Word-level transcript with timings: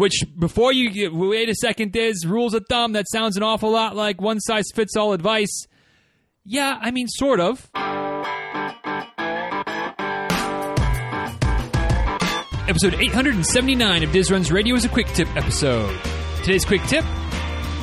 Which 0.00 0.24
before 0.38 0.72
you 0.72 0.88
get, 0.88 1.12
wait 1.12 1.50
a 1.50 1.54
second, 1.54 1.94
is 1.94 2.24
rules 2.26 2.54
of 2.54 2.64
thumb. 2.70 2.94
That 2.94 3.04
sounds 3.12 3.36
an 3.36 3.42
awful 3.42 3.70
lot 3.70 3.94
like 3.94 4.18
one 4.18 4.40
size 4.40 4.64
fits 4.74 4.96
all 4.96 5.12
advice. 5.12 5.66
Yeah, 6.42 6.78
I 6.80 6.90
mean, 6.90 7.06
sort 7.06 7.38
of. 7.38 7.68
Episode 12.66 12.94
879 12.94 14.02
of 14.02 14.10
Diz 14.10 14.30
Runs 14.30 14.50
Radio 14.50 14.74
is 14.74 14.86
a 14.86 14.88
quick 14.88 15.08
tip 15.08 15.28
episode. 15.36 15.94
Today's 16.44 16.64
quick 16.64 16.82
tip 16.84 17.04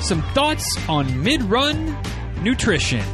some 0.02 0.24
thoughts 0.34 0.66
on 0.90 1.22
mid 1.22 1.44
run 1.44 1.96
nutrition. 2.42 3.06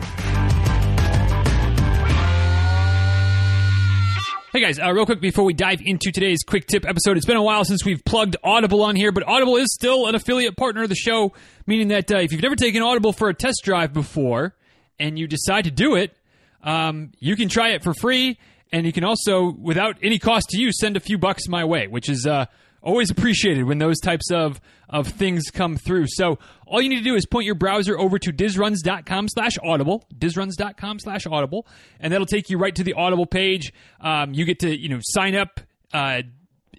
Hey 4.53 4.61
guys, 4.61 4.77
uh, 4.77 4.91
real 4.91 5.07
quick 5.07 5.19
before 5.19 5.45
we 5.45 5.55
dive 5.55 5.81
into 5.83 6.11
today's 6.11 6.43
quick 6.43 6.67
tip 6.67 6.87
episode, 6.87 7.17
it's 7.17 7.25
been 7.25 7.37
a 7.37 7.41
while 7.41 7.65
since 7.65 7.83
we've 7.83 8.05
plugged 8.05 8.35
Audible 8.43 8.83
on 8.83 8.95
here, 8.95 9.11
but 9.11 9.27
Audible 9.27 9.55
is 9.55 9.73
still 9.73 10.05
an 10.05 10.13
affiliate 10.13 10.55
partner 10.55 10.83
of 10.83 10.89
the 10.89 10.95
show, 10.95 11.33
meaning 11.65 11.87
that 11.87 12.11
uh, 12.11 12.17
if 12.17 12.31
you've 12.31 12.43
never 12.43 12.55
taken 12.55 12.83
Audible 12.83 13.13
for 13.13 13.29
a 13.29 13.33
test 13.33 13.61
drive 13.63 13.93
before 13.93 14.53
and 14.99 15.17
you 15.17 15.25
decide 15.25 15.63
to 15.63 15.71
do 15.71 15.95
it, 15.95 16.15
um, 16.61 17.13
you 17.17 17.35
can 17.35 17.49
try 17.49 17.69
it 17.69 17.81
for 17.81 17.95
free, 17.95 18.37
and 18.71 18.85
you 18.85 18.93
can 18.93 19.03
also, 19.03 19.51
without 19.59 19.97
any 20.03 20.19
cost 20.19 20.49
to 20.49 20.61
you, 20.61 20.71
send 20.71 20.97
a 20.97 20.99
few 20.99 21.17
bucks 21.17 21.47
my 21.47 21.65
way, 21.65 21.87
which 21.87 22.07
is 22.07 22.27
uh, 22.27 22.45
always 22.83 23.09
appreciated 23.09 23.63
when 23.63 23.77
those 23.79 23.99
types 23.99 24.29
of, 24.31 24.59
of 24.89 25.07
things 25.07 25.49
come 25.51 25.77
through. 25.77 26.05
So 26.07 26.37
all 26.67 26.81
you 26.81 26.89
need 26.89 26.99
to 26.99 27.03
do 27.03 27.15
is 27.15 27.25
point 27.25 27.45
your 27.45 27.55
browser 27.55 27.97
over 27.97 28.19
to 28.19 28.31
dizruns.com 28.31 29.29
slash 29.29 29.57
audible, 29.63 30.05
dizruns.com 30.15 30.99
slash 30.99 31.25
audible, 31.25 31.65
and 31.99 32.13
that'll 32.13 32.27
take 32.27 32.49
you 32.49 32.57
right 32.57 32.75
to 32.75 32.83
the 32.83 32.93
Audible 32.93 33.25
page. 33.25 33.73
Um, 34.01 34.33
you 34.33 34.45
get 34.45 34.59
to, 34.59 34.77
you 34.77 34.89
know, 34.89 34.99
sign 35.01 35.35
up, 35.35 35.59
uh, 35.93 36.21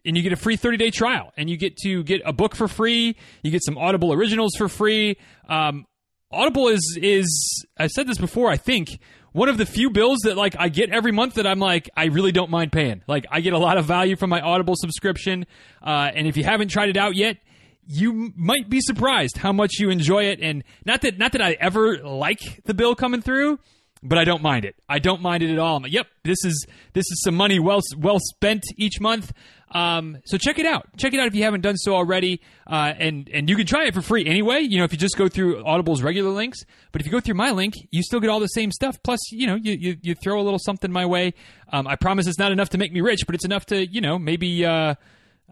and 0.05 0.17
you 0.17 0.23
get 0.23 0.33
a 0.33 0.37
free 0.37 0.57
30 0.57 0.77
day 0.77 0.91
trial 0.91 1.33
and 1.37 1.49
you 1.49 1.57
get 1.57 1.77
to 1.79 2.03
get 2.05 2.21
a 2.25 2.33
book 2.33 2.55
for 2.55 2.69
free. 2.69 3.17
You 3.43 3.51
get 3.51 3.65
some 3.65 3.79
Audible 3.79 4.13
originals 4.13 4.55
for 4.57 4.69
free. 4.69 5.17
Um, 5.49 5.87
Audible 6.35 6.69
is, 6.69 6.99
is, 7.01 7.67
I've 7.79 7.91
said 7.91 8.07
this 8.07 8.19
before, 8.19 8.51
I 8.51 8.57
think, 8.57 8.99
one 9.33 9.49
of 9.49 9.59
the 9.59 9.67
few 9.67 9.91
bills 9.91 10.21
that 10.25 10.37
like 10.37 10.55
I 10.59 10.69
get 10.69 10.91
every 10.91 11.11
month 11.11 11.35
that 11.35 11.47
I'm 11.47 11.59
like 11.59 11.91
I 11.97 12.05
really 12.07 12.31
don't 12.31 12.51
mind 12.51 12.71
paying. 12.71 13.03
Like 13.09 13.27
I 13.31 13.41
get 13.41 13.53
a 13.53 13.59
lot 13.59 13.79
of 13.79 13.85
value 13.85 14.15
from 14.17 14.31
my 14.31 14.41
Audible 14.41 14.75
subscription, 14.77 15.45
uh, 15.83 16.11
and 16.15 16.27
if 16.29 16.37
you 16.37 16.45
haven't 16.45 16.69
tried 16.69 16.89
it 16.89 16.97
out 16.97 17.17
yet, 17.17 17.39
you 17.87 18.33
might 18.37 18.71
be 18.71 18.81
surprised 18.81 19.37
how 19.37 19.53
much 19.53 19.73
you 19.79 19.91
enjoy 19.91 20.25
it. 20.25 20.39
And 20.41 20.63
not 20.87 21.01
that 21.03 21.19
not 21.19 21.33
that 21.33 21.43
I 21.43 21.57
ever 21.61 21.99
like 21.99 22.63
the 22.65 22.75
bill 22.75 22.95
coming 22.95 23.23
through, 23.23 23.59
but 24.05 24.19
I 24.19 24.25
don't 24.25 24.43
mind 24.43 24.65
it. 24.65 24.77
I 24.89 24.99
don't 24.99 25.23
mind 25.23 25.43
it 25.43 25.51
at 25.51 25.59
all. 25.59 25.77
I'm 25.77 25.83
like, 25.83 25.93
yep, 25.93 26.07
this 26.23 26.45
is 26.45 26.67
this 26.93 27.05
is 27.11 27.23
some 27.25 27.35
money 27.35 27.59
well 27.59 27.81
well 27.97 28.19
spent 28.21 28.63
each 28.77 29.01
month. 29.01 29.33
Um, 29.71 30.19
so 30.25 30.39
check 30.39 30.61
it 30.61 30.67
out. 30.67 30.87
Check 30.97 31.15
it 31.15 31.21
out 31.21 31.27
if 31.27 31.35
you 31.35 31.43
haven't 31.43 31.63
done 31.63 31.77
so 31.77 31.97
already. 31.97 32.41
Uh, 32.67 32.93
and 32.97 33.29
and 33.33 33.49
you 33.49 33.57
can 33.57 33.67
try 33.67 33.87
it 33.87 33.95
for 33.95 34.03
free 34.03 34.25
anyway. 34.27 34.61
You 34.61 34.79
know, 34.79 34.85
if 34.85 34.93
you 34.93 34.99
just 34.99 35.17
go 35.17 35.29
through 35.29 35.65
Audible's 35.65 36.03
regular 36.03 36.31
links. 36.31 36.59
But 36.93 37.01
if 37.01 37.07
you 37.07 37.13
go 37.13 37.21
through 37.21 37.35
my 37.35 37.51
link, 37.51 37.75
you 37.91 38.03
still 38.03 38.21
get 38.21 38.31
all 38.31 38.41
the 38.41 38.47
same 38.49 38.71
stuff. 38.71 38.97
Plus, 39.03 39.21
you 39.33 39.47
know, 39.47 39.57
you 39.57 39.73
you, 39.73 39.97
you 40.03 40.15
throw 40.15 40.41
a 40.41 40.45
little 40.45 40.61
something 40.61 40.93
my 40.93 41.07
way. 41.07 41.35
Um, 41.73 41.89
I 41.89 41.97
promise 41.97 42.27
it's 42.27 42.39
not 42.39 42.53
enough 42.53 42.69
to 42.71 42.79
make 42.79 42.93
me 42.93 43.01
rich, 43.01 43.23
but 43.27 43.35
it's 43.35 43.45
enough 43.45 43.67
to 43.67 43.87
you 43.87 44.01
know 44.01 44.19
maybe. 44.19 44.65
Uh, 44.65 44.95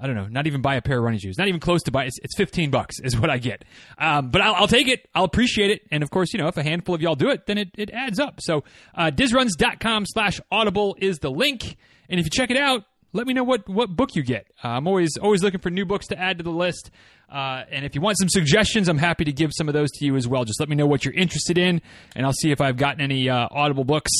I 0.02 0.08
don't 0.08 0.16
know, 0.16 0.26
not 0.26 0.48
even 0.48 0.62
buy 0.62 0.74
a 0.74 0.82
pair 0.82 0.98
of 0.98 1.04
running 1.04 1.20
shoes. 1.20 1.38
Not 1.38 1.46
even 1.46 1.60
close 1.60 1.84
to 1.84 1.92
buy. 1.92 2.06
It's, 2.06 2.18
it's 2.24 2.36
15 2.36 2.70
bucks 2.70 2.96
is 3.04 3.16
what 3.16 3.30
I 3.30 3.38
get. 3.38 3.64
Um, 3.98 4.30
but 4.30 4.40
I'll, 4.40 4.54
I'll, 4.54 4.68
take 4.68 4.88
it. 4.88 5.08
I'll 5.14 5.22
appreciate 5.22 5.70
it. 5.70 5.82
And 5.92 6.02
of 6.02 6.10
course, 6.10 6.32
you 6.32 6.40
know, 6.40 6.48
if 6.48 6.56
a 6.56 6.62
handful 6.64 6.92
of 6.94 7.00
y'all 7.00 7.14
do 7.14 7.30
it, 7.30 7.46
then 7.46 7.56
it, 7.56 7.68
it 7.78 7.90
adds 7.90 8.18
up. 8.18 8.40
So, 8.40 8.64
uh, 8.96 9.12
dizruns.com 9.14 10.06
slash 10.06 10.40
audible 10.50 10.96
is 10.98 11.20
the 11.20 11.30
link. 11.30 11.76
And 12.08 12.18
if 12.18 12.26
you 12.26 12.30
check 12.30 12.50
it 12.50 12.56
out, 12.56 12.84
let 13.12 13.26
me 13.28 13.34
know 13.34 13.44
what, 13.44 13.68
what 13.68 13.94
book 13.94 14.16
you 14.16 14.24
get. 14.24 14.48
Uh, 14.64 14.68
I'm 14.68 14.88
always 14.88 15.16
always 15.20 15.42
looking 15.42 15.60
for 15.60 15.70
new 15.70 15.84
books 15.84 16.08
to 16.08 16.18
add 16.18 16.38
to 16.38 16.44
the 16.44 16.50
list. 16.50 16.90
Uh, 17.30 17.62
and 17.70 17.84
if 17.84 17.94
you 17.94 18.00
want 18.00 18.18
some 18.18 18.28
suggestions, 18.28 18.88
I'm 18.88 18.98
happy 18.98 19.24
to 19.24 19.32
give 19.32 19.52
some 19.56 19.68
of 19.68 19.74
those 19.74 19.90
to 19.92 20.04
you 20.04 20.16
as 20.16 20.26
well. 20.26 20.44
Just 20.44 20.60
let 20.60 20.68
me 20.68 20.76
know 20.76 20.86
what 20.86 21.04
you're 21.04 21.14
interested 21.14 21.56
in, 21.58 21.80
and 22.16 22.26
I'll 22.26 22.32
see 22.32 22.50
if 22.50 22.60
I've 22.60 22.76
gotten 22.76 23.00
any 23.00 23.28
uh, 23.28 23.48
Audible 23.50 23.84
books 23.84 24.10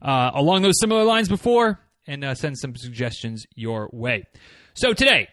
uh, 0.00 0.30
along 0.34 0.62
those 0.62 0.78
similar 0.80 1.04
lines 1.04 1.28
before, 1.28 1.80
and 2.06 2.24
uh, 2.24 2.34
send 2.34 2.58
some 2.58 2.74
suggestions 2.76 3.44
your 3.54 3.90
way. 3.92 4.24
So 4.74 4.94
today, 4.94 5.28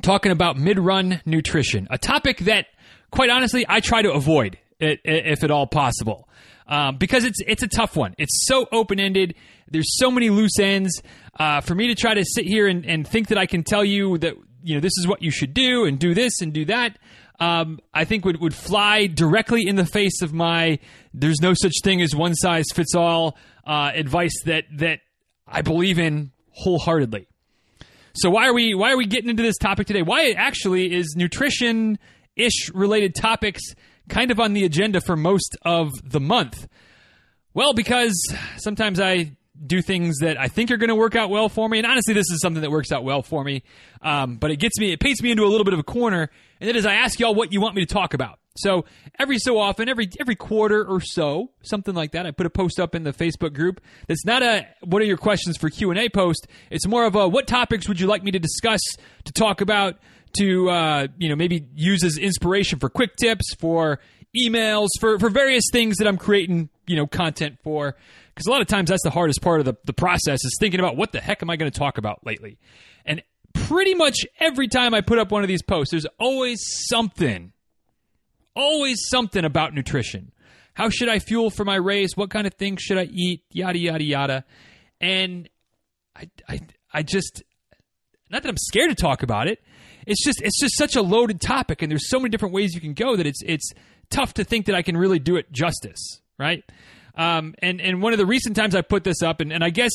talking 0.00 0.32
about 0.32 0.56
mid-run 0.56 1.20
nutrition, 1.26 1.86
a 1.90 1.98
topic 1.98 2.38
that, 2.40 2.66
quite 3.10 3.28
honestly, 3.28 3.66
I 3.68 3.80
try 3.80 4.02
to 4.02 4.12
avoid 4.12 4.58
if 4.80 5.44
at 5.44 5.50
all 5.50 5.66
possible. 5.66 6.28
Um, 6.66 6.96
because 6.96 7.24
it's 7.24 7.40
it's 7.46 7.62
a 7.62 7.68
tough 7.68 7.96
one. 7.96 8.14
It's 8.18 8.46
so 8.46 8.66
open 8.72 8.98
ended. 8.98 9.34
There's 9.68 9.98
so 9.98 10.10
many 10.10 10.30
loose 10.30 10.58
ends. 10.58 11.02
Uh, 11.38 11.60
for 11.60 11.74
me 11.74 11.88
to 11.88 11.94
try 11.94 12.14
to 12.14 12.24
sit 12.24 12.46
here 12.46 12.66
and, 12.66 12.86
and 12.86 13.06
think 13.06 13.28
that 13.28 13.38
I 13.38 13.46
can 13.46 13.64
tell 13.64 13.84
you 13.84 14.16
that 14.18 14.34
you 14.62 14.74
know 14.74 14.80
this 14.80 14.96
is 14.98 15.06
what 15.06 15.22
you 15.22 15.30
should 15.30 15.54
do 15.54 15.84
and 15.84 15.98
do 15.98 16.14
this 16.14 16.40
and 16.40 16.52
do 16.52 16.64
that, 16.66 16.98
um, 17.40 17.80
I 17.92 18.04
think 18.04 18.24
would 18.24 18.40
would 18.40 18.54
fly 18.54 19.06
directly 19.08 19.66
in 19.66 19.76
the 19.76 19.84
face 19.84 20.22
of 20.22 20.32
my 20.32 20.78
there's 21.12 21.40
no 21.42 21.52
such 21.52 21.74
thing 21.82 22.00
as 22.00 22.14
one 22.14 22.34
size 22.34 22.66
fits 22.72 22.94
all 22.94 23.36
uh, 23.66 23.90
advice 23.94 24.34
that 24.46 24.64
that 24.76 25.00
I 25.46 25.62
believe 25.62 25.98
in 25.98 26.32
wholeheartedly. 26.52 27.28
So 28.14 28.30
why 28.30 28.46
are 28.46 28.54
we 28.54 28.74
why 28.74 28.92
are 28.92 28.96
we 28.96 29.06
getting 29.06 29.30
into 29.30 29.42
this 29.42 29.56
topic 29.56 29.86
today? 29.86 30.02
Why 30.02 30.30
actually 30.32 30.94
is 30.94 31.14
nutrition 31.16 31.98
ish 32.36 32.70
related 32.74 33.14
topics 33.14 33.62
kind 34.08 34.30
of 34.30 34.40
on 34.40 34.52
the 34.52 34.64
agenda 34.64 35.00
for 35.00 35.16
most 35.16 35.56
of 35.62 35.90
the 36.04 36.20
month? 36.20 36.66
Well, 37.54 37.74
because 37.74 38.14
sometimes 38.56 39.00
I 39.00 39.36
do 39.64 39.82
things 39.82 40.18
that 40.18 40.40
I 40.40 40.48
think 40.48 40.70
are 40.70 40.76
going 40.76 40.88
to 40.88 40.94
work 40.94 41.14
out 41.14 41.30
well 41.30 41.48
for 41.48 41.68
me, 41.68 41.78
and 41.78 41.86
honestly, 41.86 42.14
this 42.14 42.30
is 42.30 42.40
something 42.40 42.62
that 42.62 42.70
works 42.70 42.90
out 42.90 43.04
well 43.04 43.22
for 43.22 43.44
me. 43.44 43.62
Um, 44.00 44.36
but 44.36 44.50
it 44.50 44.56
gets 44.56 44.78
me, 44.78 44.92
it 44.92 45.00
paints 45.00 45.22
me 45.22 45.30
into 45.30 45.44
a 45.44 45.46
little 45.46 45.64
bit 45.64 45.74
of 45.74 45.80
a 45.80 45.84
corner, 45.84 46.30
and 46.60 46.68
that 46.68 46.76
is 46.76 46.86
I 46.86 46.94
ask 46.94 47.20
y'all 47.20 47.34
what 47.34 47.52
you 47.52 47.60
want 47.60 47.76
me 47.76 47.84
to 47.84 47.92
talk 47.92 48.14
about. 48.14 48.38
So 48.54 48.84
every 49.18 49.38
so 49.38 49.58
often, 49.58 49.88
every 49.88 50.10
every 50.20 50.36
quarter 50.36 50.84
or 50.84 51.00
so, 51.00 51.50
something 51.62 51.94
like 51.94 52.12
that, 52.12 52.26
I 52.26 52.30
put 52.32 52.46
a 52.46 52.50
post 52.50 52.78
up 52.78 52.94
in 52.94 53.02
the 53.02 53.12
Facebook 53.12 53.54
group. 53.54 53.80
That's 54.08 54.24
not 54.26 54.42
a 54.42 54.66
what 54.84 55.00
are 55.00 55.06
your 55.06 55.16
questions 55.16 55.56
for 55.56 55.70
Q 55.70 55.90
and 55.90 55.98
A 55.98 56.08
post. 56.08 56.46
It's 56.70 56.86
more 56.86 57.04
of 57.04 57.14
a 57.14 57.26
what 57.28 57.46
topics 57.46 57.88
would 57.88 57.98
you 57.98 58.06
like 58.06 58.22
me 58.22 58.30
to 58.32 58.38
discuss 58.38 58.80
to 59.24 59.32
talk 59.32 59.60
about 59.60 59.96
to 60.38 60.68
uh, 60.68 61.06
you 61.16 61.28
know 61.28 61.36
maybe 61.36 61.66
use 61.74 62.04
as 62.04 62.18
inspiration 62.18 62.78
for 62.78 62.90
quick 62.90 63.16
tips 63.16 63.54
for 63.58 64.00
emails 64.36 64.88
for 65.00 65.18
for 65.18 65.30
various 65.30 65.64
things 65.72 65.96
that 65.98 66.06
I'm 66.06 66.18
creating 66.18 66.68
you 66.86 66.96
know 66.96 67.06
content 67.06 67.58
for. 67.62 67.96
Because 68.34 68.46
a 68.46 68.50
lot 68.50 68.60
of 68.60 68.66
times 68.66 68.90
that's 68.90 69.02
the 69.02 69.10
hardest 69.10 69.42
part 69.42 69.60
of 69.60 69.66
the, 69.66 69.74
the 69.84 69.92
process 69.92 70.42
is 70.42 70.56
thinking 70.58 70.80
about 70.80 70.96
what 70.96 71.12
the 71.12 71.20
heck 71.20 71.42
am 71.42 71.50
I 71.50 71.56
going 71.56 71.70
to 71.70 71.78
talk 71.78 71.98
about 71.98 72.24
lately. 72.24 72.58
And 73.04 73.22
pretty 73.52 73.94
much 73.94 74.16
every 74.40 74.68
time 74.68 74.94
I 74.94 75.02
put 75.02 75.18
up 75.18 75.30
one 75.30 75.42
of 75.42 75.48
these 75.48 75.62
posts, 75.62 75.90
there's 75.90 76.06
always 76.18 76.58
something 76.88 77.52
always 78.54 78.98
something 79.08 79.44
about 79.44 79.74
nutrition. 79.74 80.32
How 80.74 80.88
should 80.88 81.08
I 81.08 81.18
fuel 81.18 81.50
for 81.50 81.64
my 81.64 81.76
race? 81.76 82.16
What 82.16 82.30
kind 82.30 82.46
of 82.46 82.54
things 82.54 82.82
should 82.82 82.98
I 82.98 83.04
eat? 83.04 83.42
Yada 83.50 83.78
yada 83.78 84.04
yada. 84.04 84.44
And 85.00 85.48
I, 86.16 86.30
I, 86.48 86.60
I 86.92 87.02
just 87.02 87.42
not 88.30 88.42
that 88.42 88.48
I'm 88.48 88.56
scared 88.56 88.88
to 88.88 88.94
talk 88.94 89.22
about 89.22 89.46
it. 89.46 89.62
It's 90.06 90.24
just 90.24 90.40
it's 90.42 90.58
just 90.58 90.76
such 90.76 90.96
a 90.96 91.02
loaded 91.02 91.40
topic, 91.40 91.82
and 91.82 91.90
there's 91.90 92.08
so 92.08 92.18
many 92.18 92.30
different 92.30 92.54
ways 92.54 92.74
you 92.74 92.80
can 92.80 92.94
go 92.94 93.16
that 93.16 93.26
it's 93.26 93.40
it's 93.44 93.70
tough 94.10 94.34
to 94.34 94.44
think 94.44 94.66
that 94.66 94.74
I 94.74 94.82
can 94.82 94.96
really 94.96 95.18
do 95.18 95.36
it 95.36 95.52
justice, 95.52 96.20
right? 96.38 96.64
Um, 97.14 97.54
and 97.60 97.80
and 97.80 98.02
one 98.02 98.12
of 98.12 98.18
the 98.18 98.26
recent 98.26 98.56
times 98.56 98.74
I 98.74 98.80
put 98.80 99.04
this 99.04 99.22
up, 99.22 99.40
and, 99.40 99.52
and 99.52 99.62
I 99.62 99.70
guess 99.70 99.92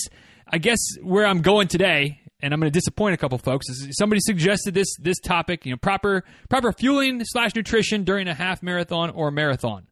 I 0.48 0.60
guess 0.60 0.78
where 1.02 1.26
I'm 1.26 1.42
going 1.42 1.68
today 1.68 2.22
and 2.40 2.54
I'm 2.54 2.60
going 2.60 2.72
to 2.72 2.78
disappoint 2.78 3.14
a 3.14 3.18
couple 3.18 3.38
folks. 3.38 3.66
Somebody 3.98 4.22
suggested 4.22 4.74
this 4.74 4.96
this 5.00 5.20
topic, 5.20 5.66
you 5.66 5.72
know, 5.72 5.78
proper 5.78 6.24
proper 6.50 6.72
fueling 6.72 7.22
slash 7.24 7.56
nutrition 7.56 8.04
during 8.04 8.28
a 8.28 8.34
half 8.34 8.62
marathon 8.62 9.10
or 9.10 9.32
marathon. 9.32 9.88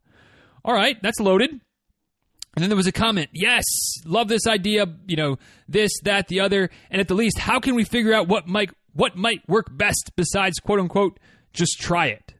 All 0.64 0.74
right, 0.74 1.00
that's 1.02 1.20
loaded. 1.20 1.50
And 1.50 2.62
then 2.62 2.70
there 2.70 2.76
was 2.76 2.86
a 2.86 2.92
comment. 2.92 3.28
Yes, 3.32 3.64
love 4.06 4.28
this 4.28 4.46
idea. 4.46 4.86
You 5.06 5.16
know, 5.16 5.38
this, 5.68 5.92
that, 6.04 6.28
the 6.28 6.40
other, 6.40 6.70
and 6.90 7.02
at 7.02 7.08
the 7.08 7.14
least, 7.14 7.38
how 7.38 7.60
can 7.60 7.74
we 7.74 7.84
figure 7.84 8.14
out 8.14 8.28
what 8.28 8.48
might 8.48 8.70
what 8.94 9.14
might 9.14 9.46
work 9.46 9.66
best 9.70 10.12
besides 10.16 10.58
quote 10.58 10.80
unquote 10.80 11.20
just 11.52 11.78
try 11.78 12.06
it? 12.06 12.34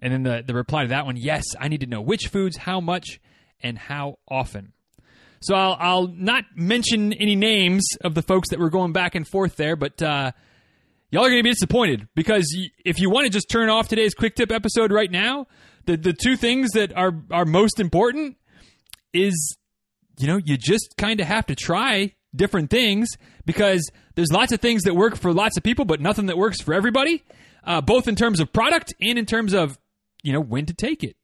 And 0.00 0.12
then 0.12 0.22
the 0.22 0.44
the 0.46 0.54
reply 0.54 0.82
to 0.82 0.88
that 0.90 1.06
one, 1.06 1.16
yes, 1.16 1.42
I 1.58 1.66
need 1.68 1.80
to 1.80 1.86
know 1.86 2.00
which 2.00 2.28
foods, 2.28 2.56
how 2.56 2.80
much, 2.80 3.20
and 3.60 3.76
how 3.76 4.18
often. 4.28 4.72
So 5.40 5.54
I'll, 5.54 5.76
I'll 5.78 6.06
not 6.08 6.44
mention 6.54 7.12
any 7.12 7.36
names 7.36 7.86
of 8.02 8.14
the 8.14 8.22
folks 8.22 8.50
that 8.50 8.58
were 8.58 8.70
going 8.70 8.92
back 8.92 9.14
and 9.14 9.26
forth 9.26 9.56
there, 9.56 9.76
but 9.76 10.02
uh, 10.02 10.32
y'all 11.10 11.24
are 11.24 11.28
going 11.28 11.40
to 11.40 11.44
be 11.44 11.50
disappointed 11.50 12.08
because 12.14 12.56
if 12.84 12.98
you 12.98 13.10
want 13.10 13.26
to 13.26 13.30
just 13.30 13.48
turn 13.48 13.68
off 13.68 13.88
today's 13.88 14.14
quick 14.14 14.34
tip 14.34 14.50
episode 14.50 14.92
right 14.92 15.10
now, 15.10 15.46
the 15.86 15.96
the 15.96 16.12
two 16.12 16.36
things 16.36 16.72
that 16.72 16.94
are 16.96 17.12
are 17.30 17.44
most 17.44 17.80
important 17.80 18.36
is 19.12 19.56
you 20.18 20.26
know 20.26 20.38
you 20.44 20.56
just 20.56 20.94
kind 20.98 21.20
of 21.20 21.26
have 21.26 21.46
to 21.46 21.54
try 21.54 22.14
different 22.34 22.70
things 22.70 23.08
because 23.46 23.90
there's 24.14 24.30
lots 24.30 24.52
of 24.52 24.60
things 24.60 24.82
that 24.82 24.94
work 24.94 25.16
for 25.16 25.32
lots 25.32 25.56
of 25.56 25.62
people, 25.62 25.84
but 25.84 26.00
nothing 26.00 26.26
that 26.26 26.36
works 26.36 26.60
for 26.60 26.74
everybody, 26.74 27.24
uh, 27.64 27.80
both 27.80 28.06
in 28.06 28.14
terms 28.16 28.40
of 28.40 28.52
product 28.52 28.92
and 29.00 29.18
in 29.18 29.24
terms 29.24 29.54
of 29.54 29.78
you 30.22 30.32
know 30.32 30.40
when 30.40 30.66
to 30.66 30.74
take 30.74 31.02
it, 31.02 31.16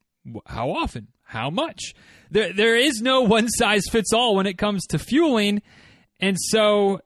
how 0.47 0.71
often, 0.71 1.09
how 1.35 1.51
much 1.51 1.95
there 2.31 2.53
there 2.53 2.77
is 2.77 3.03
no 3.03 3.21
one 3.23 3.49
size 3.49 3.83
fits 3.91 4.13
all 4.13 4.37
when 4.37 4.47
it 4.47 4.57
comes 4.57 4.87
to 4.87 4.99
fueling, 4.99 5.61
and 6.21 6.37
so 6.41 7.01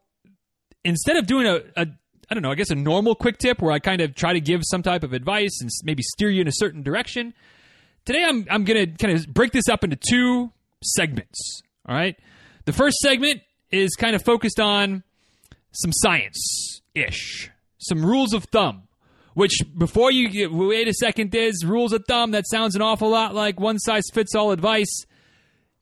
instead 0.84 1.16
of 1.16 1.26
doing 1.26 1.46
a, 1.46 1.60
a 1.76 1.86
I 2.30 2.34
don't 2.34 2.42
know, 2.42 2.50
I 2.50 2.54
guess 2.54 2.70
a 2.70 2.74
normal 2.74 3.14
quick 3.14 3.38
tip 3.38 3.60
where 3.60 3.72
I 3.72 3.78
kind 3.78 4.00
of 4.00 4.14
try 4.14 4.34
to 4.34 4.40
give 4.40 4.60
some 4.64 4.82
type 4.82 5.02
of 5.02 5.12
advice 5.12 5.60
and 5.60 5.70
maybe 5.82 6.02
steer 6.02 6.28
you 6.28 6.42
in 6.42 6.48
a 6.48 6.52
certain 6.52 6.82
direction. 6.82 7.34
Today 8.04 8.22
I'm 8.24 8.46
I'm 8.50 8.64
going 8.64 8.86
to 8.86 9.06
kind 9.06 9.16
of 9.18 9.26
break 9.32 9.52
this 9.52 9.68
up 9.68 9.82
into 9.82 9.96
two 9.96 10.52
segments, 10.84 11.62
all 11.88 11.94
right? 11.94 12.16
The 12.66 12.72
first 12.72 12.98
segment 12.98 13.40
is 13.70 13.94
kind 13.96 14.14
of 14.14 14.22
focused 14.22 14.60
on 14.60 15.02
some 15.72 15.92
science 15.92 16.80
ish, 16.94 17.50
some 17.78 18.04
rules 18.04 18.32
of 18.34 18.44
thumb. 18.44 18.87
Which 19.38 19.60
before 19.78 20.10
you 20.10 20.28
get, 20.28 20.52
wait 20.52 20.88
a 20.88 20.92
second, 20.92 21.30
there's 21.30 21.64
rules 21.64 21.92
of 21.92 22.02
thumb. 22.08 22.32
That 22.32 22.44
sounds 22.48 22.74
an 22.74 22.82
awful 22.82 23.08
lot 23.08 23.36
like 23.36 23.60
one 23.60 23.78
size 23.78 24.02
fits 24.12 24.34
all 24.34 24.50
advice. 24.50 25.04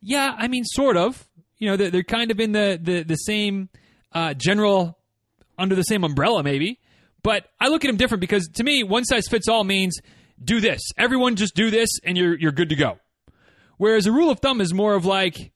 Yeah, 0.03 0.37
I 0.37 0.47
mean, 0.47 0.63
sort 0.67 0.99
of. 0.99 1.27
You 1.57 1.71
know, 1.71 1.77
they're, 1.79 1.91
they're 1.91 2.03
kind 2.03 2.31
of 2.31 2.39
in 2.39 2.53
the 2.53 2.79
the, 2.79 3.03
the 3.03 3.15
same 3.15 3.71
uh, 4.13 4.35
general 4.35 4.99
under 5.57 5.75
the 5.75 5.85
same 5.85 6.05
umbrella, 6.05 6.43
maybe. 6.43 6.81
But 7.23 7.49
I 7.59 7.69
look 7.69 7.83
at 7.83 7.89
them 7.89 7.97
different 7.97 8.21
because 8.21 8.47
to 8.57 8.63
me, 8.63 8.83
one 8.83 9.07
size 9.07 9.27
fits 9.27 9.49
all 9.49 9.65
means 9.65 9.97
do 10.45 10.61
this. 10.61 10.83
Everyone 10.99 11.35
just 11.35 11.55
do 11.55 11.71
this, 11.71 11.89
and 12.05 12.19
you're 12.19 12.39
you're 12.39 12.53
good 12.53 12.69
to 12.69 12.77
go. 12.77 12.99
Whereas 13.79 14.07
a 14.07 14.13
rule 14.13 14.29
of 14.29 14.41
thumb 14.41 14.61
is 14.61 14.75
more 14.75 14.97
of 14.97 15.07
like 15.07 15.53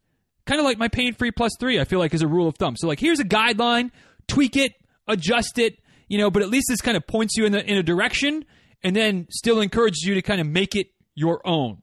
kind 0.46 0.58
of 0.58 0.64
like 0.64 0.78
my 0.78 0.88
pain 0.88 1.12
free 1.12 1.32
plus 1.32 1.52
three. 1.60 1.78
I 1.78 1.84
feel 1.84 1.98
like 1.98 2.14
is 2.14 2.22
a 2.22 2.26
rule 2.26 2.48
of 2.48 2.56
thumb. 2.56 2.76
So 2.78 2.88
like 2.88 2.98
here's 2.98 3.20
a 3.20 3.24
guideline, 3.24 3.90
tweak 4.26 4.56
it, 4.56 4.72
adjust 5.06 5.58
it, 5.58 5.79
you 6.10 6.18
know. 6.18 6.30
But 6.30 6.42
at 6.42 6.50
least 6.50 6.66
this 6.68 6.82
kind 6.82 6.98
of 6.98 7.06
points 7.06 7.38
you 7.38 7.46
in 7.46 7.52
the 7.52 7.64
in 7.64 7.78
a 7.78 7.82
direction, 7.82 8.44
and 8.84 8.94
then 8.94 9.28
still 9.30 9.62
encourages 9.62 10.02
you 10.02 10.14
to 10.16 10.22
kind 10.22 10.42
of 10.42 10.46
make 10.46 10.76
it 10.76 10.88
your 11.14 11.40
own 11.46 11.82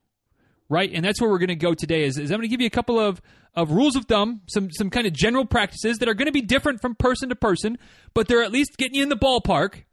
right? 0.70 0.92
And 0.94 1.04
that's 1.04 1.22
where 1.22 1.30
we're 1.30 1.40
going 1.40 1.48
to 1.50 1.56
go 1.56 1.74
today. 1.74 2.04
Is, 2.04 2.18
is 2.18 2.32
I'm 2.32 2.38
going 2.38 2.50
to 2.50 2.50
give 2.50 2.62
you 2.62 2.68
a 2.68 2.72
couple 2.72 3.00
of, 3.00 3.22
of 3.56 3.72
rules 3.72 3.96
of 3.96 4.06
thumb, 4.06 4.42
some 4.48 4.70
some 4.72 4.90
kind 4.90 5.08
of 5.08 5.14
general 5.14 5.46
practices 5.46 5.98
that 6.00 6.10
are 6.10 6.14
going 6.14 6.28
to 6.28 6.32
be 6.32 6.42
different 6.42 6.82
from 6.82 6.96
person 6.96 7.30
to 7.30 7.36
person, 7.36 7.78
but 8.14 8.28
they're 8.28 8.44
at 8.44 8.52
least 8.52 8.78
getting 8.78 8.96
you 8.96 9.04
in 9.04 9.10
the 9.10 9.16
ballpark, 9.16 9.84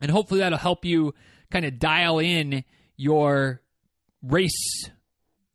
and 0.00 0.10
hopefully 0.10 0.40
that'll 0.40 0.58
help 0.58 0.84
you 0.84 1.14
kind 1.50 1.64
of 1.64 1.78
dial 1.78 2.18
in 2.18 2.64
your 2.96 3.62
race 4.22 4.90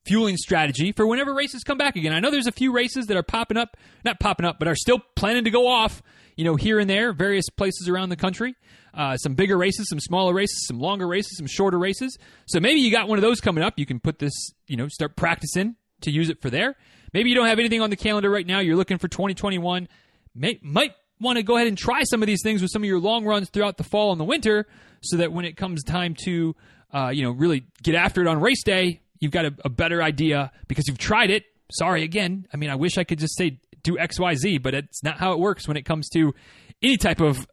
fueling 0.05 0.37
strategy 0.37 0.91
for 0.91 1.07
whenever 1.07 1.33
races 1.33 1.63
come 1.63 1.77
back 1.77 1.95
again. 1.95 2.13
I 2.13 2.19
know 2.19 2.29
there's 2.29 2.47
a 2.47 2.51
few 2.51 2.71
races 2.71 3.07
that 3.07 3.17
are 3.17 3.23
popping 3.23 3.57
up, 3.57 3.77
not 4.03 4.19
popping 4.19 4.45
up, 4.45 4.59
but 4.59 4.67
are 4.67 4.75
still 4.75 4.99
planning 5.15 5.45
to 5.45 5.51
go 5.51 5.67
off, 5.67 6.03
you 6.35 6.43
know, 6.43 6.55
here 6.55 6.79
and 6.79 6.89
there, 6.89 7.13
various 7.13 7.49
places 7.49 7.87
around 7.87 8.09
the 8.09 8.15
country 8.15 8.55
uh, 8.95 9.17
some 9.17 9.35
bigger 9.35 9.57
races, 9.57 9.89
some 9.89 9.99
smaller 9.99 10.33
races, 10.33 10.65
some 10.67 10.79
longer 10.79 11.07
races, 11.07 11.37
some 11.37 11.47
shorter 11.47 11.77
races. 11.77 12.17
So 12.47 12.59
maybe 12.59 12.79
you 12.79 12.91
got 12.91 13.07
one 13.07 13.17
of 13.17 13.21
those 13.21 13.41
coming 13.41 13.63
up. 13.63 13.77
You 13.77 13.85
can 13.85 13.99
put 13.99 14.19
this, 14.19 14.33
you 14.67 14.77
know, 14.77 14.87
start 14.87 15.15
practicing 15.15 15.75
to 16.01 16.11
use 16.11 16.29
it 16.29 16.41
for 16.41 16.49
there. 16.49 16.75
Maybe 17.13 17.29
you 17.29 17.35
don't 17.35 17.47
have 17.47 17.59
anything 17.59 17.81
on 17.81 17.89
the 17.89 17.95
calendar 17.95 18.29
right 18.29 18.45
now. 18.45 18.59
You're 18.59 18.75
looking 18.75 18.97
for 18.97 19.07
2021. 19.07 19.87
May, 20.33 20.59
might 20.61 20.93
want 21.19 21.37
to 21.37 21.43
go 21.43 21.55
ahead 21.55 21.67
and 21.67 21.77
try 21.77 22.03
some 22.03 22.23
of 22.23 22.27
these 22.27 22.41
things 22.43 22.61
with 22.61 22.71
some 22.71 22.83
of 22.83 22.87
your 22.87 22.99
long 22.99 23.25
runs 23.25 23.49
throughout 23.49 23.77
the 23.77 23.83
fall 23.83 24.11
and 24.11 24.19
the 24.19 24.25
winter, 24.25 24.67
so 25.01 25.17
that 25.17 25.31
when 25.31 25.45
it 25.45 25.55
comes 25.55 25.83
time 25.83 26.15
to, 26.25 26.55
uh, 26.93 27.09
you 27.09 27.23
know, 27.23 27.31
really 27.31 27.65
get 27.83 27.95
after 27.95 28.21
it 28.21 28.27
on 28.27 28.41
race 28.41 28.63
day, 28.63 29.01
you've 29.19 29.31
got 29.31 29.45
a, 29.45 29.53
a 29.63 29.69
better 29.69 30.01
idea 30.01 30.51
because 30.67 30.87
you've 30.87 30.97
tried 30.97 31.29
it. 31.29 31.45
Sorry 31.71 32.03
again. 32.03 32.47
I 32.53 32.57
mean, 32.57 32.69
I 32.69 32.75
wish 32.75 32.97
I 32.97 33.03
could 33.03 33.19
just 33.19 33.37
say 33.37 33.59
do 33.85 33.97
X, 33.97 34.19
Y, 34.19 34.35
Z, 34.35 34.57
but 34.57 34.73
it's 34.73 35.03
not 35.03 35.17
how 35.17 35.31
it 35.31 35.39
works 35.39 35.67
when 35.67 35.77
it 35.77 35.83
comes 35.83 36.09
to 36.09 36.33
any 36.81 36.97
type 36.97 37.21
of 37.21 37.47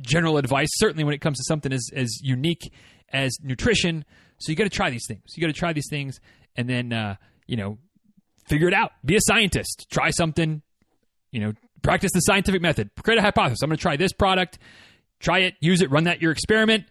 general 0.00 0.36
advice, 0.36 0.68
certainly 0.74 1.04
when 1.04 1.14
it 1.14 1.20
comes 1.20 1.38
to 1.38 1.44
something 1.44 1.72
as, 1.72 1.88
as 1.94 2.20
unique 2.22 2.72
as 3.12 3.32
nutrition. 3.42 4.04
So 4.38 4.52
you 4.52 4.56
got 4.56 4.64
to 4.64 4.70
try 4.70 4.90
these 4.90 5.06
things. 5.08 5.22
You 5.34 5.40
got 5.40 5.52
to 5.52 5.58
try 5.58 5.72
these 5.72 5.88
things 5.90 6.20
and 6.56 6.68
then, 6.68 6.92
uh, 6.92 7.16
you 7.46 7.56
know, 7.56 7.78
figure 8.48 8.68
it 8.68 8.74
out. 8.74 8.92
Be 9.04 9.16
a 9.16 9.20
scientist. 9.20 9.86
Try 9.90 10.10
something, 10.10 10.62
you 11.32 11.40
know, 11.40 11.52
practice 11.82 12.12
the 12.12 12.20
scientific 12.20 12.62
method. 12.62 12.90
Create 13.02 13.18
a 13.18 13.22
hypothesis. 13.22 13.62
I'm 13.62 13.68
going 13.68 13.78
to 13.78 13.82
try 13.82 13.96
this 13.96 14.12
product, 14.12 14.58
try 15.18 15.40
it, 15.40 15.54
use 15.60 15.82
it, 15.82 15.90
run 15.90 16.04
that 16.04 16.22
your 16.22 16.32
experiment, 16.32 16.84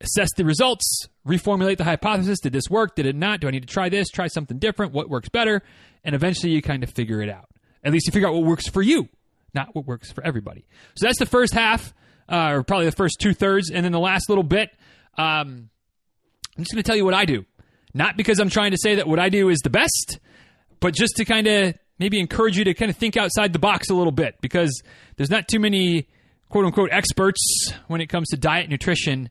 assess 0.00 0.28
the 0.36 0.44
results, 0.44 1.06
reformulate 1.26 1.78
the 1.78 1.84
hypothesis. 1.84 2.40
Did 2.40 2.52
this 2.52 2.68
work? 2.68 2.96
Did 2.96 3.06
it 3.06 3.16
not? 3.16 3.40
Do 3.40 3.48
I 3.48 3.50
need 3.50 3.66
to 3.66 3.72
try 3.72 3.88
this? 3.88 4.08
Try 4.08 4.26
something 4.26 4.58
different? 4.58 4.92
What 4.92 5.08
works 5.08 5.28
better? 5.28 5.62
And 6.04 6.14
eventually 6.14 6.52
you 6.52 6.62
kind 6.62 6.82
of 6.82 6.90
figure 6.90 7.22
it 7.22 7.30
out. 7.30 7.48
At 7.84 7.92
least 7.92 8.06
you 8.06 8.12
figure 8.12 8.28
out 8.28 8.34
what 8.34 8.44
works 8.44 8.68
for 8.68 8.82
you, 8.82 9.08
not 9.52 9.74
what 9.74 9.86
works 9.86 10.10
for 10.10 10.24
everybody. 10.24 10.64
So 10.96 11.06
that's 11.06 11.18
the 11.18 11.26
first 11.26 11.54
half 11.54 11.94
uh, 12.28 12.52
or 12.52 12.62
probably 12.62 12.86
the 12.86 12.92
first 12.92 13.18
two 13.20 13.34
thirds, 13.34 13.70
and 13.70 13.84
then 13.84 13.92
the 13.92 14.00
last 14.00 14.28
little 14.28 14.44
bit. 14.44 14.70
Um, 15.16 15.70
I'm 16.56 16.64
just 16.64 16.72
going 16.72 16.82
to 16.82 16.86
tell 16.86 16.96
you 16.96 17.04
what 17.04 17.14
I 17.14 17.24
do, 17.24 17.44
not 17.92 18.16
because 18.16 18.38
I'm 18.38 18.50
trying 18.50 18.70
to 18.72 18.78
say 18.80 18.96
that 18.96 19.06
what 19.06 19.18
I 19.18 19.28
do 19.28 19.48
is 19.48 19.60
the 19.60 19.70
best, 19.70 20.18
but 20.80 20.94
just 20.94 21.16
to 21.16 21.24
kind 21.24 21.46
of 21.46 21.74
maybe 21.98 22.18
encourage 22.18 22.56
you 22.56 22.64
to 22.64 22.74
kind 22.74 22.90
of 22.90 22.96
think 22.96 23.16
outside 23.16 23.52
the 23.52 23.58
box 23.58 23.90
a 23.90 23.94
little 23.94 24.12
bit 24.12 24.40
because 24.40 24.82
there's 25.16 25.30
not 25.30 25.48
too 25.48 25.60
many 25.60 26.08
quote 26.48 26.64
unquote 26.64 26.90
experts 26.92 27.72
when 27.86 28.00
it 28.00 28.08
comes 28.08 28.28
to 28.28 28.36
diet 28.36 28.68
nutrition 28.68 29.30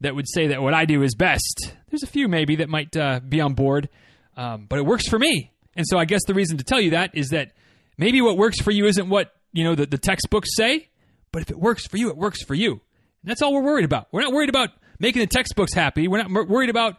that 0.00 0.14
would 0.14 0.28
say 0.28 0.48
that 0.48 0.62
what 0.62 0.74
I 0.74 0.86
do 0.86 1.02
is 1.02 1.14
best. 1.14 1.74
There's 1.90 2.02
a 2.02 2.08
few 2.08 2.28
maybe 2.28 2.56
that 2.56 2.68
might 2.68 2.96
uh, 2.96 3.20
be 3.20 3.40
on 3.40 3.54
board, 3.54 3.88
um, 4.36 4.66
but 4.68 4.78
it 4.78 4.86
works 4.86 5.08
for 5.08 5.18
me. 5.18 5.52
And 5.76 5.86
so 5.86 5.98
I 5.98 6.04
guess 6.04 6.22
the 6.26 6.34
reason 6.34 6.58
to 6.58 6.64
tell 6.64 6.80
you 6.80 6.90
that 6.90 7.10
is 7.14 7.28
that 7.28 7.52
maybe 8.00 8.20
what 8.20 8.36
works 8.36 8.60
for 8.60 8.72
you 8.72 8.86
isn't 8.86 9.08
what 9.08 9.32
you 9.52 9.62
know 9.62 9.76
the, 9.76 9.86
the 9.86 9.98
textbooks 9.98 10.48
say, 10.56 10.88
but 11.30 11.42
if 11.42 11.50
it 11.50 11.58
works 11.58 11.86
for 11.86 11.98
you, 11.98 12.08
it 12.08 12.16
works 12.16 12.42
for 12.42 12.54
you. 12.54 12.72
And 12.72 13.30
that's 13.30 13.42
all 13.42 13.52
we're 13.52 13.62
worried 13.62 13.84
about. 13.84 14.08
We're 14.10 14.22
not 14.22 14.32
worried 14.32 14.48
about 14.48 14.70
making 14.98 15.20
the 15.20 15.26
textbooks 15.26 15.74
happy. 15.74 16.08
We're 16.08 16.22
not 16.22 16.48
worried 16.48 16.70
about 16.70 16.96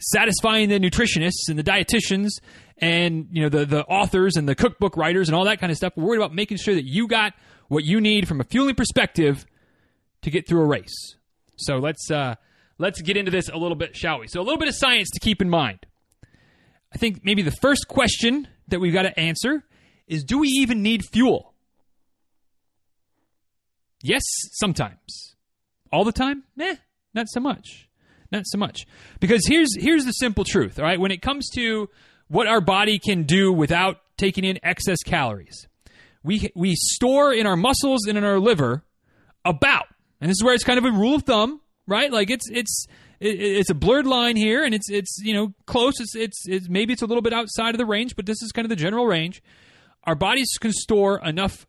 satisfying 0.00 0.68
the 0.68 0.80
nutritionists 0.80 1.48
and 1.48 1.58
the 1.58 1.62
dietitians 1.62 2.28
and 2.78 3.28
you 3.30 3.42
know 3.42 3.48
the 3.48 3.64
the 3.64 3.84
authors 3.84 4.36
and 4.36 4.48
the 4.48 4.54
cookbook 4.54 4.96
writers 4.96 5.28
and 5.28 5.36
all 5.36 5.44
that 5.44 5.60
kind 5.60 5.70
of 5.70 5.76
stuff. 5.76 5.92
We're 5.96 6.04
worried 6.04 6.18
about 6.18 6.34
making 6.34 6.58
sure 6.58 6.74
that 6.74 6.84
you 6.84 7.06
got 7.06 7.32
what 7.68 7.84
you 7.84 8.00
need 8.00 8.26
from 8.26 8.40
a 8.40 8.44
fueling 8.44 8.74
perspective 8.74 9.46
to 10.22 10.30
get 10.30 10.48
through 10.48 10.62
a 10.62 10.66
race. 10.66 11.14
So 11.56 11.76
let's 11.76 12.10
uh, 12.10 12.34
let's 12.78 13.00
get 13.00 13.16
into 13.16 13.30
this 13.30 13.48
a 13.48 13.56
little 13.56 13.76
bit, 13.76 13.96
shall 13.96 14.20
we? 14.20 14.26
So 14.26 14.40
a 14.40 14.42
little 14.42 14.58
bit 14.58 14.68
of 14.68 14.74
science 14.74 15.10
to 15.10 15.20
keep 15.20 15.40
in 15.40 15.48
mind. 15.48 15.86
I 16.92 16.98
think 16.98 17.20
maybe 17.22 17.42
the 17.42 17.52
first 17.52 17.86
question 17.86 18.48
that 18.68 18.80
we've 18.80 18.92
got 18.92 19.02
to 19.02 19.20
answer 19.20 19.62
is: 20.10 20.24
Do 20.24 20.38
we 20.38 20.48
even 20.48 20.82
need 20.82 21.04
fuel? 21.04 21.54
Yes, 24.02 24.22
sometimes. 24.52 25.36
All 25.92 26.04
the 26.04 26.12
time? 26.12 26.44
Meh, 26.56 26.76
not 27.14 27.26
so 27.28 27.40
much. 27.40 27.88
Not 28.32 28.44
so 28.46 28.58
much. 28.58 28.86
Because 29.18 29.46
here's 29.46 29.70
here's 29.76 30.04
the 30.04 30.12
simple 30.12 30.44
truth, 30.44 30.78
all 30.78 30.84
right? 30.84 31.00
When 31.00 31.10
it 31.10 31.22
comes 31.22 31.48
to 31.54 31.88
what 32.28 32.46
our 32.46 32.60
body 32.60 32.98
can 32.98 33.24
do 33.24 33.52
without 33.52 33.98
taking 34.16 34.44
in 34.44 34.58
excess 34.62 34.98
calories, 35.04 35.66
we 36.22 36.50
we 36.54 36.74
store 36.76 37.32
in 37.32 37.46
our 37.46 37.56
muscles 37.56 38.06
and 38.06 38.16
in 38.16 38.24
our 38.24 38.38
liver 38.38 38.84
about, 39.44 39.86
and 40.20 40.30
this 40.30 40.36
is 40.36 40.44
where 40.44 40.54
it's 40.54 40.64
kind 40.64 40.78
of 40.78 40.84
a 40.84 40.92
rule 40.92 41.16
of 41.16 41.24
thumb, 41.24 41.60
right? 41.86 42.12
Like 42.12 42.30
it's 42.30 42.48
it's 42.50 42.86
it's 43.20 43.70
a 43.70 43.74
blurred 43.74 44.06
line 44.06 44.36
here, 44.36 44.64
and 44.64 44.74
it's 44.74 44.88
it's 44.90 45.18
you 45.22 45.34
know 45.34 45.52
close. 45.66 46.00
It's, 46.00 46.14
it's 46.14 46.38
it's 46.46 46.68
maybe 46.68 46.92
it's 46.92 47.02
a 47.02 47.06
little 47.06 47.22
bit 47.22 47.32
outside 47.32 47.74
of 47.74 47.78
the 47.78 47.86
range, 47.86 48.14
but 48.14 48.26
this 48.26 48.42
is 48.42 48.52
kind 48.52 48.64
of 48.64 48.70
the 48.70 48.76
general 48.76 49.06
range. 49.06 49.42
Our 50.04 50.14
bodies 50.14 50.48
can 50.58 50.72
store 50.72 51.20
enough 51.24 51.66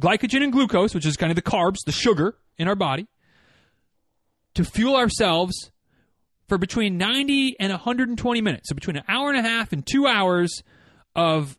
glycogen 0.00 0.42
and 0.42 0.52
glucose, 0.52 0.94
which 0.94 1.06
is 1.06 1.16
kind 1.16 1.30
of 1.30 1.36
the 1.36 1.42
carbs, 1.42 1.76
the 1.86 1.92
sugar 1.92 2.36
in 2.56 2.68
our 2.68 2.74
body, 2.74 3.06
to 4.54 4.64
fuel 4.64 4.96
ourselves 4.96 5.70
for 6.48 6.58
between 6.58 6.96
90 6.96 7.56
and 7.60 7.70
120 7.70 8.40
minutes. 8.40 8.68
So 8.68 8.74
between 8.74 8.96
an 8.96 9.04
hour 9.08 9.28
and 9.30 9.38
a 9.38 9.42
half 9.42 9.72
and 9.72 9.86
two 9.86 10.06
hours 10.06 10.62
of 11.14 11.58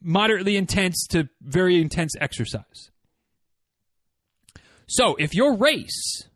moderately 0.00 0.56
intense 0.56 1.06
to 1.08 1.28
very 1.40 1.80
intense 1.80 2.12
exercise. 2.20 2.90
So 4.86 5.16
if 5.16 5.34
your 5.34 5.56
race, 5.56 6.28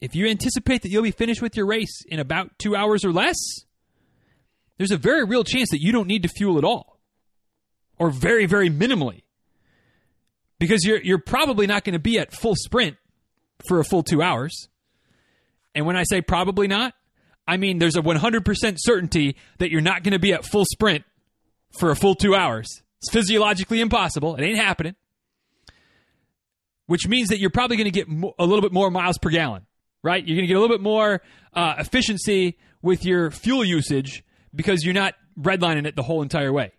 if 0.00 0.14
you 0.14 0.26
anticipate 0.26 0.82
that 0.82 0.88
you'll 0.90 1.02
be 1.02 1.10
finished 1.10 1.42
with 1.42 1.56
your 1.56 1.66
race 1.66 2.02
in 2.06 2.18
about 2.18 2.58
two 2.58 2.74
hours 2.74 3.04
or 3.04 3.12
less, 3.12 3.36
there's 4.78 4.92
a 4.92 4.96
very 4.96 5.24
real 5.24 5.44
chance 5.44 5.68
that 5.70 5.82
you 5.82 5.92
don't 5.92 6.06
need 6.06 6.22
to 6.22 6.28
fuel 6.28 6.56
at 6.56 6.64
all 6.64 6.89
or 8.00 8.10
very, 8.10 8.46
very 8.46 8.70
minimally 8.70 9.22
because 10.58 10.84
you're 10.84 11.00
you're 11.02 11.18
probably 11.18 11.68
not 11.68 11.84
going 11.84 11.92
to 11.92 12.00
be 12.00 12.18
at 12.18 12.32
full 12.32 12.56
sprint 12.56 12.96
for 13.68 13.78
a 13.78 13.84
full 13.84 14.02
two 14.02 14.22
hours. 14.22 14.68
And 15.74 15.86
when 15.86 15.96
I 15.96 16.02
say 16.02 16.22
probably 16.22 16.66
not, 16.66 16.94
I 17.46 17.58
mean 17.58 17.78
there's 17.78 17.96
a 17.96 18.02
100% 18.02 18.74
certainty 18.78 19.36
that 19.58 19.70
you're 19.70 19.82
not 19.82 20.02
going 20.02 20.12
to 20.12 20.18
be 20.18 20.32
at 20.32 20.44
full 20.44 20.64
sprint 20.64 21.04
for 21.78 21.90
a 21.90 21.96
full 21.96 22.16
two 22.16 22.34
hours. 22.34 22.82
It's 23.02 23.12
physiologically 23.12 23.80
impossible. 23.80 24.34
It 24.34 24.42
ain't 24.42 24.58
happening. 24.58 24.96
Which 26.86 27.06
means 27.06 27.28
that 27.28 27.38
you're 27.38 27.50
probably 27.50 27.76
going 27.76 27.90
to 27.92 28.04
get 28.04 28.08
a 28.08 28.44
little 28.44 28.62
bit 28.62 28.72
more 28.72 28.90
miles 28.90 29.18
per 29.18 29.30
gallon, 29.30 29.66
right? 30.02 30.26
You're 30.26 30.36
going 30.36 30.48
to 30.48 30.48
get 30.48 30.56
a 30.56 30.60
little 30.60 30.74
bit 30.74 30.82
more 30.82 31.22
uh, 31.54 31.74
efficiency 31.78 32.58
with 32.82 33.04
your 33.04 33.30
fuel 33.30 33.64
usage 33.64 34.24
because 34.52 34.84
you're 34.84 34.94
not 34.94 35.14
redlining 35.38 35.86
it 35.86 35.94
the 35.94 36.02
whole 36.02 36.22
entire 36.22 36.52
way. 36.52 36.72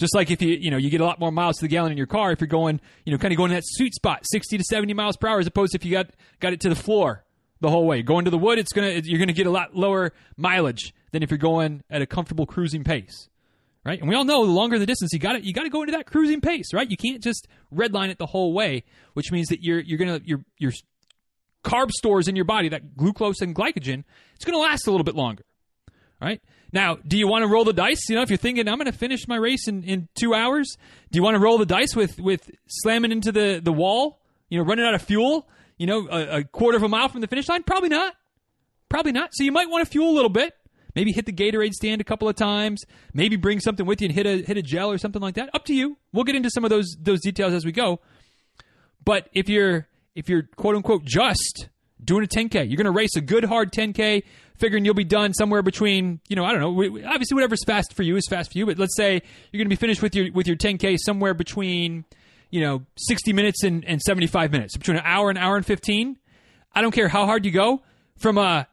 Just 0.00 0.14
like 0.14 0.30
if 0.30 0.40
you 0.40 0.56
you 0.58 0.70
know 0.70 0.78
you 0.78 0.88
get 0.88 1.02
a 1.02 1.04
lot 1.04 1.20
more 1.20 1.30
miles 1.30 1.58
to 1.58 1.62
the 1.62 1.68
gallon 1.68 1.92
in 1.92 1.98
your 1.98 2.06
car 2.06 2.32
if 2.32 2.40
you're 2.40 2.48
going 2.48 2.80
you 3.04 3.12
know 3.12 3.18
kind 3.18 3.32
of 3.32 3.36
going 3.36 3.50
in 3.50 3.56
that 3.56 3.64
sweet 3.66 3.94
spot, 3.94 4.22
sixty 4.24 4.56
to 4.56 4.64
seventy 4.64 4.94
miles 4.94 5.18
per 5.18 5.28
hour, 5.28 5.38
as 5.38 5.46
opposed 5.46 5.72
to 5.72 5.76
if 5.76 5.84
you 5.84 5.90
got 5.92 6.08
got 6.40 6.54
it 6.54 6.60
to 6.60 6.70
the 6.70 6.74
floor 6.74 7.22
the 7.60 7.68
whole 7.68 7.86
way. 7.86 8.00
Going 8.00 8.24
to 8.24 8.30
the 8.30 8.38
wood, 8.38 8.58
it's 8.58 8.72
gonna 8.72 9.00
you're 9.04 9.18
gonna 9.18 9.34
get 9.34 9.46
a 9.46 9.50
lot 9.50 9.76
lower 9.76 10.12
mileage 10.38 10.94
than 11.12 11.22
if 11.22 11.30
you're 11.30 11.36
going 11.36 11.82
at 11.90 12.00
a 12.00 12.06
comfortable 12.06 12.46
cruising 12.46 12.82
pace, 12.82 13.28
right? 13.84 14.00
And 14.00 14.08
we 14.08 14.14
all 14.14 14.24
know 14.24 14.46
the 14.46 14.52
longer 14.52 14.78
the 14.78 14.86
distance, 14.86 15.12
you 15.12 15.18
got 15.18 15.32
to 15.32 15.44
you 15.44 15.52
got 15.52 15.64
to 15.64 15.68
go 15.68 15.82
into 15.82 15.92
that 15.92 16.06
cruising 16.06 16.40
pace, 16.40 16.72
right? 16.72 16.90
You 16.90 16.96
can't 16.96 17.22
just 17.22 17.46
redline 17.70 18.08
it 18.08 18.16
the 18.16 18.26
whole 18.26 18.54
way, 18.54 18.84
which 19.12 19.30
means 19.30 19.48
that 19.48 19.62
you're 19.62 19.80
you're 19.80 19.98
gonna 19.98 20.22
your 20.24 20.40
your 20.56 20.72
carb 21.62 21.90
stores 21.90 22.26
in 22.26 22.36
your 22.36 22.46
body, 22.46 22.70
that 22.70 22.96
glucose 22.96 23.42
and 23.42 23.54
glycogen, 23.54 24.04
it's 24.34 24.46
gonna 24.46 24.56
last 24.56 24.86
a 24.86 24.90
little 24.90 25.04
bit 25.04 25.14
longer, 25.14 25.44
right? 26.22 26.40
Now, 26.72 26.96
do 27.06 27.18
you 27.18 27.26
want 27.26 27.42
to 27.42 27.48
roll 27.48 27.64
the 27.64 27.72
dice? 27.72 28.08
You 28.08 28.16
know, 28.16 28.22
if 28.22 28.30
you're 28.30 28.36
thinking 28.36 28.68
I'm 28.68 28.76
going 28.76 28.86
to 28.86 28.96
finish 28.96 29.26
my 29.26 29.36
race 29.36 29.66
in, 29.66 29.82
in 29.82 30.08
two 30.14 30.34
hours, 30.34 30.76
do 31.10 31.18
you 31.18 31.22
want 31.22 31.34
to 31.34 31.40
roll 31.40 31.58
the 31.58 31.66
dice 31.66 31.96
with 31.96 32.20
with 32.20 32.50
slamming 32.66 33.12
into 33.12 33.32
the 33.32 33.60
the 33.62 33.72
wall? 33.72 34.20
You 34.48 34.58
know, 34.58 34.64
running 34.64 34.84
out 34.84 34.94
of 34.94 35.02
fuel. 35.02 35.48
You 35.78 35.86
know, 35.86 36.08
a, 36.10 36.38
a 36.38 36.44
quarter 36.44 36.76
of 36.76 36.82
a 36.82 36.88
mile 36.88 37.08
from 37.08 37.22
the 37.22 37.26
finish 37.26 37.48
line. 37.48 37.62
Probably 37.62 37.88
not. 37.88 38.14
Probably 38.90 39.12
not. 39.12 39.30
So 39.32 39.44
you 39.44 39.52
might 39.52 39.70
want 39.70 39.84
to 39.84 39.90
fuel 39.90 40.10
a 40.10 40.14
little 40.14 40.30
bit. 40.30 40.52
Maybe 40.94 41.12
hit 41.12 41.24
the 41.24 41.32
Gatorade 41.32 41.72
stand 41.72 42.00
a 42.00 42.04
couple 42.04 42.28
of 42.28 42.36
times. 42.36 42.82
Maybe 43.14 43.36
bring 43.36 43.60
something 43.60 43.86
with 43.86 44.00
you 44.02 44.06
and 44.06 44.14
hit 44.14 44.26
a 44.26 44.42
hit 44.42 44.56
a 44.56 44.62
gel 44.62 44.90
or 44.90 44.98
something 44.98 45.22
like 45.22 45.36
that. 45.36 45.50
Up 45.54 45.64
to 45.66 45.74
you. 45.74 45.96
We'll 46.12 46.24
get 46.24 46.34
into 46.34 46.50
some 46.50 46.64
of 46.64 46.70
those 46.70 46.96
those 47.00 47.20
details 47.20 47.54
as 47.54 47.64
we 47.64 47.72
go. 47.72 48.00
But 49.04 49.28
if 49.32 49.48
you're 49.48 49.88
if 50.14 50.28
you're 50.28 50.42
quote 50.56 50.76
unquote 50.76 51.04
just 51.04 51.68
doing 52.02 52.24
a 52.24 52.26
10k, 52.26 52.68
you're 52.68 52.76
going 52.76 52.84
to 52.84 52.90
race 52.90 53.16
a 53.16 53.20
good 53.20 53.44
hard 53.44 53.72
10k, 53.72 54.22
figuring 54.60 54.84
you'll 54.84 54.94
be 54.94 55.04
done 55.04 55.32
somewhere 55.34 55.62
between 55.62 56.20
you 56.28 56.36
know 56.36 56.44
I 56.44 56.52
don't 56.52 56.60
know. 56.60 57.08
Obviously, 57.08 57.34
whatever's 57.34 57.64
fast 57.64 57.94
for 57.94 58.02
you 58.02 58.16
is 58.16 58.26
fast 58.28 58.52
for 58.52 58.58
you. 58.58 58.66
But 58.66 58.78
let's 58.78 58.96
say 58.96 59.14
you're 59.14 59.58
going 59.58 59.66
to 59.66 59.76
be 59.76 59.80
finished 59.80 60.02
with 60.02 60.14
your 60.14 60.32
with 60.32 60.46
your 60.46 60.56
10k 60.56 60.96
somewhere 60.98 61.34
between 61.34 62.04
you 62.50 62.60
know 62.60 62.84
60 62.96 63.32
minutes 63.32 63.64
and, 63.64 63.84
and 63.84 64.00
75 64.00 64.52
minutes, 64.52 64.76
between 64.76 64.98
an 64.98 65.02
hour 65.04 65.30
and 65.30 65.38
hour 65.38 65.56
and 65.56 65.66
15. 65.66 66.16
I 66.72 66.82
don't 66.82 66.92
care 66.92 67.08
how 67.08 67.26
hard 67.26 67.44
you 67.44 67.50
go 67.50 67.82
from 68.16 68.38
a 68.38 68.68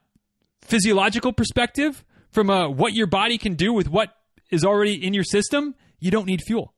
physiological 0.62 1.34
perspective 1.34 2.04
from 2.32 2.52
uh, 2.52 2.70
what 2.70 2.94
your 2.94 3.08
body 3.08 3.40
can 3.40 3.56
do 3.56 3.74
with 3.74 3.90
what 3.90 4.14
is 4.52 4.64
already 4.64 4.94
in 4.94 5.14
your 5.14 5.24
system, 5.24 5.74
you 6.00 6.12
don't 6.12 6.28
need 6.28 6.42
fuel. 6.46 6.74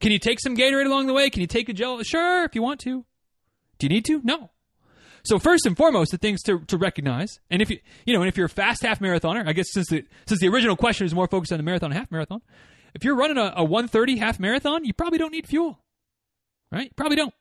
Can 0.00 0.12
you 0.12 0.18
take 0.20 0.38
some 0.38 0.56
Gatorade 0.56 0.86
along 0.86 1.08
the 1.08 1.12
way? 1.12 1.28
Can 1.28 1.40
you 1.40 1.48
take 1.48 1.68
a 1.68 1.72
gel? 1.72 2.00
Sure, 2.04 2.44
if 2.44 2.54
you 2.54 2.62
want 2.62 2.80
to. 2.80 3.04
Do 3.78 3.86
you 3.86 3.88
need 3.88 4.04
to? 4.04 4.20
No. 4.22 4.50
So 5.24 5.38
first 5.38 5.66
and 5.66 5.76
foremost, 5.76 6.10
the 6.10 6.18
things 6.18 6.42
to, 6.42 6.60
to 6.66 6.76
recognize, 6.76 7.38
and 7.50 7.62
if 7.62 7.70
you 7.70 7.78
you 8.04 8.14
know, 8.14 8.20
and 8.22 8.28
if 8.28 8.36
you're 8.36 8.46
a 8.46 8.50
fast 8.50 8.82
half 8.82 8.98
marathoner, 8.98 9.46
I 9.46 9.52
guess 9.52 9.66
since 9.72 9.88
the 9.88 10.04
since 10.26 10.40
the 10.40 10.48
original 10.48 10.76
question 10.76 11.06
is 11.06 11.14
more 11.14 11.28
focused 11.28 11.52
on 11.52 11.58
the 11.58 11.62
marathon 11.62 11.92
half 11.92 12.10
marathon, 12.10 12.42
if 12.94 13.04
you're 13.04 13.14
running 13.14 13.38
a, 13.38 13.52
a 13.56 13.64
130 13.64 14.16
half 14.16 14.40
marathon, 14.40 14.84
you 14.84 14.92
probably 14.92 15.18
don't 15.18 15.32
need 15.32 15.46
fuel, 15.46 15.78
right? 16.70 16.94
Probably 16.96 17.16
don't. 17.16 17.34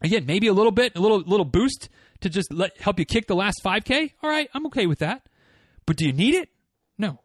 Again, 0.00 0.26
maybe 0.26 0.46
a 0.46 0.52
little 0.52 0.72
bit, 0.72 0.96
a 0.96 1.00
little 1.00 1.20
little 1.20 1.44
boost 1.44 1.88
to 2.20 2.28
just 2.28 2.52
let 2.52 2.80
help 2.80 2.98
you 2.98 3.04
kick 3.04 3.26
the 3.26 3.34
last 3.34 3.60
5K. 3.64 4.12
All 4.22 4.30
right, 4.30 4.48
I'm 4.54 4.66
okay 4.66 4.86
with 4.86 5.00
that. 5.00 5.26
But 5.86 5.96
do 5.96 6.06
you 6.06 6.12
need 6.12 6.34
it? 6.34 6.48
No. 6.98 7.20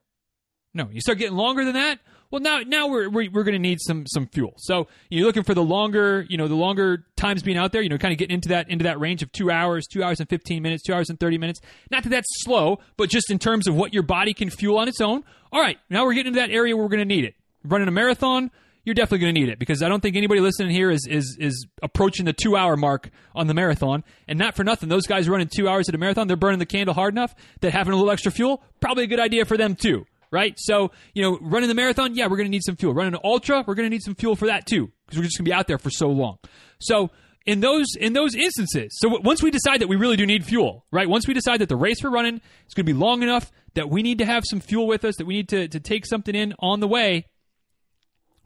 No. 0.74 0.90
You 0.92 1.02
start 1.02 1.18
getting 1.18 1.38
longer 1.38 1.64
than 1.64 1.74
that. 1.74 2.00
Well, 2.32 2.42
now 2.42 2.60
now 2.60 2.88
we're 2.88 3.10
we're, 3.10 3.32
we're 3.32 3.44
going 3.44 3.54
to 3.54 3.60
need 3.60 3.80
some 3.82 4.06
some 4.08 4.28
fuel. 4.28 4.54
So 4.58 4.88
you're 5.10 5.26
looking 5.26 5.44
for 5.44 5.54
the 5.54 5.64
longer, 5.64 6.26
you 6.30 6.38
know, 6.38 6.48
the 6.48 6.56
longer 6.56 7.06
times 7.16 7.42
being 7.42 7.58
out 7.58 7.72
there. 7.72 7.82
You 7.82 7.90
know, 7.90 7.98
kind 7.98 8.12
of 8.12 8.20
getting 8.20 8.36
into 8.36 8.50
that 8.50 8.70
into 8.70 8.84
that 8.84 9.00
range 9.00 9.24
of 9.24 9.32
two 9.32 9.50
hours, 9.50 9.88
two 9.88 10.04
hours 10.04 10.20
and 10.20 10.30
fifteen 10.30 10.62
minutes, 10.62 10.84
two 10.84 10.94
hours 10.94 11.10
and 11.10 11.20
thirty 11.20 11.38
minutes. 11.38 11.60
Not 11.90 12.04
that 12.04 12.10
that's 12.10 12.28
slow, 12.44 12.80
but 12.98 13.10
just 13.10 13.32
in 13.32 13.40
terms 13.40 13.68
of 13.68 13.76
what 13.76 13.94
your 13.94 14.04
body 14.04 14.34
can 14.34 14.50
fuel 14.50 14.78
on 14.78 14.88
its 14.88 15.02
own. 15.02 15.24
All 15.52 15.62
right, 15.62 15.78
now 15.90 16.06
we're 16.06 16.14
getting 16.14 16.34
into 16.34 16.40
that 16.40 16.52
area 16.52 16.76
where 16.76 16.84
we're 16.84 16.90
going 16.90 17.00
to 17.00 17.06
need 17.06 17.26
it. 17.26 17.34
Running 17.64 17.88
a 17.88 17.92
marathon, 17.92 18.52
you're 18.84 18.94
definitely 18.94 19.20
going 19.20 19.34
to 19.34 19.42
need 19.42 19.50
it 19.50 19.60
because 19.60 19.82
I 19.82 19.90
don't 19.90 20.02
think 20.02 20.16
anybody 20.16 20.40
listening 20.40 20.70
here 20.70 20.92
is 20.92 21.08
is 21.08 21.36
is 21.40 21.66
approaching 21.82 22.26
the 22.26 22.34
two 22.34 22.56
hour 22.56 22.78
mark 22.78 23.10
on 23.34 23.48
the 23.48 23.56
marathon. 23.56 24.04
And 24.28 24.38
not 24.38 24.56
for 24.56 24.64
nothing, 24.64 24.88
those 24.88 25.08
guys 25.08 25.28
running 25.28 25.48
two 25.48 25.68
hours 25.68 25.90
at 25.90 25.96
a 25.96 25.98
marathon, 25.98 26.28
they're 26.28 26.38
burning 26.38 26.60
the 26.60 26.66
candle 26.68 26.94
hard 26.94 27.14
enough 27.14 27.34
that 27.62 27.74
having 27.74 27.94
a 27.94 27.96
little 27.96 28.12
extra 28.12 28.32
fuel 28.32 28.62
probably 28.80 29.06
a 29.06 29.08
good 29.08 29.20
idea 29.20 29.46
for 29.46 29.58
them 29.58 29.76
too, 29.76 30.06
right? 30.32 30.54
So 30.58 30.92
you 31.14 31.22
know, 31.22 31.38
running 31.42 31.70
the 31.70 31.76
marathon, 31.76 32.16
yeah, 32.16 32.28
we're 32.28 32.38
going 32.38 32.48
to 32.48 32.52
need 32.52 32.64
some 32.64 32.76
fuel. 32.76 32.94
Running 32.94 33.14
an 33.14 33.20
ultra, 33.24 33.64
we're 33.66 33.76
going 33.76 33.88
to 33.88 33.90
need 33.90 34.04
some 34.04 34.16
fuel 34.16 34.36
for 34.36 34.48
that 34.48 34.66
too 34.66 34.92
because 35.06 35.20
we're 35.20 35.26
just 35.26 35.38
going 35.38 35.46
to 35.46 35.50
be 35.50 35.54
out 35.54 35.68
there 35.68 35.78
for 35.78 35.90
so 35.90 36.10
long. 36.10 36.38
So 36.80 37.12
in 37.46 37.62
those 37.62 37.88
in 38.00 38.14
those 38.14 38.36
instances. 38.36 38.96
So 39.00 39.20
once 39.22 39.42
we 39.42 39.52
decide 39.52 39.82
that 39.82 39.88
we 39.88 39.96
really 39.96 40.18
do 40.18 40.26
need 40.26 40.46
fuel, 40.46 40.86
right? 40.92 41.10
Once 41.10 41.28
we 41.28 41.34
decide 41.34 41.62
that 41.62 41.70
the 41.70 41.76
race 41.76 42.04
we're 42.04 42.12
running 42.12 42.36
is 42.36 42.74
going 42.76 42.86
to 42.86 42.94
be 42.94 42.98
long 42.98 43.24
enough 43.24 43.52
that 43.76 43.90
we 43.90 44.04
need 44.04 44.20
to 44.20 44.26
have 44.26 44.44
some 44.46 44.60
fuel 44.60 44.88
with 44.88 45.06
us, 45.06 45.16
that 45.18 45.26
we 45.26 45.34
need 45.36 45.50
to 45.50 45.68
to 45.68 45.80
take 45.80 46.06
something 46.06 46.36
in 46.36 46.54
on 46.60 46.80
the 46.80 46.88
way, 46.88 47.26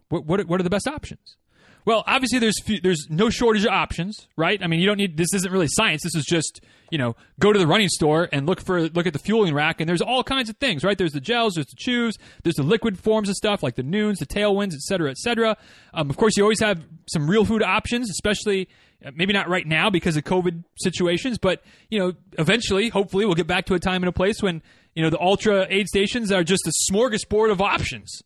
what, 0.10 0.25
what, 0.25 0.48
what 0.48 0.60
are 0.60 0.63
the 0.63 0.70
best 0.70 0.88
options? 0.88 1.38
Well, 1.86 2.04
obviously 2.08 2.40
there's 2.40 2.56
there's 2.82 3.08
no 3.10 3.30
shortage 3.30 3.66
of 3.66 3.72
options, 3.72 4.28
right? 4.38 4.62
I 4.63 4.68
mean, 4.68 4.80
you 4.80 4.86
don't 4.86 4.98
need 4.98 5.18
this 5.18 5.34
isn't 5.34 5.52
really 5.52 5.68
science. 5.68 6.04
This 6.04 6.16
is 6.16 6.24
just, 6.25 6.62
you 6.92 6.98
know, 6.98 7.16
go 7.40 7.52
to 7.52 7.60
the 7.60 7.68
running 7.68 7.90
store 7.90 8.30
and 8.32 8.46
look 8.46 8.62
for 8.62 8.90
look 8.90 9.06
at 9.06 9.13
the 9.13 9.20
fueling 9.20 9.54
rack 9.54 9.82
and 9.82 9.90
there's 9.90 10.02
all 10.02 10.24
kinds 10.24 10.50
of 10.50 10.58
things, 10.58 10.84
right? 10.84 10.98
There's 10.98 11.12
the 11.12 11.20
gels, 11.20 11.56
there's 11.56 11.68
the 11.68 11.75
chews, 11.78 12.16
there's 12.44 12.56
the 12.56 12.63
liquid 12.63 12.98
forms 12.98 13.28
of 13.28 13.36
stuff 13.36 13.63
like 13.63 13.75
the 13.75 13.84
Nuuns, 13.84 14.20
the 14.20 14.25
tailwinds, 14.25 14.74
et 14.74 14.82
cetera, 14.82 15.10
et 15.12 15.18
cetera. 15.18 15.58
Um, 15.94 16.10
of 16.10 16.16
course, 16.16 16.38
you 16.38 16.44
always 16.44 16.62
have 16.62 16.84
some 17.12 17.30
real 17.30 17.44
food 17.44 17.62
options, 17.62 18.10
especially 18.10 18.70
uh, 19.06 19.12
maybe 19.13 19.34
not 19.34 19.50
right 19.50 19.68
now 19.68 19.90
because 19.90 20.16
of 20.16 20.24
COVID 20.24 20.63
situations, 20.75 21.38
but 21.38 21.63
you 21.90 22.00
know, 22.00 22.13
eventually, 22.40 22.90
hopefully, 22.90 23.25
we'll 23.25 23.36
get 23.36 23.48
back 23.48 23.66
to 23.66 23.74
a 23.74 23.80
time 23.80 24.04
and 24.04 24.10
a 24.10 24.13
place 24.13 24.42
when 24.42 24.62
you 24.96 25.04
know 25.04 25.10
the 25.10 25.20
ultra 25.20 25.68
aid 25.70 25.88
stations 25.88 26.32
are 26.32 26.44
just 26.44 26.66
a 26.66 26.72
smorgasbord 26.92 27.52
of 27.52 27.60
options, 27.60 28.22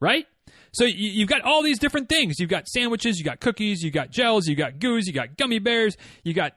right? 0.00 0.26
So 0.76 0.84
you, 0.84 1.20
have 1.20 1.28
got 1.28 1.40
all 1.40 1.62
these 1.62 1.78
different 1.78 2.10
things. 2.10 2.38
You've 2.38 2.50
got 2.50 2.68
sandwiches, 2.68 3.18
you 3.18 3.24
got 3.24 3.40
cookies, 3.40 3.82
you 3.82 3.90
got 3.90 4.10
gels, 4.10 4.46
you 4.46 4.54
got 4.54 4.78
goos, 4.78 5.06
you 5.06 5.14
got 5.14 5.38
gummy 5.38 5.58
bears, 5.58 5.96
you 6.22 6.34
got 6.34 6.52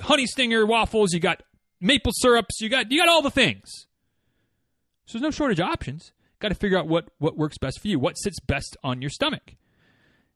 honey 0.00 0.26
stinger 0.26 0.64
waffles, 0.64 1.12
you 1.12 1.20
got 1.20 1.42
maple 1.78 2.12
syrups, 2.14 2.62
you 2.62 2.70
got 2.70 2.90
you 2.90 2.98
got 2.98 3.10
all 3.10 3.20
the 3.20 3.30
things. 3.30 3.86
So 5.04 5.18
there's 5.18 5.22
no 5.22 5.30
shortage 5.30 5.60
of 5.60 5.66
options. 5.66 6.12
Got 6.38 6.48
to 6.48 6.54
figure 6.54 6.78
out 6.78 6.88
what 6.88 7.10
what 7.18 7.36
works 7.36 7.58
best 7.58 7.80
for 7.80 7.88
you, 7.88 7.98
what 7.98 8.16
sits 8.16 8.40
best 8.40 8.74
on 8.82 9.02
your 9.02 9.10
stomach. 9.10 9.54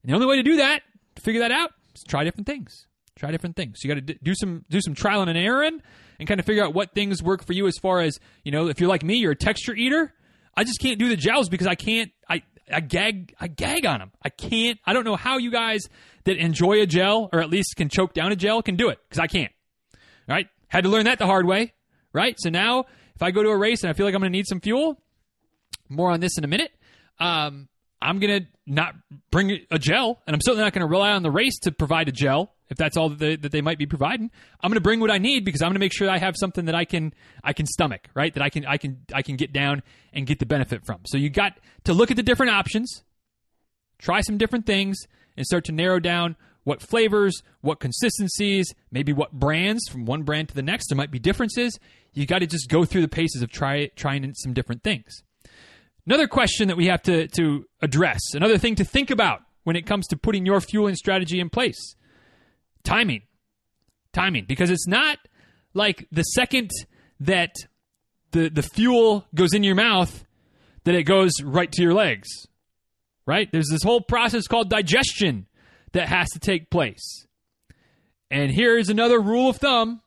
And 0.02 0.10
the 0.10 0.14
only 0.14 0.26
way 0.26 0.36
to 0.36 0.42
do 0.42 0.56
that, 0.56 0.82
to 1.16 1.22
figure 1.22 1.40
that 1.40 1.52
out, 1.52 1.70
is 1.94 2.02
try 2.06 2.24
different 2.24 2.46
things. 2.46 2.86
Try 3.16 3.30
different 3.30 3.56
things. 3.56 3.78
So 3.80 3.88
you 3.88 3.94
got 3.94 4.06
to 4.06 4.14
do 4.22 4.34
some 4.34 4.66
do 4.68 4.82
some 4.82 4.92
trial 4.92 5.22
and 5.22 5.38
error 5.38 5.62
and 5.62 5.80
kind 6.28 6.38
of 6.38 6.44
figure 6.44 6.62
out 6.62 6.74
what 6.74 6.92
things 6.92 7.22
work 7.22 7.46
for 7.46 7.54
you 7.54 7.66
as 7.66 7.78
far 7.78 8.00
as, 8.02 8.20
you 8.44 8.52
know, 8.52 8.68
if 8.68 8.78
you're 8.78 8.90
like 8.90 9.02
me, 9.02 9.16
you're 9.16 9.32
a 9.32 9.36
texture 9.36 9.74
eater, 9.74 10.12
I 10.54 10.64
just 10.64 10.80
can't 10.80 10.98
do 10.98 11.08
the 11.08 11.16
gels 11.16 11.48
because 11.48 11.66
I 11.66 11.76
can't 11.76 12.12
I 12.28 12.42
I 12.71 12.81
gag 12.81 13.35
I 13.40 13.49
gag 13.49 13.87
on 13.87 13.99
them. 13.99 14.12
I 14.23 14.28
can't. 14.28 14.78
I 14.85 14.92
don't 14.92 15.04
know 15.04 15.16
how 15.16 15.38
you 15.38 15.50
guys 15.50 15.83
that 16.25 16.37
enjoy 16.37 16.81
a 16.81 16.87
gel 16.87 17.28
or 17.33 17.40
at 17.40 17.50
least 17.50 17.76
can 17.76 17.88
choke 17.88 18.14
down 18.14 18.33
a 18.33 18.37
gel 18.37 18.62
can 18.62 18.76
do 18.76 18.88
it 18.88 18.99
because 19.09 19.19
I 19.19 19.26
can't. 19.26 19.52
All 20.28 20.35
right, 20.35 20.49
had 20.69 20.85
to 20.85 20.90
learn 20.90 21.04
that 21.04 21.19
the 21.19 21.26
hard 21.26 21.47
way. 21.47 21.75
Right. 22.12 22.37
So 22.38 22.50
now 22.50 22.85
if 23.14 23.23
I 23.23 23.31
go 23.31 23.42
to 23.42 23.49
a 23.49 23.57
race 23.57 23.83
and 23.83 23.90
I 23.90 23.92
feel 23.95 24.07
like 24.07 24.14
I'm 24.14 24.21
going 24.21 24.33
to 24.33 24.37
need 24.37 24.47
some 24.47 24.61
fuel, 24.61 25.00
more 25.88 26.11
on 26.11 26.21
this 26.21 26.37
in 26.38 26.45
a 26.45 26.49
minute. 26.49 26.73
Um, 27.19 27.69
I'm 28.02 28.18
going 28.18 28.42
to 28.42 28.49
not 28.66 28.94
bring 29.30 29.59
a 29.71 29.78
gel, 29.78 30.21
and 30.26 30.35
I'm 30.35 30.40
certainly 30.40 30.64
not 30.64 30.73
going 30.73 30.87
to 30.87 30.90
rely 30.90 31.12
on 31.12 31.23
the 31.23 31.30
race 31.30 31.59
to 31.61 31.73
provide 31.73 32.09
a 32.09 32.12
gel 32.12 32.52
if 32.73 32.78
that's 32.78 32.97
all 32.97 33.11
that 33.11 33.18
they, 33.18 33.37
that 33.37 33.52
they 33.52 33.61
might 33.61 33.78
be 33.78 33.87
providing. 33.87 34.30
I'm 34.61 34.71
going 34.71 34.76
to 34.76 34.82
bring 34.82 34.99
what 34.99 35.11
I 35.11 35.18
need 35.18 35.44
because 35.44 35.61
I'm 35.61 35.68
going 35.68 35.75
to 35.75 35.80
make 35.80 35.92
sure 35.92 36.09
I 36.09 36.18
have 36.18 36.35
something 36.37 36.64
that 36.64 36.75
I 36.75 36.87
can 36.87 37.12
I 37.44 37.52
can 37.52 37.66
stomach, 37.66 38.09
right? 38.14 38.32
That 38.32 38.42
I 38.42 38.49
can 38.49 38.64
I 38.64 38.78
can 38.78 39.04
I 39.14 39.23
can 39.23 39.37
get 39.37 39.52
down 39.52 39.82
and 40.12 40.26
get 40.26 40.38
the 40.38 40.47
benefit 40.47 40.85
from. 40.87 41.00
So 41.06 41.18
you 41.18 41.28
got 41.28 41.59
to 41.85 41.92
look 41.92 42.11
at 42.11 42.16
the 42.16 42.23
different 42.23 42.52
options, 42.52 43.02
try 43.99 44.23
some 44.23 44.38
different 44.38 44.64
things, 44.64 44.97
and 45.37 45.44
start 45.44 45.64
to 45.66 45.73
narrow 45.73 46.00
down 46.00 46.37
what 46.64 46.80
flavors, 46.80 47.42
what 47.61 47.78
consistencies, 47.78 48.73
maybe 48.90 49.12
what 49.12 49.32
brands 49.32 49.88
from 49.90 50.06
one 50.06 50.23
brand 50.23 50.49
to 50.49 50.54
the 50.54 50.62
next. 50.62 50.88
There 50.88 50.97
might 50.97 51.11
be 51.11 51.18
differences. 51.18 51.78
You 52.14 52.25
got 52.25 52.38
to 52.38 52.47
just 52.47 52.71
go 52.71 52.85
through 52.85 53.02
the 53.02 53.09
paces 53.09 53.42
of 53.42 53.50
try 53.50 53.88
trying 53.97 54.32
some 54.35 54.54
different 54.54 54.82
things. 54.82 55.23
Another 56.06 56.26
question 56.26 56.68
that 56.68 56.76
we 56.76 56.87
have 56.87 57.02
to, 57.02 57.28
to 57.28 57.64
address, 57.80 58.21
another 58.35 58.59
thing 58.59 58.75
to 58.76 58.85
think 58.85 59.11
about 59.11 59.40
when 59.64 59.76
it 59.76 59.87
comes 59.87 60.09
to 60.09 60.16
putting 60.16 60.44
your 60.44 60.61
fueling 60.61 60.97
strategy 60.97 61.38
in 61.40 61.49
place 61.49 61.94
timing. 62.85 63.23
Timing. 64.12 64.44
Because 64.47 64.71
it's 64.71 64.87
not 64.87 65.18
like 65.75 66.06
the 66.12 66.23
second 66.23 66.71
that 67.21 67.54
the, 68.32 68.49
the 68.49 68.62
fuel 68.62 69.26
goes 69.35 69.54
in 69.54 69.62
your 69.62 69.75
mouth 69.75 70.25
that 70.85 70.94
it 70.94 71.04
goes 71.04 71.32
right 71.42 71.71
to 71.73 71.82
your 71.82 71.94
legs. 71.94 72.28
Right? 73.25 73.50
There's 73.52 73.68
this 73.71 73.82
whole 73.82 74.00
process 74.00 74.47
called 74.49 74.68
digestion 74.68 75.47
that 75.92 76.09
has 76.09 76.28
to 76.30 76.40
take 76.40 76.71
place. 76.71 77.26
And 78.30 78.50
here's 78.50 78.88
another 78.88 79.21
rule 79.21 79.50
of 79.50 79.59
thumb, 79.59 80.00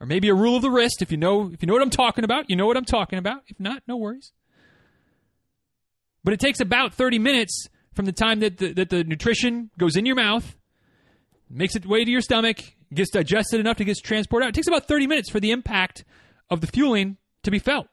or 0.00 0.06
maybe 0.06 0.28
a 0.28 0.34
rule 0.34 0.56
of 0.56 0.62
the 0.62 0.70
wrist. 0.70 1.00
If 1.00 1.10
you 1.10 1.16
know 1.16 1.50
if 1.52 1.62
you 1.62 1.66
know 1.66 1.74
what 1.74 1.82
I'm 1.82 1.90
talking 1.90 2.24
about, 2.24 2.50
you 2.50 2.56
know 2.56 2.66
what 2.66 2.76
I'm 2.76 2.84
talking 2.84 3.18
about. 3.18 3.42
If 3.46 3.60
not, 3.60 3.82
no 3.86 3.96
worries. 3.96 4.32
But 6.26 6.32
it 6.32 6.40
takes 6.40 6.58
about 6.58 6.92
30 6.92 7.20
minutes 7.20 7.68
from 7.94 8.04
the 8.04 8.10
time 8.10 8.40
that 8.40 8.58
the, 8.58 8.72
that 8.72 8.90
the 8.90 9.04
nutrition 9.04 9.70
goes 9.78 9.94
in 9.94 10.04
your 10.04 10.16
mouth, 10.16 10.56
makes 11.48 11.76
its 11.76 11.86
way 11.86 12.04
to 12.04 12.10
your 12.10 12.20
stomach, 12.20 12.58
gets 12.92 13.10
digested 13.10 13.60
enough 13.60 13.76
to 13.76 13.84
get 13.84 13.96
transported 14.02 14.44
out. 14.44 14.48
It 14.48 14.54
takes 14.56 14.66
about 14.66 14.88
30 14.88 15.06
minutes 15.06 15.30
for 15.30 15.38
the 15.38 15.52
impact 15.52 16.04
of 16.50 16.60
the 16.60 16.66
fueling 16.66 17.16
to 17.44 17.52
be 17.52 17.60
felt. 17.60 17.86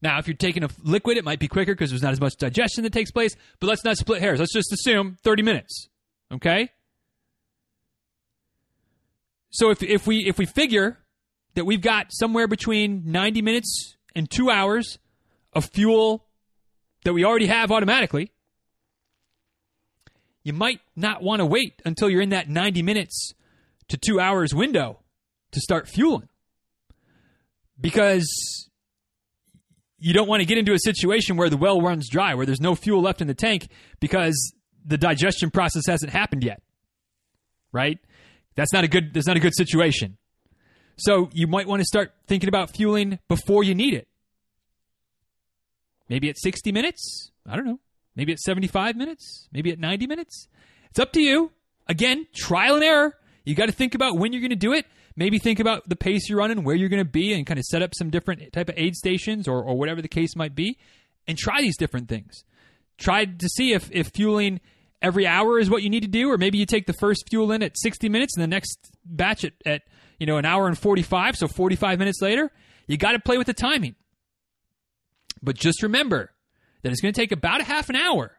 Now, 0.00 0.18
if 0.18 0.28
you're 0.28 0.34
taking 0.34 0.64
a 0.64 0.70
liquid, 0.82 1.18
it 1.18 1.26
might 1.26 1.40
be 1.40 1.46
quicker 1.46 1.74
because 1.74 1.90
there's 1.90 2.02
not 2.02 2.12
as 2.12 2.20
much 2.22 2.36
digestion 2.38 2.84
that 2.84 2.94
takes 2.94 3.10
place, 3.10 3.36
but 3.60 3.66
let's 3.66 3.84
not 3.84 3.98
split 3.98 4.22
hairs. 4.22 4.40
Let's 4.40 4.54
just 4.54 4.72
assume 4.72 5.18
30 5.22 5.42
minutes. 5.42 5.90
Okay? 6.32 6.70
So 9.50 9.68
if, 9.68 9.82
if 9.82 10.06
we 10.06 10.26
if 10.26 10.38
we 10.38 10.46
figure 10.46 11.00
that 11.52 11.66
we've 11.66 11.82
got 11.82 12.06
somewhere 12.14 12.48
between 12.48 13.02
90 13.04 13.42
minutes 13.42 13.98
and 14.16 14.30
2 14.30 14.48
hours 14.48 14.98
of 15.52 15.66
fuel 15.66 16.24
that 17.04 17.12
we 17.12 17.24
already 17.24 17.46
have 17.46 17.70
automatically, 17.70 18.32
you 20.42 20.52
might 20.52 20.80
not 20.96 21.22
want 21.22 21.40
to 21.40 21.46
wait 21.46 21.80
until 21.84 22.08
you're 22.08 22.22
in 22.22 22.30
that 22.30 22.48
90 22.48 22.82
minutes 22.82 23.34
to 23.88 23.96
two 23.96 24.20
hours 24.20 24.54
window 24.54 25.00
to 25.52 25.60
start 25.60 25.88
fueling 25.88 26.28
because 27.80 28.68
you 29.98 30.14
don't 30.14 30.28
want 30.28 30.40
to 30.40 30.46
get 30.46 30.58
into 30.58 30.72
a 30.72 30.78
situation 30.78 31.36
where 31.36 31.50
the 31.50 31.56
well 31.56 31.80
runs 31.80 32.08
dry, 32.08 32.34
where 32.34 32.46
there's 32.46 32.60
no 32.60 32.74
fuel 32.74 33.02
left 33.02 33.20
in 33.20 33.26
the 33.26 33.34
tank 33.34 33.68
because 34.00 34.54
the 34.84 34.96
digestion 34.96 35.50
process 35.50 35.86
hasn't 35.86 36.12
happened 36.12 36.42
yet. 36.42 36.62
Right? 37.72 37.98
That's 38.56 38.72
not 38.72 38.84
a 38.84 38.88
good 38.88 39.12
that's 39.12 39.26
not 39.26 39.36
a 39.36 39.40
good 39.40 39.54
situation. 39.54 40.16
So 40.96 41.30
you 41.32 41.46
might 41.46 41.66
want 41.66 41.80
to 41.80 41.86
start 41.86 42.12
thinking 42.26 42.48
about 42.48 42.70
fueling 42.70 43.18
before 43.28 43.62
you 43.62 43.74
need 43.74 43.94
it. 43.94 44.08
Maybe 46.10 46.28
at 46.28 46.36
60 46.38 46.72
minutes? 46.72 47.30
I 47.48 47.56
don't 47.56 47.64
know. 47.64 47.78
Maybe 48.16 48.32
at 48.32 48.40
75 48.40 48.96
minutes? 48.96 49.48
Maybe 49.52 49.70
at 49.70 49.78
90 49.78 50.08
minutes? 50.08 50.48
It's 50.90 50.98
up 50.98 51.12
to 51.12 51.22
you. 51.22 51.52
Again, 51.86 52.26
trial 52.34 52.74
and 52.74 52.84
error. 52.84 53.16
You 53.44 53.54
got 53.54 53.66
to 53.66 53.72
think 53.72 53.94
about 53.94 54.18
when 54.18 54.32
you're 54.32 54.42
going 54.42 54.50
to 54.50 54.56
do 54.56 54.72
it. 54.72 54.86
Maybe 55.16 55.38
think 55.38 55.60
about 55.60 55.88
the 55.88 55.96
pace 55.96 56.28
you're 56.28 56.38
running, 56.38 56.64
where 56.64 56.74
you're 56.74 56.88
going 56.88 57.04
to 57.04 57.10
be, 57.10 57.32
and 57.32 57.46
kind 57.46 57.58
of 57.58 57.64
set 57.64 57.80
up 57.80 57.94
some 57.94 58.10
different 58.10 58.52
type 58.52 58.68
of 58.68 58.74
aid 58.76 58.96
stations 58.96 59.46
or, 59.46 59.62
or 59.62 59.78
whatever 59.78 60.02
the 60.02 60.08
case 60.08 60.34
might 60.34 60.54
be, 60.54 60.78
and 61.26 61.38
try 61.38 61.60
these 61.60 61.76
different 61.76 62.08
things. 62.08 62.44
Try 62.98 63.24
to 63.24 63.48
see 63.48 63.72
if, 63.72 63.90
if 63.92 64.08
fueling 64.08 64.60
every 65.00 65.26
hour 65.26 65.58
is 65.58 65.70
what 65.70 65.82
you 65.82 65.90
need 65.90 66.02
to 66.02 66.08
do, 66.08 66.30
or 66.30 66.38
maybe 66.38 66.58
you 66.58 66.66
take 66.66 66.86
the 66.86 66.92
first 66.92 67.28
fuel 67.30 67.52
in 67.52 67.62
at 67.62 67.78
60 67.78 68.08
minutes 68.08 68.36
and 68.36 68.42
the 68.42 68.48
next 68.48 68.90
batch 69.04 69.44
at, 69.44 69.52
at 69.64 69.82
you 70.18 70.26
know 70.26 70.38
an 70.38 70.44
hour 70.44 70.66
and 70.66 70.76
45, 70.76 71.36
so 71.36 71.46
45 71.46 71.98
minutes 71.98 72.20
later. 72.20 72.50
You 72.86 72.96
got 72.96 73.12
to 73.12 73.20
play 73.20 73.38
with 73.38 73.46
the 73.46 73.54
timing. 73.54 73.94
But 75.42 75.56
just 75.56 75.82
remember 75.82 76.30
that 76.82 76.92
it's 76.92 77.00
going 77.00 77.12
to 77.12 77.20
take 77.20 77.32
about 77.32 77.60
a 77.60 77.64
half 77.64 77.88
an 77.88 77.96
hour 77.96 78.36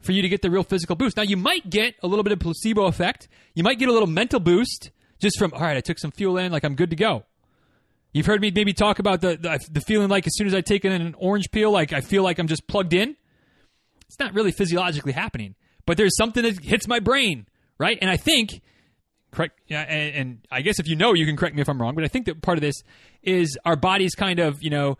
for 0.00 0.12
you 0.12 0.22
to 0.22 0.28
get 0.28 0.42
the 0.42 0.50
real 0.50 0.62
physical 0.62 0.96
boost. 0.96 1.16
Now, 1.16 1.22
you 1.22 1.36
might 1.36 1.68
get 1.70 1.94
a 2.02 2.06
little 2.06 2.22
bit 2.22 2.32
of 2.32 2.38
placebo 2.38 2.84
effect. 2.84 3.28
You 3.54 3.62
might 3.62 3.78
get 3.78 3.88
a 3.88 3.92
little 3.92 4.08
mental 4.08 4.40
boost 4.40 4.90
just 5.18 5.38
from, 5.38 5.52
all 5.54 5.60
right, 5.60 5.76
I 5.76 5.80
took 5.80 5.98
some 5.98 6.10
fuel 6.10 6.36
in, 6.36 6.52
like 6.52 6.64
I'm 6.64 6.74
good 6.74 6.90
to 6.90 6.96
go. 6.96 7.24
You've 8.12 8.26
heard 8.26 8.40
me 8.40 8.52
maybe 8.54 8.72
talk 8.72 8.98
about 8.98 9.22
the, 9.22 9.36
the, 9.36 9.58
the 9.70 9.80
feeling 9.80 10.08
like 10.08 10.26
as 10.26 10.36
soon 10.36 10.46
as 10.46 10.54
I 10.54 10.60
take 10.60 10.84
in 10.84 10.92
an 10.92 11.14
orange 11.18 11.50
peel, 11.50 11.72
like 11.72 11.92
I 11.92 12.00
feel 12.00 12.22
like 12.22 12.38
I'm 12.38 12.46
just 12.46 12.68
plugged 12.68 12.92
in. 12.92 13.16
It's 14.06 14.18
not 14.20 14.34
really 14.34 14.52
physiologically 14.52 15.12
happening, 15.12 15.56
but 15.86 15.96
there's 15.96 16.16
something 16.16 16.42
that 16.44 16.62
hits 16.62 16.86
my 16.86 17.00
brain, 17.00 17.46
right? 17.78 17.98
And 18.00 18.08
I 18.08 18.16
think, 18.16 18.60
correct, 19.32 19.58
yeah, 19.66 19.80
and, 19.80 20.14
and 20.14 20.38
I 20.50 20.60
guess 20.60 20.78
if 20.78 20.86
you 20.86 20.94
know, 20.94 21.14
you 21.14 21.26
can 21.26 21.36
correct 21.36 21.56
me 21.56 21.62
if 21.62 21.68
I'm 21.68 21.80
wrong, 21.80 21.94
but 21.94 22.04
I 22.04 22.08
think 22.08 22.26
that 22.26 22.40
part 22.40 22.58
of 22.58 22.62
this 22.62 22.76
is 23.22 23.58
our 23.64 23.74
bodies 23.74 24.14
kind 24.14 24.38
of, 24.38 24.62
you 24.62 24.70
know, 24.70 24.98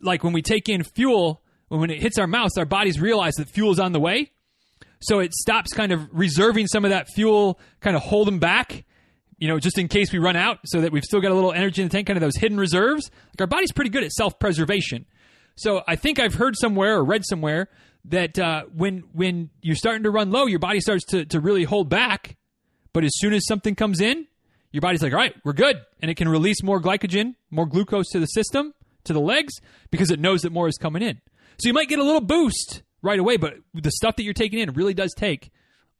like 0.00 0.24
when 0.24 0.32
we 0.32 0.42
take 0.42 0.68
in 0.68 0.82
fuel, 0.82 1.42
when 1.68 1.90
it 1.90 2.00
hits 2.00 2.18
our 2.18 2.26
mouth, 2.26 2.50
our 2.58 2.64
bodies 2.64 3.00
realize 3.00 3.34
that 3.34 3.48
fuel 3.48 3.70
is 3.70 3.78
on 3.78 3.92
the 3.92 4.00
way. 4.00 4.32
So 5.00 5.20
it 5.20 5.32
stops 5.32 5.72
kind 5.72 5.92
of 5.92 6.08
reserving 6.12 6.66
some 6.66 6.84
of 6.84 6.90
that 6.90 7.08
fuel, 7.08 7.58
kind 7.80 7.96
of 7.96 8.02
holding 8.02 8.38
back, 8.38 8.84
you 9.38 9.48
know, 9.48 9.58
just 9.58 9.78
in 9.78 9.88
case 9.88 10.12
we 10.12 10.18
run 10.18 10.36
out, 10.36 10.58
so 10.66 10.82
that 10.82 10.92
we've 10.92 11.04
still 11.04 11.20
got 11.20 11.30
a 11.30 11.34
little 11.34 11.52
energy 11.52 11.80
in 11.80 11.88
the 11.88 11.92
tank, 11.92 12.06
kind 12.06 12.16
of 12.16 12.20
those 12.20 12.36
hidden 12.36 12.58
reserves. 12.58 13.10
Like 13.28 13.40
our 13.40 13.46
body's 13.46 13.72
pretty 13.72 13.90
good 13.90 14.04
at 14.04 14.12
self 14.12 14.38
preservation. 14.38 15.06
So 15.56 15.82
I 15.88 15.96
think 15.96 16.18
I've 16.18 16.34
heard 16.34 16.54
somewhere 16.56 16.98
or 16.98 17.04
read 17.04 17.24
somewhere 17.24 17.68
that 18.06 18.38
uh, 18.38 18.64
when 18.74 19.04
when 19.12 19.50
you're 19.62 19.76
starting 19.76 20.02
to 20.02 20.10
run 20.10 20.30
low, 20.30 20.46
your 20.46 20.58
body 20.58 20.80
starts 20.80 21.04
to, 21.06 21.24
to 21.26 21.40
really 21.40 21.64
hold 21.64 21.88
back. 21.88 22.36
But 22.92 23.04
as 23.04 23.12
soon 23.14 23.32
as 23.32 23.46
something 23.46 23.74
comes 23.74 24.00
in, 24.00 24.26
your 24.72 24.80
body's 24.80 25.02
like, 25.02 25.12
all 25.12 25.18
right, 25.18 25.34
we're 25.44 25.52
good. 25.52 25.76
And 26.00 26.10
it 26.10 26.16
can 26.16 26.28
release 26.28 26.62
more 26.62 26.80
glycogen, 26.80 27.34
more 27.50 27.66
glucose 27.66 28.08
to 28.10 28.20
the 28.20 28.26
system, 28.26 28.74
to 29.04 29.12
the 29.12 29.20
legs, 29.20 29.54
because 29.90 30.10
it 30.10 30.20
knows 30.20 30.42
that 30.42 30.52
more 30.52 30.68
is 30.68 30.76
coming 30.76 31.02
in. 31.02 31.20
So 31.58 31.68
you 31.68 31.72
might 31.72 31.88
get 31.88 31.98
a 31.98 32.04
little 32.04 32.20
boost 32.20 32.82
right 33.02 33.18
away, 33.18 33.36
but 33.36 33.54
the 33.74 33.90
stuff 33.90 34.16
that 34.16 34.22
you're 34.22 34.34
taking 34.34 34.58
in 34.58 34.72
really 34.72 34.94
does 34.94 35.14
take 35.14 35.50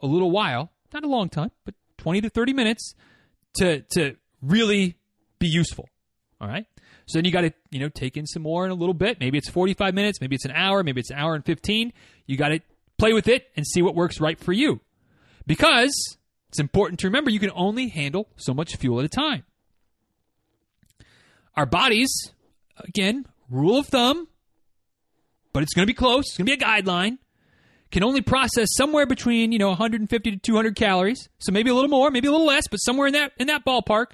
a 0.01 0.07
little 0.07 0.31
while, 0.31 0.71
not 0.93 1.05
a 1.05 1.09
long 1.09 1.29
time, 1.29 1.51
but 1.65 1.75
20 1.99 2.23
to 2.23 2.31
30 2.31 2.53
minutes 2.53 2.95
to 3.55 3.83
to 3.93 4.17
really 4.43 4.97
be 5.39 5.49
useful. 5.49 5.89
All 6.41 6.49
right? 6.49 6.67
So 7.07 7.19
then 7.19 7.25
you 7.25 7.33
got 7.33 7.43
to, 7.43 7.53
you 7.71 7.81
know, 7.81 7.89
take 7.89 8.17
in 8.17 8.27
some 8.27 8.43
more 8.43 8.65
in 8.65 8.71
a 8.71 8.75
little 8.75 8.95
bit. 8.95 9.19
Maybe 9.21 9.37
it's 9.37 9.51
45 9.51 9.95
minutes, 9.95 10.21
maybe 10.21 10.37
it's 10.37 10.45
an 10.45 10.53
hour, 10.53 10.83
maybe 10.83 11.01
it's 11.01 11.11
an 11.11 11.19
hour 11.19 11.35
and 11.35 11.45
15. 11.45 11.93
You 12.27 12.37
got 12.37 12.49
to 12.49 12.61
play 12.99 13.13
with 13.13 13.29
it 13.29 13.51
and 13.57 13.67
see 13.67 13.83
what 13.83 13.95
works 13.95 14.21
right 14.21 14.39
for 14.39 14.53
you. 14.53 14.81
Because 15.47 15.93
it's 16.49 16.61
important 16.61 17.01
to 17.01 17.09
remember 17.09 17.31
you 17.31 17.41
can 17.41 17.51
only 17.55 17.89
handle 17.89 18.29
so 18.37 18.55
much 18.55 18.77
fuel 18.77 19.01
at 19.01 19.05
a 19.05 19.09
time. 19.09 19.45
Our 21.57 21.67
bodies, 21.67 22.33
again, 22.85 23.27
rule 23.49 23.79
of 23.79 23.87
thumb, 23.87 24.29
but 25.53 25.63
it's 25.63 25.75
going 25.75 25.87
to 25.87 25.91
be 25.91 25.97
close. 25.97 26.27
It's 26.29 26.37
going 26.37 26.47
to 26.47 26.57
be 26.57 26.63
a 26.63 26.67
guideline. 26.67 27.19
Can 27.91 28.05
only 28.05 28.21
process 28.21 28.69
somewhere 28.77 29.05
between 29.05 29.51
you 29.51 29.59
know 29.59 29.69
150 29.69 30.31
to 30.31 30.37
200 30.37 30.77
calories. 30.77 31.29
So 31.39 31.51
maybe 31.51 31.71
a 31.71 31.75
little 31.75 31.91
more, 31.91 32.11
maybe 32.11 32.29
a 32.29 32.31
little 32.31 32.47
less, 32.47 32.69
but 32.71 32.77
somewhere 32.77 33.09
in 33.09 33.15
that 33.15 33.33
in 33.39 33.49
that 33.49 33.65
ballpark. 33.65 34.13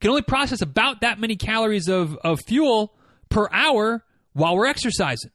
Can 0.00 0.10
only 0.10 0.22
process 0.22 0.62
about 0.62 1.02
that 1.02 1.20
many 1.20 1.36
calories 1.36 1.88
of, 1.88 2.16
of 2.24 2.40
fuel 2.48 2.92
per 3.28 3.48
hour 3.52 4.04
while 4.32 4.56
we're 4.56 4.66
exercising. 4.66 5.30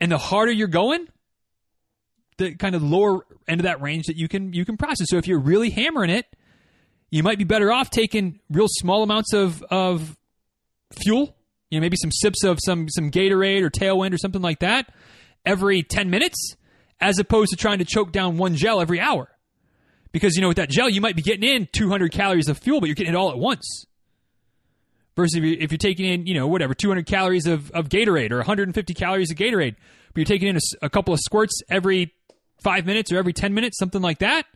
And 0.00 0.12
the 0.12 0.18
harder 0.18 0.52
you're 0.52 0.68
going, 0.68 1.08
the 2.38 2.54
kind 2.54 2.76
of 2.76 2.82
lower 2.84 3.26
end 3.48 3.60
of 3.60 3.64
that 3.64 3.82
range 3.82 4.06
that 4.06 4.16
you 4.16 4.28
can 4.28 4.52
you 4.52 4.64
can 4.64 4.76
process. 4.76 5.08
So 5.10 5.16
if 5.16 5.26
you're 5.26 5.40
really 5.40 5.70
hammering 5.70 6.10
it, 6.10 6.26
you 7.10 7.22
might 7.22 7.38
be 7.38 7.44
better 7.44 7.72
off 7.72 7.90
taking 7.90 8.38
real 8.50 8.68
small 8.68 9.02
amounts 9.02 9.32
of 9.32 9.62
of 9.64 10.16
fuel 10.92 11.36
you 11.70 11.78
know, 11.78 11.82
maybe 11.82 11.96
some 11.96 12.10
sips 12.12 12.44
of 12.44 12.58
some 12.62 12.88
some 12.88 13.10
Gatorade 13.10 13.62
or 13.62 13.70
Tailwind 13.70 14.12
or 14.12 14.18
something 14.18 14.42
like 14.42 14.58
that 14.58 14.92
every 15.46 15.82
10 15.82 16.10
minutes 16.10 16.56
as 17.00 17.18
opposed 17.18 17.50
to 17.50 17.56
trying 17.56 17.78
to 17.78 17.84
choke 17.84 18.12
down 18.12 18.36
one 18.36 18.56
gel 18.56 18.80
every 18.80 19.00
hour. 19.00 19.28
Because, 20.12 20.34
you 20.34 20.42
know, 20.42 20.48
with 20.48 20.56
that 20.56 20.68
gel, 20.68 20.90
you 20.90 21.00
might 21.00 21.16
be 21.16 21.22
getting 21.22 21.48
in 21.48 21.68
200 21.72 22.12
calories 22.12 22.48
of 22.48 22.58
fuel, 22.58 22.80
but 22.80 22.86
you're 22.86 22.96
getting 22.96 23.14
it 23.14 23.16
all 23.16 23.30
at 23.30 23.38
once. 23.38 23.86
Versus 25.16 25.36
if, 25.36 25.44
you, 25.44 25.64
are 25.64 25.78
taking 25.78 26.06
in, 26.06 26.26
you 26.26 26.34
know, 26.34 26.48
whatever, 26.48 26.74
200 26.74 27.06
calories 27.06 27.46
of, 27.46 27.70
of 27.70 27.88
Gatorade 27.88 28.32
or 28.32 28.38
150 28.38 28.92
calories 28.94 29.30
of 29.30 29.38
Gatorade, 29.38 29.76
but 30.08 30.16
you're 30.16 30.24
taking 30.24 30.48
in 30.48 30.56
a, 30.56 30.60
a 30.82 30.90
couple 30.90 31.14
of 31.14 31.20
squirts 31.20 31.60
every 31.70 32.12
five 32.62 32.84
minutes 32.86 33.12
or 33.12 33.18
every 33.18 33.32
10 33.32 33.54
minutes, 33.54 33.78
something 33.78 34.02
like 34.02 34.18
that, 34.18 34.46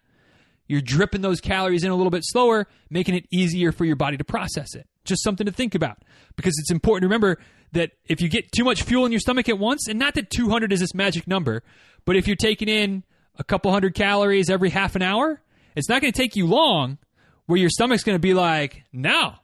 you're 0.66 0.82
dripping 0.82 1.22
those 1.22 1.40
calories 1.40 1.84
in 1.84 1.90
a 1.90 1.94
little 1.94 2.10
bit 2.10 2.24
slower, 2.24 2.66
making 2.90 3.14
it 3.14 3.26
easier 3.32 3.72
for 3.72 3.84
your 3.84 3.96
body 3.96 4.16
to 4.16 4.24
process 4.24 4.74
it. 4.74 4.88
Just 5.04 5.22
something 5.22 5.46
to 5.46 5.52
think 5.52 5.74
about 5.74 5.98
because 6.36 6.54
it's 6.58 6.70
important 6.70 7.02
to 7.02 7.06
remember 7.08 7.38
that 7.72 7.92
if 8.06 8.20
you 8.20 8.28
get 8.28 8.50
too 8.52 8.64
much 8.64 8.82
fuel 8.82 9.04
in 9.04 9.12
your 9.12 9.20
stomach 9.20 9.48
at 9.48 9.58
once, 9.58 9.88
and 9.88 9.98
not 9.98 10.14
that 10.14 10.30
200 10.30 10.72
is 10.72 10.80
this 10.80 10.94
magic 10.94 11.26
number, 11.26 11.62
but 12.04 12.16
if 12.16 12.26
you're 12.26 12.36
taking 12.36 12.68
in 12.68 13.04
a 13.38 13.44
couple 13.44 13.70
hundred 13.72 13.94
calories 13.94 14.48
every 14.48 14.70
half 14.70 14.96
an 14.96 15.02
hour, 15.02 15.40
it's 15.76 15.88
not 15.88 16.00
going 16.00 16.12
to 16.12 16.16
take 16.16 16.36
you 16.36 16.46
long 16.46 16.98
where 17.46 17.58
your 17.58 17.68
stomach's 17.68 18.04
going 18.04 18.14
to 18.14 18.20
be 18.20 18.34
like, 18.34 18.84
no, 18.92 19.34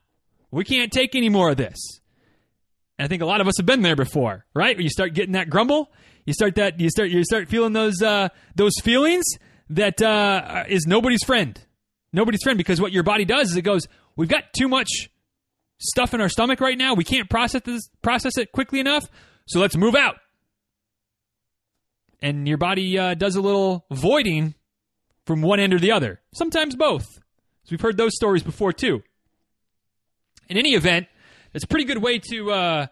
we 0.50 0.64
can't 0.64 0.92
take 0.92 1.14
any 1.14 1.28
more 1.28 1.50
of 1.50 1.56
this. 1.56 2.00
And 2.98 3.04
I 3.04 3.08
think 3.08 3.22
a 3.22 3.26
lot 3.26 3.40
of 3.40 3.48
us 3.48 3.54
have 3.58 3.66
been 3.66 3.82
there 3.82 3.96
before, 3.96 4.46
right? 4.54 4.76
Where 4.76 4.82
you 4.82 4.90
start 4.90 5.14
getting 5.14 5.32
that 5.32 5.50
grumble, 5.50 5.90
you 6.24 6.32
start 6.32 6.54
that 6.56 6.78
you 6.80 6.90
start 6.90 7.10
you 7.10 7.24
start 7.24 7.48
feeling 7.48 7.72
those 7.72 8.02
uh, 8.02 8.28
those 8.54 8.74
feelings 8.82 9.24
that 9.70 10.02
uh, 10.02 10.64
is 10.68 10.86
nobody's 10.86 11.24
friend. 11.24 11.58
Nobody's 12.12 12.42
friend 12.42 12.58
because 12.58 12.80
what 12.80 12.92
your 12.92 13.02
body 13.02 13.24
does 13.24 13.50
is 13.50 13.56
it 13.56 13.62
goes, 13.62 13.86
we've 14.16 14.28
got 14.28 14.52
too 14.52 14.68
much 14.68 15.10
stuff 15.80 16.14
in 16.14 16.20
our 16.20 16.28
stomach 16.28 16.60
right 16.60 16.78
now. 16.78 16.94
We 16.94 17.04
can't 17.04 17.28
process 17.28 17.62
this, 17.62 17.88
process 18.02 18.38
it 18.38 18.52
quickly 18.52 18.80
enough. 18.80 19.04
So 19.46 19.58
let's 19.58 19.76
move 19.76 19.96
out. 19.96 20.16
And 22.22 22.46
your 22.46 22.58
body 22.58 22.98
uh, 22.98 23.14
does 23.14 23.34
a 23.34 23.40
little 23.40 23.86
voiding 23.90 24.54
from 25.26 25.42
one 25.42 25.58
end 25.58 25.72
or 25.72 25.78
the 25.78 25.92
other. 25.92 26.20
Sometimes 26.34 26.76
both. 26.76 27.04
So 27.04 27.70
we've 27.72 27.80
heard 27.80 27.96
those 27.96 28.14
stories 28.14 28.42
before 28.42 28.72
too. 28.72 29.02
In 30.48 30.56
any 30.56 30.74
event, 30.74 31.06
it's 31.54 31.64
a 31.64 31.66
pretty 31.66 31.84
good 31.84 31.98
way 31.98 32.18
to 32.30 32.50
uh, 32.50 32.86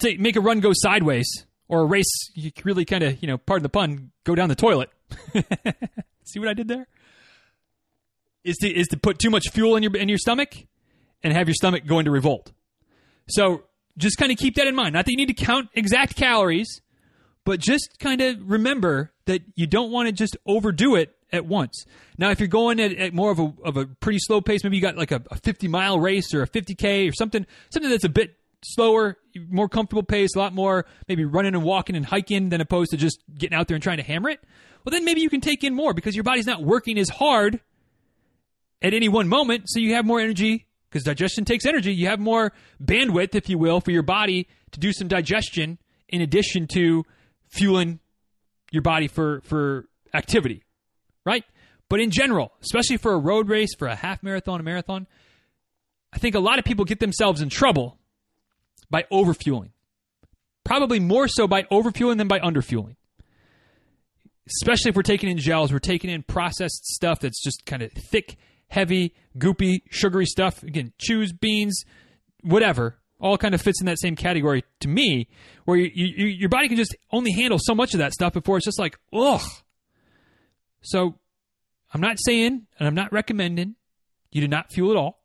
to 0.00 0.18
make 0.18 0.36
a 0.36 0.40
run 0.40 0.60
go 0.60 0.72
sideways 0.74 1.28
or 1.68 1.82
a 1.82 1.84
race. 1.84 2.30
You 2.34 2.50
really 2.64 2.84
kind 2.84 3.02
of, 3.02 3.22
you 3.22 3.28
know, 3.28 3.38
pardon 3.38 3.62
the 3.62 3.68
pun, 3.68 4.10
go 4.24 4.34
down 4.34 4.48
the 4.48 4.54
toilet. 4.54 4.90
See 6.24 6.38
what 6.38 6.48
I 6.48 6.54
did 6.54 6.68
there? 6.68 6.88
Is 8.42 8.56
to 8.58 8.68
is 8.68 8.88
to 8.88 8.96
put 8.96 9.18
too 9.18 9.30
much 9.30 9.50
fuel 9.52 9.76
in 9.76 9.82
your 9.82 9.94
in 9.96 10.08
your 10.08 10.18
stomach 10.18 10.54
and 11.22 11.32
have 11.32 11.48
your 11.48 11.54
stomach 11.54 11.86
go 11.86 11.98
into 11.98 12.10
revolt. 12.10 12.52
So 13.28 13.64
just 13.96 14.16
kind 14.16 14.32
of 14.32 14.38
keep 14.38 14.56
that 14.56 14.66
in 14.66 14.74
mind. 14.74 14.94
Not 14.94 15.04
that 15.04 15.10
you 15.10 15.16
need 15.16 15.28
to 15.28 15.34
count 15.34 15.68
exact 15.74 16.16
calories, 16.16 16.80
but 17.44 17.60
just 17.60 17.98
kind 17.98 18.20
of 18.20 18.50
remember 18.50 19.12
that 19.26 19.42
you 19.54 19.66
don't 19.66 19.90
want 19.90 20.08
to 20.08 20.12
just 20.12 20.36
overdo 20.46 20.96
it 20.96 21.14
at 21.32 21.46
once. 21.46 21.84
Now, 22.18 22.30
if 22.30 22.40
you're 22.40 22.48
going 22.48 22.80
at, 22.80 22.92
at 22.92 23.14
more 23.14 23.30
of 23.30 23.38
a, 23.38 23.52
of 23.64 23.76
a 23.76 23.86
pretty 23.86 24.18
slow 24.20 24.40
pace, 24.40 24.64
maybe 24.64 24.76
you 24.76 24.82
got 24.82 24.96
like 24.96 25.12
a, 25.12 25.22
a 25.30 25.36
50 25.36 25.68
mile 25.68 25.98
race 25.98 26.34
or 26.34 26.42
a 26.42 26.48
50K 26.48 27.08
or 27.08 27.12
something, 27.12 27.46
something 27.70 27.90
that's 27.90 28.04
a 28.04 28.08
bit 28.08 28.36
slower, 28.62 29.16
more 29.48 29.68
comfortable 29.68 30.02
pace, 30.02 30.34
a 30.34 30.38
lot 30.38 30.52
more 30.52 30.86
maybe 31.08 31.24
running 31.24 31.54
and 31.54 31.62
walking 31.62 31.96
and 31.96 32.04
hiking 32.04 32.48
than 32.48 32.60
opposed 32.60 32.90
to 32.90 32.96
just 32.96 33.22
getting 33.36 33.56
out 33.56 33.68
there 33.68 33.74
and 33.74 33.82
trying 33.82 33.98
to 33.98 34.02
hammer 34.02 34.28
it. 34.28 34.40
Well, 34.84 34.90
then 34.90 35.04
maybe 35.04 35.20
you 35.20 35.30
can 35.30 35.40
take 35.40 35.62
in 35.62 35.74
more 35.74 35.94
because 35.94 36.14
your 36.14 36.24
body's 36.24 36.46
not 36.46 36.62
working 36.62 36.98
as 36.98 37.08
hard 37.08 37.60
at 38.82 38.94
any 38.94 39.08
one 39.08 39.28
moment, 39.28 39.64
so 39.66 39.78
you 39.78 39.94
have 39.94 40.06
more 40.06 40.20
energy 40.20 40.66
because 40.90 41.04
digestion 41.04 41.44
takes 41.44 41.64
energy. 41.64 41.94
You 41.94 42.08
have 42.08 42.18
more 42.18 42.52
bandwidth, 42.82 43.34
if 43.34 43.48
you 43.48 43.58
will, 43.58 43.80
for 43.80 43.92
your 43.92 44.02
body 44.02 44.48
to 44.72 44.80
do 44.80 44.92
some 44.92 45.08
digestion 45.08 45.78
in 46.08 46.20
addition 46.20 46.66
to 46.74 47.04
fueling 47.48 48.00
your 48.72 48.82
body 48.82 49.08
for 49.08 49.40
for 49.42 49.88
activity, 50.12 50.64
right? 51.24 51.44
But 51.88 52.00
in 52.00 52.10
general, 52.10 52.52
especially 52.62 52.96
for 52.96 53.12
a 53.12 53.18
road 53.18 53.48
race, 53.48 53.74
for 53.76 53.88
a 53.88 53.96
half 53.96 54.22
marathon, 54.22 54.60
a 54.60 54.62
marathon, 54.62 55.06
I 56.12 56.18
think 56.18 56.34
a 56.34 56.40
lot 56.40 56.58
of 56.58 56.64
people 56.64 56.84
get 56.84 57.00
themselves 57.00 57.40
in 57.40 57.48
trouble 57.48 57.98
by 58.90 59.04
overfueling. 59.12 59.70
Probably 60.64 61.00
more 61.00 61.26
so 61.26 61.48
by 61.48 61.62
overfueling 61.64 62.18
than 62.18 62.28
by 62.28 62.38
underfueling. 62.38 62.96
Especially 64.46 64.90
if 64.90 64.96
we're 64.96 65.02
taking 65.02 65.28
in 65.28 65.38
gels, 65.38 65.72
we're 65.72 65.78
taking 65.78 66.10
in 66.10 66.22
processed 66.22 66.84
stuff 66.86 67.20
that's 67.20 67.42
just 67.42 67.64
kind 67.66 67.82
of 67.82 67.92
thick, 67.92 68.36
heavy, 68.70 69.14
goopy, 69.38 69.82
sugary 69.90 70.26
stuff. 70.26 70.62
Again, 70.62 70.92
chews, 70.98 71.32
beans, 71.32 71.84
whatever, 72.42 72.98
all 73.20 73.36
kind 73.36 73.54
of 73.54 73.60
fits 73.60 73.80
in 73.80 73.86
that 73.86 74.00
same 74.00 74.16
category 74.16 74.64
to 74.80 74.88
me, 74.88 75.28
where 75.64 75.76
you, 75.76 75.90
you, 75.94 76.26
your 76.26 76.48
body 76.48 76.68
can 76.68 76.76
just 76.76 76.96
only 77.12 77.32
handle 77.32 77.58
so 77.60 77.74
much 77.74 77.92
of 77.94 77.98
that 77.98 78.12
stuff 78.12 78.32
before 78.32 78.56
it's 78.56 78.64
just 78.64 78.78
like, 78.78 78.98
ugh. 79.12 79.42
So 80.80 81.18
I'm 81.92 82.00
not 82.00 82.16
saying 82.18 82.66
and 82.78 82.88
I'm 82.88 82.94
not 82.94 83.12
recommending 83.12 83.74
you 84.30 84.40
do 84.40 84.48
not 84.48 84.72
fuel 84.72 84.90
at 84.90 84.96
all. 84.96 85.20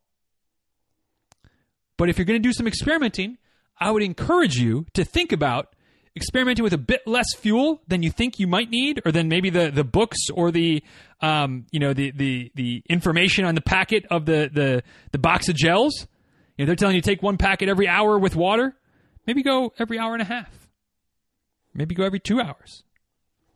But 1.98 2.10
if 2.10 2.18
you're 2.18 2.26
going 2.26 2.42
to 2.42 2.48
do 2.48 2.54
some 2.54 2.68
experimenting, 2.68 3.38
I 3.80 3.92
would 3.92 4.04
encourage 4.04 4.58
you 4.58 4.86
to 4.94 5.06
think 5.06 5.32
about 5.32 5.75
experimenting 6.16 6.64
with 6.64 6.74
a 6.74 6.78
bit 6.78 7.06
less 7.06 7.28
fuel 7.36 7.82
than 7.88 8.04
you 8.04 8.10
think 8.10 8.40
you 8.40 8.48
might 8.48 8.70
need, 8.70 9.02
or 9.06 9.12
than 9.12 9.28
maybe 9.28 9.50
the, 9.50 9.70
the 9.72 9.84
books 9.84 10.18
or 10.34 10.52
the 10.52 10.84
um, 11.22 11.66
you 11.72 11.80
know 11.80 11.94
the, 11.94 12.12
the 12.12 12.52
the 12.56 12.84
information 12.90 13.46
on 13.46 13.56
the 13.56 13.62
packet 13.62 14.06
of 14.10 14.26
the 14.26 14.50
the, 14.52 14.84
the 15.12 15.18
box 15.18 15.50
of 15.50 15.56
gels. 15.56 16.08
You 16.58 16.64
know, 16.64 16.68
they're 16.68 16.76
telling 16.76 16.96
you 16.96 17.02
take 17.02 17.22
one 17.22 17.38
packet 17.38 17.68
every 17.68 17.88
hour 17.88 18.18
with 18.18 18.36
water. 18.36 18.76
Maybe 19.28 19.44
go 19.44 19.74
every 19.78 20.00
hour 20.00 20.14
and 20.14 20.22
a 20.22 20.26
half. 20.26 20.50
Maybe 21.74 21.96
go 21.96 22.04
every 22.04 22.20
two 22.20 22.40
hours. 22.40 22.84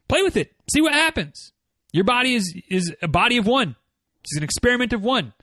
Play 0.09 0.23
with 0.23 0.35
it. 0.35 0.51
See 0.71 0.81
what 0.81 0.93
happens. 0.93 1.53
Your 1.93 2.03
body 2.03 2.35
is 2.35 2.53
is 2.69 2.93
a 3.01 3.07
body 3.07 3.37
of 3.37 3.47
one. 3.47 3.75
It's 4.23 4.35
an 4.35 4.43
experiment 4.43 4.93
of 4.93 5.01
one. 5.01 5.33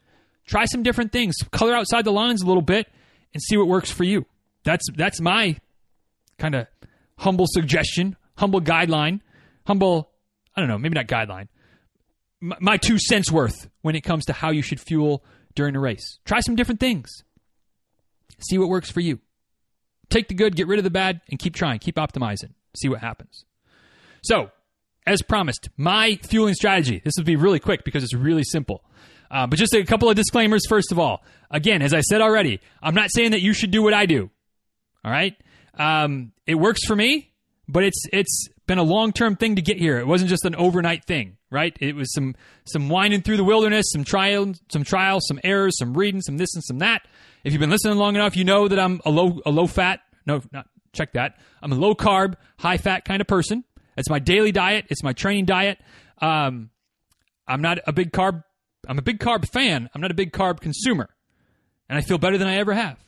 Try 0.47 0.67
some 0.67 0.83
different 0.83 1.13
things. 1.13 1.35
Color 1.51 1.75
outside 1.75 2.05
the 2.05 2.13
lines 2.13 2.43
a 2.43 2.47
little 2.47 2.63
bit 2.63 2.87
and 3.33 3.43
see 3.43 3.57
what 3.57 3.67
works 3.67 3.91
for 3.91 4.05
you. 4.05 4.27
That's 4.65 4.85
that's 4.95 5.21
my 5.21 5.57
kind 6.39 6.55
of 6.55 6.67
humble 7.19 7.47
suggestion, 7.49 8.17
humble 8.37 8.61
guideline, 8.61 9.21
humble 9.67 10.11
I 10.57 10.61
don't 10.61 10.69
know, 10.69 10.79
maybe 10.79 10.95
not 10.95 11.07
guideline. 11.07 11.49
My, 12.41 12.57
my 12.61 12.77
two 12.77 12.99
cents 12.99 13.31
worth 13.31 13.69
when 13.83 13.95
it 13.95 14.01
comes 14.01 14.25
to 14.27 14.33
how 14.33 14.51
you 14.51 14.63
should 14.63 14.81
fuel 14.81 15.23
during 15.55 15.77
a 15.77 15.81
race. 15.81 16.19
Try 16.25 16.41
some 16.41 16.57
different 16.57 16.81
things. 16.81 17.11
See 18.39 18.59
what 18.59 18.69
works 18.69 18.91
for 18.91 19.01
you. 19.01 19.21
Take 20.09 20.29
the 20.29 20.35
good, 20.35 20.57
get 20.57 20.67
rid 20.67 20.79
of 20.79 20.85
the 20.85 20.91
bad, 20.91 21.21
and 21.31 21.39
keep 21.39 21.55
trying. 21.55 21.79
Keep 21.79 21.97
optimizing. 21.97 22.53
See 22.77 22.89
what 22.89 23.01
happens. 23.01 23.45
So, 24.23 24.51
as 25.07 25.23
promised, 25.23 25.69
my 25.77 26.19
fueling 26.23 26.55
strategy. 26.55 27.01
This 27.05 27.15
will 27.17 27.25
be 27.25 27.37
really 27.37 27.61
quick 27.61 27.85
because 27.85 28.03
it's 28.03 28.15
really 28.15 28.45
simple. 28.45 28.83
Uh, 29.31 29.47
but 29.47 29.59
just 29.59 29.75
a 29.75 29.85
couple 29.85 30.09
of 30.09 30.17
disclaimers 30.17 30.67
first 30.69 30.93
of 30.93 30.99
all. 30.99 31.23
Again, 31.51 31.83
as 31.83 31.95
I 31.95 32.01
said 32.01 32.21
already, 32.21 32.61
I'm 32.83 32.95
not 32.95 33.11
saying 33.13 33.33
that 33.33 33.41
you 33.41 33.53
should 33.53 33.71
do 33.71 33.83
what 33.83 33.95
I 33.95 34.07
do. 34.07 34.31
All 35.05 35.11
right, 35.11 35.37
um, 35.77 36.33
it 36.47 36.55
works 36.57 36.85
for 36.87 36.97
me, 36.97 37.33
but 37.69 37.85
it's 37.85 38.07
it's 38.13 38.49
been 38.67 38.79
a 38.79 38.83
long 38.83 39.13
term 39.13 39.37
thing 39.37 39.57
to 39.57 39.63
get 39.63 39.79
here. 39.79 39.99
It 39.99 40.07
wasn't 40.07 40.31
just 40.31 40.45
an 40.45 40.55
overnight 40.55 41.05
thing, 41.05 41.37
right? 41.51 41.77
It 41.81 41.95
was 41.95 42.13
some 42.13 42.35
some 42.67 42.89
winding 42.89 43.23
through 43.23 43.37
the 43.37 43.45
wilderness, 43.45 43.87
some 43.93 44.05
trial, 44.05 44.55
some 44.71 44.85
trials, 44.85 45.25
some 45.27 45.41
errors, 45.45 45.79
some 45.79 45.95
reading, 45.95 46.21
some 46.21 46.37
this 46.37 46.55
and 46.55 46.65
some 46.65 46.79
that. 46.79 47.07
If 47.45 47.53
you've 47.53 47.61
been 47.61 47.71
listening 47.71 47.97
long 47.97 48.17
enough, 48.17 48.37
you 48.37 48.45
know 48.45 48.69
that 48.69 48.79
I'm 48.79 49.01
a 49.05 49.11
low 49.11 49.41
a 49.47 49.51
low 49.51 49.67
fat. 49.67 50.01
No, 50.27 50.43
not 50.53 50.67
check 50.93 51.13
that. 51.13 51.39
I'm 51.63 51.73
a 51.73 51.77
low 51.77 51.95
carb, 51.95 52.35
high 52.59 52.79
fat 52.79 53.05
kind 53.05 53.21
of 53.21 53.27
person. 53.27 53.65
It's 53.97 54.11
my 54.11 54.19
daily 54.19 54.53
diet. 54.53 54.87
It's 54.89 55.03
my 55.03 55.13
training 55.13 55.47
diet. 55.47 55.79
Um, 56.21 56.71
I'm 57.47 57.63
not 57.63 57.79
a 57.87 57.93
big 57.93 58.13
carb 58.13 58.43
I'm 58.89 58.99
a 58.99 59.03
big 59.03 59.19
carb 59.19 59.49
fan. 59.49 59.91
I'm 59.95 60.01
not 60.01 60.11
a 60.11 60.15
big 60.15 60.33
carb 60.33 60.61
consumer. 60.61 61.09
And 61.89 61.99
I 61.99 62.03
feel 62.03 62.19
better 62.19 62.39
than 62.39 62.49
I 62.49 62.57
ever 62.57 62.75
have. 62.75 62.99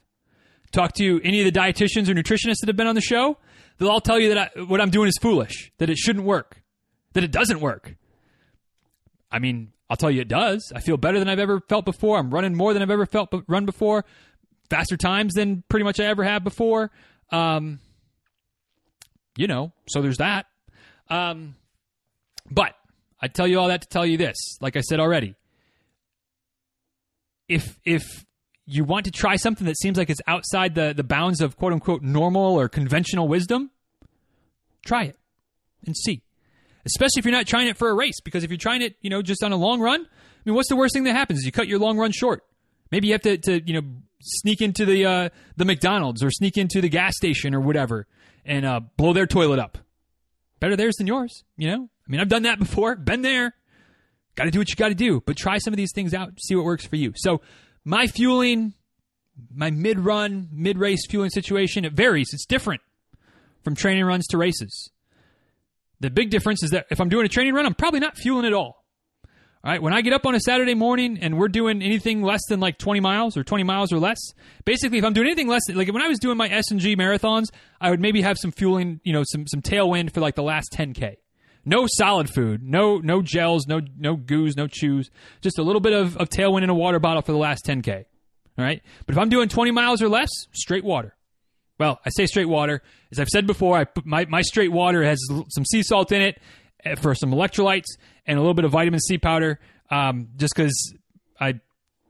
Talk 0.72 0.92
to 0.94 1.20
any 1.24 1.40
of 1.40 1.52
the 1.52 1.58
dietitians 1.58 2.08
or 2.08 2.14
nutritionists 2.14 2.60
that 2.60 2.68
have 2.68 2.76
been 2.76 2.86
on 2.86 2.94
the 2.94 3.00
show. 3.00 3.38
They'll 3.78 3.90
all 3.90 4.00
tell 4.00 4.18
you 4.18 4.34
that 4.34 4.52
I, 4.56 4.62
what 4.62 4.80
I'm 4.80 4.90
doing 4.90 5.08
is 5.08 5.16
foolish, 5.20 5.72
that 5.78 5.88
it 5.88 5.96
shouldn't 5.96 6.24
work, 6.24 6.62
that 7.12 7.24
it 7.24 7.30
doesn't 7.30 7.60
work. 7.60 7.94
I 9.30 9.38
mean, 9.38 9.72
I'll 9.88 9.96
tell 9.96 10.10
you 10.10 10.20
it 10.20 10.28
does. 10.28 10.72
I 10.74 10.80
feel 10.80 10.96
better 10.96 11.18
than 11.18 11.28
I've 11.28 11.38
ever 11.38 11.60
felt 11.68 11.84
before. 11.84 12.18
I'm 12.18 12.30
running 12.30 12.54
more 12.54 12.72
than 12.72 12.82
I've 12.82 12.90
ever 12.90 13.06
felt 13.06 13.32
run 13.46 13.64
before, 13.64 14.04
faster 14.68 14.96
times 14.96 15.34
than 15.34 15.62
pretty 15.68 15.84
much 15.84 16.00
I 16.00 16.04
ever 16.04 16.24
have 16.24 16.44
before. 16.44 16.90
Um, 17.30 17.78
you 19.36 19.46
know, 19.46 19.72
so 19.88 20.02
there's 20.02 20.18
that. 20.18 20.46
Um, 21.08 21.54
but 22.50 22.74
I 23.20 23.28
tell 23.28 23.46
you 23.46 23.58
all 23.58 23.68
that 23.68 23.82
to 23.82 23.88
tell 23.88 24.04
you 24.04 24.16
this. 24.16 24.36
Like 24.60 24.76
I 24.76 24.80
said 24.80 25.00
already, 25.00 25.34
if 27.48 27.78
if 27.84 28.24
you 28.68 28.84
want 28.84 29.06
to 29.06 29.10
try 29.10 29.36
something 29.36 29.66
that 29.66 29.78
seems 29.78 29.96
like 29.96 30.10
it's 30.10 30.20
outside 30.26 30.74
the, 30.74 30.92
the 30.94 31.02
bounds 31.02 31.40
of 31.40 31.56
quote 31.56 31.72
unquote 31.72 32.02
normal 32.02 32.58
or 32.58 32.68
conventional 32.68 33.26
wisdom, 33.26 33.70
try 34.84 35.04
it 35.04 35.16
and 35.86 35.96
see. 35.96 36.22
Especially 36.84 37.20
if 37.20 37.24
you're 37.24 37.32
not 37.32 37.46
trying 37.46 37.66
it 37.66 37.76
for 37.76 37.88
a 37.88 37.94
race, 37.94 38.20
because 38.20 38.44
if 38.44 38.50
you're 38.50 38.58
trying 38.58 38.82
it, 38.82 38.96
you 39.00 39.10
know, 39.10 39.22
just 39.22 39.42
on 39.42 39.52
a 39.52 39.56
long 39.56 39.80
run, 39.80 40.02
I 40.02 40.40
mean, 40.44 40.54
what's 40.54 40.68
the 40.68 40.76
worst 40.76 40.94
thing 40.94 41.04
that 41.04 41.16
happens? 41.16 41.44
You 41.44 41.52
cut 41.52 41.66
your 41.66 41.78
long 41.78 41.98
run 41.98 42.12
short. 42.12 42.44
Maybe 42.90 43.08
you 43.08 43.14
have 43.14 43.22
to, 43.22 43.38
to 43.38 43.60
you 43.66 43.80
know, 43.80 43.86
sneak 44.20 44.60
into 44.60 44.84
the 44.84 45.04
uh, 45.04 45.28
the 45.56 45.64
McDonald's 45.64 46.22
or 46.22 46.30
sneak 46.30 46.56
into 46.56 46.80
the 46.80 46.88
gas 46.88 47.16
station 47.16 47.54
or 47.54 47.60
whatever 47.60 48.06
and 48.44 48.64
uh, 48.66 48.80
blow 48.96 49.12
their 49.12 49.26
toilet 49.26 49.58
up. 49.58 49.78
Better 50.60 50.76
theirs 50.76 50.96
than 50.96 51.06
yours, 51.06 51.44
you 51.56 51.68
know. 51.68 51.84
I 51.84 52.10
mean, 52.10 52.20
I've 52.20 52.28
done 52.28 52.42
that 52.42 52.58
before, 52.58 52.96
been 52.96 53.22
there. 53.22 53.54
Got 54.34 54.44
to 54.44 54.50
do 54.50 54.58
what 54.60 54.68
you 54.68 54.76
got 54.76 54.88
to 54.88 54.94
do, 54.94 55.22
but 55.24 55.36
try 55.36 55.58
some 55.58 55.72
of 55.72 55.76
these 55.76 55.92
things 55.92 56.14
out, 56.14 56.38
see 56.40 56.54
what 56.54 56.64
works 56.64 56.86
for 56.86 56.96
you. 56.96 57.12
So, 57.16 57.40
my 57.88 58.06
fueling, 58.06 58.74
my 59.50 59.70
mid 59.70 59.98
run, 59.98 60.48
mid 60.52 60.76
race 60.78 61.06
fueling 61.08 61.30
situation, 61.30 61.86
it 61.86 61.94
varies. 61.94 62.28
It's 62.34 62.44
different 62.44 62.82
from 63.64 63.74
training 63.74 64.04
runs 64.04 64.26
to 64.28 64.36
races. 64.36 64.90
The 66.00 66.10
big 66.10 66.28
difference 66.30 66.62
is 66.62 66.70
that 66.70 66.86
if 66.90 67.00
I'm 67.00 67.08
doing 67.08 67.24
a 67.24 67.30
training 67.30 67.54
run, 67.54 67.64
I'm 67.64 67.74
probably 67.74 68.00
not 68.00 68.18
fueling 68.18 68.44
at 68.44 68.52
all. 68.52 68.84
All 69.64 69.72
right, 69.72 69.82
when 69.82 69.94
I 69.94 70.02
get 70.02 70.12
up 70.12 70.26
on 70.26 70.34
a 70.34 70.40
Saturday 70.40 70.74
morning 70.74 71.18
and 71.20 71.38
we're 71.38 71.48
doing 71.48 71.82
anything 71.82 72.22
less 72.22 72.42
than 72.48 72.60
like 72.60 72.78
20 72.78 73.00
miles 73.00 73.36
or 73.38 73.42
20 73.42 73.64
miles 73.64 73.90
or 73.90 73.98
less, 73.98 74.18
basically 74.66 74.98
if 74.98 75.04
I'm 75.04 75.14
doing 75.14 75.26
anything 75.26 75.48
less 75.48 75.62
than, 75.66 75.76
like 75.76 75.90
when 75.90 76.02
I 76.02 76.08
was 76.08 76.18
doing 76.18 76.36
my 76.36 76.48
S&G 76.48 76.94
marathons, 76.94 77.46
I 77.80 77.88
would 77.90 78.00
maybe 78.00 78.20
have 78.20 78.38
some 78.38 78.52
fueling, 78.52 79.00
you 79.02 79.14
know, 79.14 79.24
some 79.26 79.46
some 79.46 79.62
tailwind 79.62 80.12
for 80.12 80.20
like 80.20 80.34
the 80.34 80.42
last 80.42 80.72
10k. 80.72 81.16
No 81.64 81.86
solid 81.86 82.30
food, 82.30 82.62
no 82.62 82.98
no 82.98 83.20
gels, 83.22 83.66
no 83.66 83.80
no 83.96 84.16
goos, 84.16 84.56
no 84.56 84.66
chews. 84.66 85.10
Just 85.40 85.58
a 85.58 85.62
little 85.62 85.80
bit 85.80 85.92
of, 85.92 86.16
of 86.16 86.28
tailwind 86.28 86.62
in 86.62 86.70
a 86.70 86.74
water 86.74 86.98
bottle 86.98 87.22
for 87.22 87.32
the 87.32 87.38
last 87.38 87.66
10k. 87.66 88.04
All 88.58 88.64
right, 88.64 88.82
but 89.06 89.14
if 89.14 89.18
I'm 89.18 89.28
doing 89.28 89.48
20 89.48 89.70
miles 89.70 90.02
or 90.02 90.08
less, 90.08 90.30
straight 90.52 90.84
water. 90.84 91.14
Well, 91.78 92.00
I 92.04 92.10
say 92.10 92.26
straight 92.26 92.48
water. 92.48 92.82
As 93.12 93.20
I've 93.20 93.28
said 93.28 93.46
before, 93.46 93.76
I 93.76 93.84
put 93.84 94.04
my, 94.04 94.24
my 94.26 94.42
straight 94.42 94.72
water 94.72 95.04
has 95.04 95.20
some 95.48 95.64
sea 95.64 95.82
salt 95.82 96.10
in 96.10 96.22
it 96.22 96.40
eh, 96.84 96.96
for 96.96 97.14
some 97.14 97.30
electrolytes 97.30 97.86
and 98.26 98.36
a 98.36 98.40
little 98.40 98.54
bit 98.54 98.64
of 98.64 98.72
vitamin 98.72 99.00
C 99.00 99.16
powder. 99.16 99.60
Um, 99.90 100.28
just 100.36 100.54
because 100.54 100.94
I, 101.40 101.60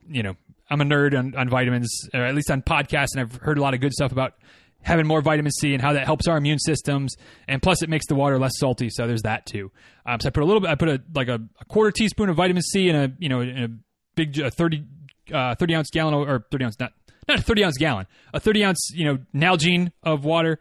you 0.08 0.22
know, 0.22 0.36
I'm 0.70 0.80
a 0.80 0.84
nerd 0.84 1.16
on, 1.16 1.34
on 1.36 1.48
vitamins, 1.48 2.08
or 2.14 2.24
at 2.24 2.34
least 2.34 2.50
on 2.50 2.62
podcasts, 2.62 3.08
and 3.14 3.20
I've 3.20 3.36
heard 3.36 3.58
a 3.58 3.60
lot 3.60 3.74
of 3.74 3.80
good 3.80 3.92
stuff 3.92 4.10
about 4.10 4.34
having 4.82 5.06
more 5.06 5.20
vitamin 5.20 5.52
C 5.52 5.72
and 5.74 5.82
how 5.82 5.92
that 5.92 6.06
helps 6.06 6.26
our 6.28 6.36
immune 6.36 6.58
systems. 6.58 7.16
And 7.46 7.62
plus, 7.62 7.82
it 7.82 7.88
makes 7.88 8.06
the 8.06 8.14
water 8.14 8.38
less 8.38 8.52
salty. 8.58 8.90
So 8.90 9.06
there's 9.06 9.22
that 9.22 9.46
too. 9.46 9.70
Um, 10.06 10.20
so 10.20 10.28
I 10.28 10.30
put 10.30 10.42
a 10.42 10.46
little 10.46 10.60
bit. 10.60 10.70
I 10.70 10.74
put 10.74 10.88
a 10.88 11.02
like 11.14 11.28
a, 11.28 11.40
a, 11.60 11.64
quarter 11.66 11.90
teaspoon 11.90 12.28
of 12.28 12.36
vitamin 12.36 12.62
C 12.62 12.88
in 12.88 12.96
a 12.96 13.12
you 13.18 13.28
know 13.28 13.40
in 13.40 13.62
a 13.62 13.68
big 14.14 14.38
a 14.38 14.50
30, 14.50 14.84
uh, 15.32 15.54
30 15.54 15.74
ounce 15.74 15.90
gallon 15.90 16.14
or 16.14 16.44
30 16.50 16.64
ounce 16.64 16.80
not 16.80 16.92
not 17.28 17.40
a 17.40 17.42
30 17.42 17.64
ounce 17.64 17.78
gallon 17.78 18.06
a 18.32 18.40
30 18.40 18.64
ounce 18.64 18.90
you 18.94 19.04
know 19.04 19.18
Nalgene 19.34 19.92
of 20.02 20.24
water. 20.24 20.58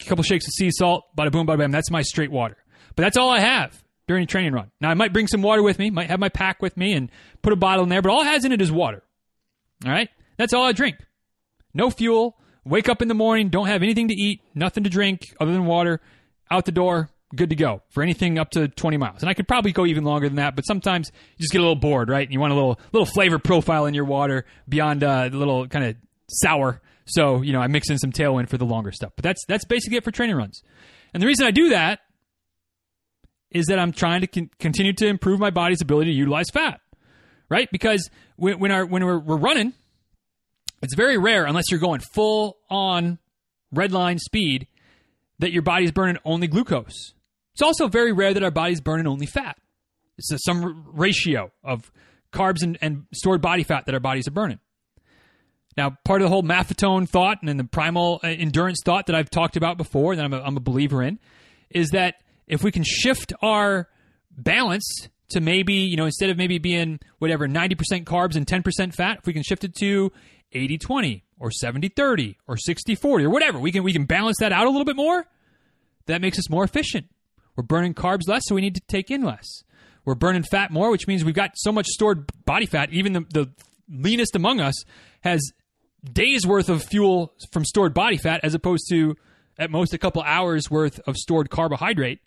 A 0.00 0.04
couple 0.04 0.22
shakes 0.22 0.46
of 0.46 0.52
sea 0.52 0.70
salt. 0.70 1.04
Bada 1.16 1.32
boom, 1.32 1.46
bada 1.46 1.58
bam. 1.58 1.72
That's 1.72 1.90
my 1.90 2.02
straight 2.02 2.30
water. 2.30 2.56
But 2.94 3.02
that's 3.02 3.16
all 3.16 3.30
I 3.30 3.40
have 3.40 3.82
during 4.06 4.22
a 4.22 4.26
training 4.26 4.52
run. 4.52 4.70
Now 4.80 4.90
I 4.90 4.94
might 4.94 5.12
bring 5.12 5.26
some 5.26 5.42
water 5.42 5.62
with 5.62 5.78
me. 5.78 5.90
Might 5.90 6.08
have 6.08 6.20
my 6.20 6.28
pack 6.28 6.62
with 6.62 6.76
me 6.76 6.92
and 6.92 7.10
put 7.42 7.52
a 7.52 7.56
bottle 7.56 7.82
in 7.82 7.88
there. 7.88 8.00
But 8.00 8.10
all 8.10 8.22
it 8.22 8.26
has 8.26 8.44
in 8.44 8.52
it 8.52 8.62
is 8.62 8.70
water. 8.70 9.02
All 9.84 9.92
right. 9.92 10.08
That's 10.36 10.52
all 10.52 10.64
I 10.64 10.72
drink. 10.72 10.96
No 11.74 11.90
fuel 11.90 12.38
wake 12.68 12.88
up 12.88 13.02
in 13.02 13.08
the 13.08 13.14
morning, 13.14 13.48
don't 13.48 13.66
have 13.66 13.82
anything 13.82 14.08
to 14.08 14.14
eat, 14.14 14.40
nothing 14.54 14.84
to 14.84 14.90
drink 14.90 15.22
other 15.40 15.52
than 15.52 15.64
water, 15.66 16.00
out 16.50 16.64
the 16.64 16.72
door, 16.72 17.10
good 17.34 17.50
to 17.50 17.56
go 17.56 17.82
for 17.90 18.02
anything 18.02 18.38
up 18.38 18.50
to 18.50 18.68
20 18.68 18.96
miles. 18.96 19.20
And 19.20 19.28
I 19.28 19.34
could 19.34 19.48
probably 19.48 19.72
go 19.72 19.86
even 19.86 20.04
longer 20.04 20.28
than 20.28 20.36
that, 20.36 20.56
but 20.56 20.62
sometimes 20.62 21.10
you 21.36 21.42
just 21.42 21.52
get 21.52 21.58
a 21.58 21.62
little 21.62 21.76
bored, 21.76 22.08
right? 22.08 22.26
And 22.26 22.32
you 22.32 22.40
want 22.40 22.52
a 22.52 22.56
little 22.56 22.78
little 22.92 23.06
flavor 23.06 23.38
profile 23.38 23.86
in 23.86 23.94
your 23.94 24.04
water 24.04 24.44
beyond 24.68 25.02
uh, 25.04 25.28
the 25.28 25.36
little 25.36 25.66
kind 25.68 25.84
of 25.84 25.96
sour. 26.30 26.80
So, 27.06 27.42
you 27.42 27.52
know, 27.52 27.60
I 27.60 27.66
mix 27.68 27.90
in 27.90 27.98
some 27.98 28.12
tailwind 28.12 28.48
for 28.48 28.58
the 28.58 28.66
longer 28.66 28.92
stuff. 28.92 29.12
But 29.16 29.22
that's 29.22 29.44
that's 29.46 29.64
basically 29.64 29.98
it 29.98 30.04
for 30.04 30.10
training 30.10 30.36
runs. 30.36 30.62
And 31.12 31.22
the 31.22 31.26
reason 31.26 31.46
I 31.46 31.50
do 31.50 31.70
that 31.70 32.00
is 33.50 33.66
that 33.66 33.78
I'm 33.78 33.92
trying 33.92 34.20
to 34.20 34.26
con- 34.26 34.50
continue 34.58 34.92
to 34.94 35.06
improve 35.06 35.40
my 35.40 35.50
body's 35.50 35.80
ability 35.80 36.10
to 36.12 36.16
utilize 36.16 36.46
fat. 36.52 36.80
Right? 37.50 37.68
Because 37.72 38.10
when, 38.36 38.58
when 38.58 38.70
our 38.70 38.84
when 38.84 39.04
we're, 39.04 39.18
we're 39.18 39.38
running, 39.38 39.72
it's 40.82 40.94
very 40.94 41.18
rare, 41.18 41.44
unless 41.44 41.64
you're 41.70 41.80
going 41.80 42.00
full 42.00 42.58
on 42.70 43.18
red 43.72 43.92
line 43.92 44.18
speed, 44.18 44.66
that 45.38 45.52
your 45.52 45.62
body's 45.62 45.92
burning 45.92 46.18
only 46.24 46.46
glucose. 46.46 47.14
It's 47.54 47.62
also 47.62 47.88
very 47.88 48.12
rare 48.12 48.34
that 48.34 48.42
our 48.42 48.50
body's 48.50 48.80
burning 48.80 49.06
only 49.06 49.26
fat. 49.26 49.58
It's 50.16 50.44
some 50.44 50.84
ratio 50.92 51.52
of 51.62 51.90
carbs 52.32 52.62
and, 52.62 52.78
and 52.80 53.04
stored 53.12 53.40
body 53.40 53.62
fat 53.62 53.86
that 53.86 53.94
our 53.94 54.00
bodies 54.00 54.28
are 54.28 54.32
burning. 54.32 54.58
Now, 55.76 55.96
part 56.04 56.20
of 56.20 56.26
the 56.26 56.28
whole 56.28 56.42
maffetone 56.42 57.08
thought 57.08 57.38
and 57.42 57.58
the 57.58 57.64
primal 57.64 58.20
uh, 58.24 58.26
endurance 58.26 58.80
thought 58.84 59.06
that 59.06 59.14
I've 59.14 59.30
talked 59.30 59.56
about 59.56 59.76
before, 59.76 60.16
that 60.16 60.24
I'm 60.24 60.32
a, 60.32 60.40
I'm 60.40 60.56
a 60.56 60.60
believer 60.60 61.02
in, 61.02 61.20
is 61.70 61.90
that 61.90 62.16
if 62.48 62.64
we 62.64 62.72
can 62.72 62.82
shift 62.84 63.32
our 63.42 63.88
balance 64.36 65.08
to 65.30 65.40
maybe, 65.40 65.74
you 65.74 65.96
know, 65.96 66.06
instead 66.06 66.30
of 66.30 66.36
maybe 66.36 66.58
being 66.58 66.98
whatever, 67.18 67.46
90% 67.46 68.04
carbs 68.04 68.34
and 68.34 68.46
10% 68.46 68.94
fat, 68.94 69.18
if 69.18 69.26
we 69.26 69.32
can 69.32 69.42
shift 69.44 69.62
it 69.62 69.74
to 69.76 70.10
80 70.52 70.78
20 70.78 71.24
or 71.38 71.50
70 71.50 71.88
30 71.88 72.38
or 72.46 72.56
60 72.56 72.94
40 72.94 73.24
or 73.24 73.30
whatever, 73.30 73.58
we 73.58 73.72
can, 73.72 73.82
we 73.82 73.92
can 73.92 74.04
balance 74.04 74.36
that 74.40 74.52
out 74.52 74.66
a 74.66 74.70
little 74.70 74.84
bit 74.84 74.96
more. 74.96 75.26
That 76.06 76.20
makes 76.20 76.38
us 76.38 76.48
more 76.48 76.64
efficient. 76.64 77.06
We're 77.56 77.64
burning 77.64 77.94
carbs 77.94 78.28
less, 78.28 78.42
so 78.46 78.54
we 78.54 78.60
need 78.60 78.76
to 78.76 78.82
take 78.88 79.10
in 79.10 79.22
less. 79.22 79.62
We're 80.04 80.14
burning 80.14 80.42
fat 80.42 80.70
more, 80.70 80.90
which 80.90 81.06
means 81.06 81.24
we've 81.24 81.34
got 81.34 81.52
so 81.56 81.70
much 81.70 81.86
stored 81.86 82.30
body 82.44 82.66
fat. 82.66 82.92
Even 82.92 83.12
the, 83.12 83.20
the 83.30 83.50
leanest 83.90 84.34
among 84.36 84.60
us 84.60 84.74
has 85.20 85.52
days 86.04 86.46
worth 86.46 86.68
of 86.68 86.82
fuel 86.82 87.34
from 87.52 87.64
stored 87.64 87.94
body 87.94 88.16
fat 88.16 88.40
as 88.42 88.54
opposed 88.54 88.88
to 88.90 89.16
at 89.58 89.70
most 89.70 89.92
a 89.92 89.98
couple 89.98 90.22
hours 90.22 90.70
worth 90.70 91.00
of 91.06 91.16
stored 91.16 91.50
carbohydrate. 91.50 92.20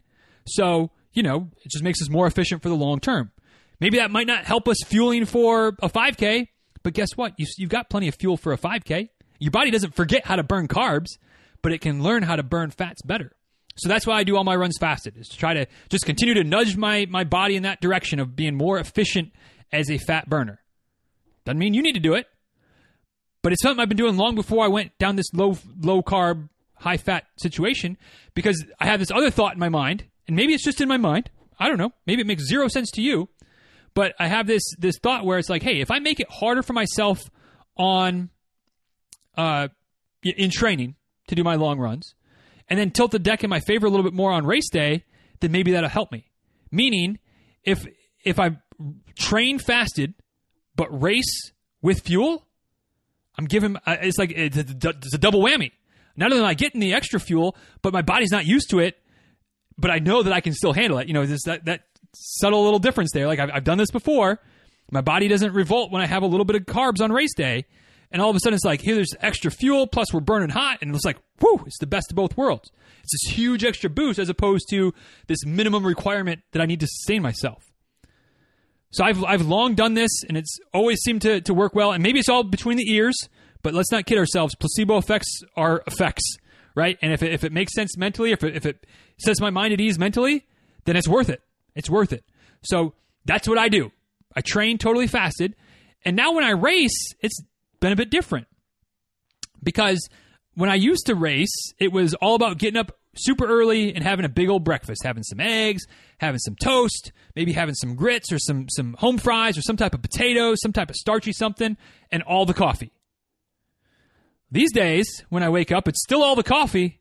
So, 0.45 0.91
you 1.13 1.23
know, 1.23 1.49
it 1.63 1.71
just 1.71 1.83
makes 1.83 2.01
us 2.01 2.09
more 2.09 2.27
efficient 2.27 2.61
for 2.61 2.69
the 2.69 2.75
long 2.75 2.99
term. 2.99 3.31
Maybe 3.79 3.97
that 3.97 4.11
might 4.11 4.27
not 4.27 4.45
help 4.45 4.67
us 4.67 4.77
fueling 4.85 5.25
for 5.25 5.69
a 5.81 5.89
5K, 5.89 6.49
but 6.83 6.93
guess 6.93 7.09
what? 7.15 7.33
You, 7.37 7.45
you've 7.57 7.69
got 7.69 7.89
plenty 7.89 8.07
of 8.07 8.15
fuel 8.15 8.37
for 8.37 8.53
a 8.53 8.57
5K. 8.57 9.09
Your 9.39 9.51
body 9.51 9.71
doesn't 9.71 9.95
forget 9.95 10.25
how 10.25 10.35
to 10.35 10.43
burn 10.43 10.67
carbs, 10.67 11.17
but 11.61 11.71
it 11.71 11.81
can 11.81 12.03
learn 12.03 12.23
how 12.23 12.35
to 12.35 12.43
burn 12.43 12.71
fats 12.71 13.01
better. 13.01 13.31
So 13.77 13.89
that's 13.89 14.05
why 14.05 14.17
I 14.17 14.23
do 14.23 14.35
all 14.35 14.43
my 14.43 14.55
runs 14.55 14.77
fasted, 14.79 15.17
is 15.17 15.27
to 15.29 15.37
try 15.37 15.53
to 15.53 15.65
just 15.89 16.05
continue 16.05 16.33
to 16.35 16.43
nudge 16.43 16.75
my, 16.75 17.05
my 17.09 17.23
body 17.23 17.55
in 17.55 17.63
that 17.63 17.81
direction 17.81 18.19
of 18.19 18.35
being 18.35 18.55
more 18.55 18.77
efficient 18.77 19.31
as 19.71 19.89
a 19.89 19.97
fat 19.97 20.29
burner. 20.29 20.61
Doesn't 21.45 21.57
mean 21.57 21.73
you 21.73 21.81
need 21.81 21.93
to 21.93 21.99
do 21.99 22.13
it, 22.13 22.27
but 23.41 23.53
it's 23.53 23.63
something 23.63 23.81
I've 23.81 23.89
been 23.89 23.97
doing 23.97 24.17
long 24.17 24.35
before 24.35 24.63
I 24.63 24.67
went 24.67 24.97
down 24.99 25.15
this 25.15 25.33
low 25.33 25.57
low 25.79 26.01
carb, 26.03 26.49
high 26.75 26.97
fat 26.97 27.25
situation 27.37 27.97
because 28.33 28.63
I 28.79 28.85
have 28.85 28.99
this 28.99 29.11
other 29.11 29.31
thought 29.31 29.53
in 29.53 29.59
my 29.59 29.69
mind, 29.69 30.05
and 30.27 30.35
maybe 30.35 30.53
it's 30.53 30.63
just 30.63 30.81
in 30.81 30.87
my 30.87 30.97
mind. 30.97 31.29
I 31.59 31.67
don't 31.67 31.77
know. 31.77 31.93
Maybe 32.05 32.21
it 32.21 32.27
makes 32.27 32.47
zero 32.47 32.67
sense 32.67 32.91
to 32.91 33.01
you, 33.01 33.29
but 33.93 34.13
I 34.19 34.27
have 34.27 34.47
this 34.47 34.63
this 34.77 34.97
thought 35.01 35.25
where 35.25 35.37
it's 35.37 35.49
like, 35.49 35.63
hey, 35.63 35.81
if 35.81 35.91
I 35.91 35.99
make 35.99 36.19
it 36.19 36.27
harder 36.29 36.63
for 36.63 36.73
myself 36.73 37.19
on 37.77 38.29
uh 39.37 39.67
in 40.23 40.49
training 40.51 40.95
to 41.27 41.35
do 41.35 41.43
my 41.43 41.55
long 41.55 41.79
runs, 41.79 42.15
and 42.69 42.79
then 42.79 42.91
tilt 42.91 43.11
the 43.11 43.19
deck 43.19 43.43
in 43.43 43.49
my 43.49 43.59
favor 43.59 43.87
a 43.87 43.89
little 43.89 44.03
bit 44.03 44.13
more 44.13 44.31
on 44.31 44.45
race 44.45 44.69
day, 44.69 45.03
then 45.39 45.51
maybe 45.51 45.71
that'll 45.71 45.89
help 45.89 46.11
me. 46.11 46.29
Meaning, 46.71 47.19
if 47.63 47.85
if 48.23 48.39
I 48.39 48.57
train 49.15 49.59
fasted 49.59 50.13
but 50.75 51.01
race 51.01 51.51
with 51.81 52.01
fuel, 52.01 52.45
I'm 53.37 53.45
giving. 53.45 53.75
Uh, 53.77 53.97
it's 54.01 54.17
like 54.17 54.31
it's 54.31 54.57
a, 54.57 54.65
it's 54.89 55.13
a 55.13 55.17
double 55.17 55.41
whammy. 55.41 55.71
Not 56.15 56.31
only 56.31 56.43
am 56.43 56.49
I 56.49 56.53
getting 56.53 56.81
the 56.81 56.93
extra 56.93 57.19
fuel, 57.19 57.55
but 57.81 57.93
my 57.93 58.01
body's 58.01 58.31
not 58.31 58.45
used 58.45 58.69
to 58.71 58.79
it. 58.79 58.97
But 59.77 59.91
I 59.91 59.99
know 59.99 60.21
that 60.23 60.33
I 60.33 60.41
can 60.41 60.53
still 60.53 60.73
handle 60.73 60.99
it. 60.99 61.07
You 61.07 61.13
know, 61.13 61.25
this 61.25 61.43
that 61.45 61.65
that 61.65 61.85
subtle 62.13 62.63
little 62.63 62.79
difference 62.79 63.11
there. 63.13 63.27
Like 63.27 63.39
I've, 63.39 63.51
I've 63.53 63.63
done 63.63 63.77
this 63.77 63.91
before. 63.91 64.39
My 64.91 65.01
body 65.01 65.27
doesn't 65.27 65.53
revolt 65.53 65.91
when 65.91 66.01
I 66.01 66.05
have 66.05 66.23
a 66.23 66.27
little 66.27 66.45
bit 66.45 66.55
of 66.57 66.63
carbs 66.63 67.01
on 67.01 67.11
race 67.11 67.33
day, 67.33 67.65
and 68.11 68.21
all 68.21 68.29
of 68.29 68.35
a 68.35 68.39
sudden 68.39 68.55
it's 68.55 68.65
like, 68.65 68.81
here, 68.81 68.95
there's 68.95 69.15
extra 69.21 69.49
fuel, 69.49 69.87
plus 69.87 70.13
we're 70.13 70.19
burning 70.19 70.49
hot, 70.49 70.79
and 70.81 70.93
it's 70.93 71.05
like, 71.05 71.17
whoo, 71.39 71.63
it's 71.65 71.79
the 71.79 71.87
best 71.87 72.11
of 72.11 72.17
both 72.17 72.35
worlds. 72.35 72.69
It's 73.03 73.13
this 73.13 73.35
huge 73.35 73.63
extra 73.63 73.89
boost 73.89 74.19
as 74.19 74.27
opposed 74.27 74.65
to 74.69 74.93
this 75.27 75.45
minimum 75.45 75.85
requirement 75.85 76.41
that 76.51 76.61
I 76.61 76.65
need 76.65 76.81
to 76.81 76.87
sustain 76.87 77.21
myself. 77.21 77.63
So 78.91 79.05
I've 79.05 79.23
I've 79.23 79.43
long 79.43 79.75
done 79.75 79.93
this, 79.93 80.11
and 80.27 80.37
it's 80.37 80.59
always 80.73 80.99
seemed 81.01 81.21
to, 81.21 81.39
to 81.41 81.53
work 81.53 81.73
well. 81.73 81.93
And 81.93 82.03
maybe 82.03 82.19
it's 82.19 82.27
all 82.27 82.43
between 82.43 82.77
the 82.77 82.91
ears, 82.91 83.15
but 83.63 83.73
let's 83.73 83.91
not 83.91 84.05
kid 84.05 84.17
ourselves. 84.17 84.53
Placebo 84.55 84.97
effects 84.97 85.39
are 85.55 85.81
effects, 85.87 86.35
right? 86.75 86.97
And 87.01 87.13
if 87.13 87.23
it, 87.23 87.31
if 87.31 87.45
it 87.45 87.53
makes 87.53 87.73
sense 87.73 87.97
mentally, 87.97 88.33
if 88.33 88.43
it, 88.43 88.57
if 88.57 88.65
it 88.65 88.85
sets 89.17 89.39
my 89.39 89.49
mind 89.49 89.73
at 89.73 89.79
ease 89.79 89.97
mentally, 89.97 90.45
then 90.83 90.97
it's 90.97 91.07
worth 91.07 91.29
it. 91.29 91.41
It's 91.75 91.89
worth 91.89 92.13
it. 92.13 92.23
So 92.63 92.93
that's 93.25 93.47
what 93.47 93.57
I 93.57 93.69
do. 93.69 93.91
I 94.35 94.41
train 94.41 94.77
totally 94.77 95.07
fasted, 95.07 95.55
and 96.05 96.15
now 96.15 96.33
when 96.33 96.43
I 96.43 96.51
race, 96.51 97.13
it's 97.19 97.41
been 97.79 97.91
a 97.91 97.97
bit 97.97 98.09
different 98.09 98.47
because 99.61 100.07
when 100.55 100.69
I 100.69 100.75
used 100.75 101.07
to 101.07 101.15
race, 101.15 101.73
it 101.79 101.91
was 101.91 102.13
all 102.15 102.35
about 102.35 102.57
getting 102.57 102.79
up 102.79 102.97
super 103.15 103.45
early 103.45 103.93
and 103.93 104.03
having 104.03 104.25
a 104.25 104.29
big 104.29 104.49
old 104.49 104.63
breakfast, 104.63 105.03
having 105.03 105.23
some 105.23 105.39
eggs, 105.39 105.83
having 106.17 106.39
some 106.39 106.55
toast, 106.55 107.11
maybe 107.35 107.51
having 107.51 107.75
some 107.75 107.95
grits 107.95 108.31
or 108.31 108.39
some 108.39 108.67
some 108.69 108.93
home 108.99 109.17
fries 109.17 109.57
or 109.57 109.61
some 109.61 109.77
type 109.77 109.93
of 109.93 110.01
potatoes, 110.01 110.61
some 110.61 110.73
type 110.73 110.89
of 110.89 110.95
starchy 110.95 111.33
something, 111.33 111.77
and 112.11 112.23
all 112.23 112.45
the 112.45 112.53
coffee. 112.53 112.93
These 114.51 114.73
days, 114.73 115.07
when 115.29 115.43
I 115.43 115.49
wake 115.49 115.71
up, 115.71 115.87
it's 115.87 116.03
still 116.03 116.23
all 116.23 116.35
the 116.35 116.43
coffee, 116.43 116.99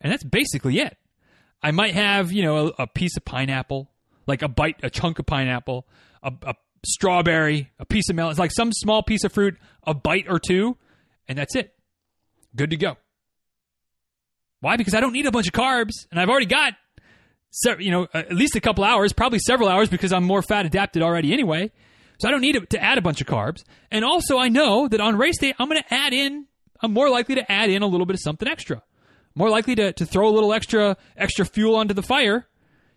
and 0.00 0.12
that's 0.12 0.24
basically 0.24 0.78
it. 0.78 0.96
I 1.62 1.70
might 1.70 1.94
have, 1.94 2.32
you 2.32 2.42
know, 2.42 2.68
a, 2.78 2.82
a 2.82 2.86
piece 2.86 3.16
of 3.16 3.24
pineapple, 3.24 3.90
like 4.26 4.42
a 4.42 4.48
bite, 4.48 4.76
a 4.82 4.90
chunk 4.90 5.18
of 5.18 5.26
pineapple, 5.26 5.86
a, 6.22 6.32
a 6.42 6.54
strawberry, 6.84 7.70
a 7.78 7.84
piece 7.84 8.08
of 8.08 8.16
melon. 8.16 8.30
It's 8.30 8.40
like 8.40 8.52
some 8.52 8.72
small 8.72 9.02
piece 9.02 9.24
of 9.24 9.32
fruit, 9.32 9.56
a 9.86 9.94
bite 9.94 10.26
or 10.28 10.38
two, 10.38 10.76
and 11.28 11.38
that's 11.38 11.54
it. 11.54 11.74
Good 12.56 12.70
to 12.70 12.76
go. 12.76 12.96
Why? 14.60 14.76
Because 14.76 14.94
I 14.94 15.00
don't 15.00 15.12
need 15.12 15.26
a 15.26 15.30
bunch 15.30 15.46
of 15.46 15.52
carbs, 15.52 16.06
and 16.10 16.20
I've 16.20 16.28
already 16.28 16.46
got, 16.46 16.74
you 17.78 17.90
know, 17.90 18.06
at 18.14 18.32
least 18.32 18.54
a 18.56 18.60
couple 18.60 18.84
hours, 18.84 19.12
probably 19.12 19.38
several 19.38 19.68
hours, 19.68 19.88
because 19.88 20.12
I'm 20.12 20.24
more 20.24 20.42
fat 20.42 20.66
adapted 20.66 21.02
already 21.02 21.32
anyway. 21.32 21.70
So 22.18 22.28
I 22.28 22.30
don't 22.30 22.40
need 22.40 22.70
to 22.70 22.80
add 22.80 22.98
a 22.98 23.02
bunch 23.02 23.20
of 23.20 23.26
carbs. 23.26 23.64
And 23.90 24.04
also, 24.04 24.38
I 24.38 24.48
know 24.48 24.86
that 24.86 25.00
on 25.00 25.16
race 25.16 25.38
day, 25.38 25.54
I'm 25.58 25.68
going 25.68 25.82
to 25.82 25.94
add 25.94 26.12
in. 26.12 26.46
I'm 26.80 26.92
more 26.92 27.10
likely 27.10 27.34
to 27.36 27.50
add 27.50 27.70
in 27.70 27.82
a 27.82 27.86
little 27.86 28.06
bit 28.06 28.14
of 28.14 28.20
something 28.20 28.46
extra. 28.46 28.82
More 29.34 29.48
likely 29.48 29.74
to, 29.76 29.92
to 29.92 30.06
throw 30.06 30.28
a 30.28 30.30
little 30.30 30.52
extra 30.52 30.96
extra 31.16 31.44
fuel 31.44 31.76
onto 31.76 31.94
the 31.94 32.02
fire 32.02 32.46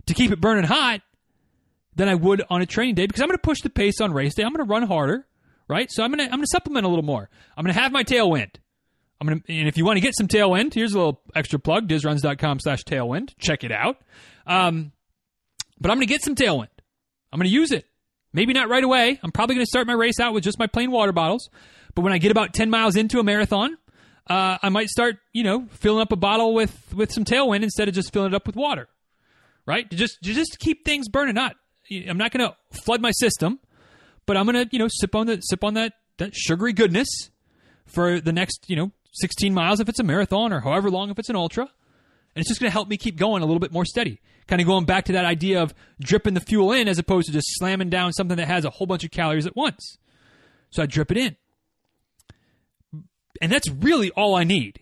to 0.06 0.14
keep 0.14 0.32
it 0.32 0.42
burning 0.42 0.66
hot 0.66 1.02
than 1.96 2.10
I 2.10 2.16
would 2.16 2.44
on 2.50 2.62
a 2.62 2.66
training 2.66 2.96
day 2.96 3.08
because 3.08 3.22
I'm 3.22 3.28
going 3.28 3.38
to 3.38 3.42
push 3.42 3.62
the 3.62 3.70
pace 3.70 4.02
on 4.02 4.14
race 4.14 4.36
day. 4.36 4.44
I'm 4.44 4.54
going 4.54 4.66
to 4.66 4.70
run 4.70 4.84
harder, 4.84 5.26
right? 5.68 5.90
So 5.90 6.04
I'm 6.04 6.12
going 6.12 6.20
to 6.20 6.26
I'm 6.26 6.38
going 6.38 6.44
to 6.44 6.48
supplement 6.52 6.86
a 6.86 6.90
little 6.90 7.06
more. 7.06 7.30
I'm 7.58 7.64
going 7.64 7.74
to 7.74 7.80
have 7.80 7.92
my 7.92 8.04
tailwind. 8.04 8.56
I'm 9.20 9.28
gonna, 9.28 9.42
and 9.48 9.68
if 9.68 9.78
you 9.78 9.86
want 9.86 9.98
to 9.98 10.02
get 10.02 10.14
some 10.16 10.28
tailwind, 10.28 10.74
here's 10.74 10.94
a 10.94 10.98
little 10.98 11.22
extra 11.34 11.58
plug: 11.58 11.88
dizruns.com 11.88 12.60
slash 12.60 12.84
tailwind. 12.84 13.34
Check 13.38 13.64
it 13.64 13.72
out. 13.72 13.98
Um, 14.46 14.92
but 15.80 15.90
I'm 15.90 15.98
gonna 15.98 16.06
get 16.06 16.22
some 16.22 16.36
tailwind. 16.36 16.68
I'm 17.32 17.40
gonna 17.40 17.50
use 17.50 17.72
it. 17.72 17.86
Maybe 18.34 18.54
not 18.54 18.70
right 18.70 18.84
away. 18.84 19.20
I'm 19.24 19.32
probably 19.32 19.56
gonna 19.56 19.66
start 19.66 19.88
my 19.88 19.94
race 19.94 20.20
out 20.20 20.34
with 20.34 20.44
just 20.44 20.60
my 20.60 20.68
plain 20.68 20.92
water 20.92 21.14
bottles. 21.14 21.50
But 21.96 22.02
when 22.02 22.12
I 22.12 22.18
get 22.18 22.32
about 22.32 22.54
10 22.54 22.70
miles 22.70 22.98
into 22.98 23.20
a 23.20 23.24
marathon, 23.24 23.78
uh, 24.28 24.58
I 24.62 24.70
might 24.70 24.90
start, 24.90 25.18
you 25.34 25.44
know, 25.44 25.68
filling 25.72 26.02
up 26.02 26.12
a 26.12 26.16
bottle 26.16 26.54
with 26.54 26.94
with 26.94 27.12
some 27.12 27.26
tailwind 27.26 27.64
instead 27.64 27.88
of 27.88 27.94
just 27.94 28.12
filling 28.12 28.34
it 28.34 28.36
up 28.36 28.48
with 28.48 28.56
water. 28.56 28.88
Right? 29.66 29.90
To 29.90 29.96
just 29.96 30.22
to 30.24 30.34
just 30.34 30.60
keep 30.60 30.86
things 30.86 31.10
burning. 31.10 31.36
Not, 31.36 31.56
I'm 31.92 32.18
not 32.18 32.32
gonna 32.32 32.56
flood 32.72 33.02
my 33.02 33.12
system, 33.12 33.60
but 34.26 34.38
I'm 34.38 34.46
gonna, 34.46 34.68
you 34.72 34.80
know, 34.80 34.88
sip 34.90 35.16
on 35.16 35.28
the 35.28 35.42
sip 35.42 35.64
on 35.64 35.74
that 35.76 35.94
that 36.18 36.36
sugary 36.36 36.74
goodness 36.74 37.08
for 37.86 38.20
the 38.20 38.32
next, 38.32 38.66
you 38.68 38.76
know, 38.76 38.92
16 39.14 39.54
miles 39.54 39.80
if 39.80 39.90
it's 39.90 40.00
a 40.00 40.04
marathon 40.04 40.52
or 40.52 40.60
however 40.62 40.90
long 40.90 41.10
if 41.10 41.20
it's 41.20 41.30
an 41.30 41.36
ultra. 41.36 41.64
And 41.64 42.42
it's 42.42 42.50
just 42.50 42.60
going 42.60 42.70
to 42.70 42.74
help 42.74 42.90
me 42.90 42.98
keep 42.98 43.16
going 43.16 43.44
a 43.44 43.46
little 43.46 43.60
bit 43.60 43.72
more 43.72 43.86
steady. 43.86 44.20
Kind 44.48 44.62
of 44.62 44.68
going 44.68 44.86
back 44.86 45.06
to 45.06 45.14
that 45.14 45.26
idea 45.26 45.62
of 45.62 45.74
dripping 46.02 46.34
the 46.34 46.42
fuel 46.42 46.72
in 46.74 46.88
as 46.88 47.00
opposed 47.00 47.28
to 47.28 47.34
just 47.34 47.48
slamming 47.52 47.90
down 47.90 48.12
something 48.14 48.38
that 48.38 48.48
has 48.48 48.66
a 48.66 48.70
whole 48.70 48.88
bunch 48.88 49.04
of 49.04 49.12
calories 49.12 49.48
at 49.48 49.56
once. 49.56 49.98
So 50.70 50.84
I 50.84 50.86
drip 50.86 51.12
it 51.12 51.18
in. 51.18 51.38
And 53.42 53.52
that's 53.52 53.70
really 53.70 54.12
all 54.12 54.36
I 54.36 54.44
need. 54.44 54.80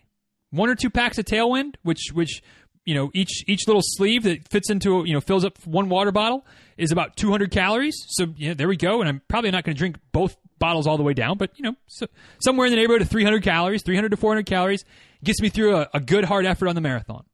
One 0.51 0.69
or 0.69 0.75
two 0.75 0.89
packs 0.89 1.17
of 1.17 1.25
tailwind, 1.25 1.75
which 1.83 2.11
which 2.13 2.41
you 2.85 2.93
know 2.93 3.11
each 3.13 3.43
each 3.47 3.67
little 3.67 3.81
sleeve 3.83 4.23
that 4.23 4.47
fits 4.49 4.69
into 4.69 5.03
you 5.05 5.13
know 5.13 5.21
fills 5.21 5.45
up 5.45 5.57
one 5.65 5.89
water 5.89 6.11
bottle 6.11 6.45
is 6.77 6.91
about 6.91 7.15
200 7.15 7.51
calories. 7.51 7.95
So 8.09 8.27
yeah, 8.37 8.53
there 8.53 8.67
we 8.67 8.77
go. 8.77 8.99
And 8.99 9.09
I'm 9.09 9.21
probably 9.27 9.51
not 9.51 9.63
going 9.63 9.75
to 9.75 9.79
drink 9.79 9.97
both 10.11 10.35
bottles 10.59 10.87
all 10.87 10.97
the 10.97 11.03
way 11.03 11.13
down, 11.13 11.37
but 11.37 11.51
you 11.57 11.63
know, 11.63 11.75
so, 11.87 12.07
somewhere 12.41 12.65
in 12.65 12.71
the 12.71 12.77
neighborhood 12.77 13.01
of 13.01 13.09
300 13.09 13.43
calories, 13.43 13.83
300 13.83 14.09
to 14.09 14.17
400 14.17 14.45
calories 14.45 14.85
gets 15.23 15.41
me 15.41 15.49
through 15.49 15.75
a, 15.75 15.89
a 15.93 15.99
good 15.99 16.25
hard 16.25 16.45
effort 16.45 16.67
on 16.67 16.75
the 16.75 16.81
marathon. 16.81 17.25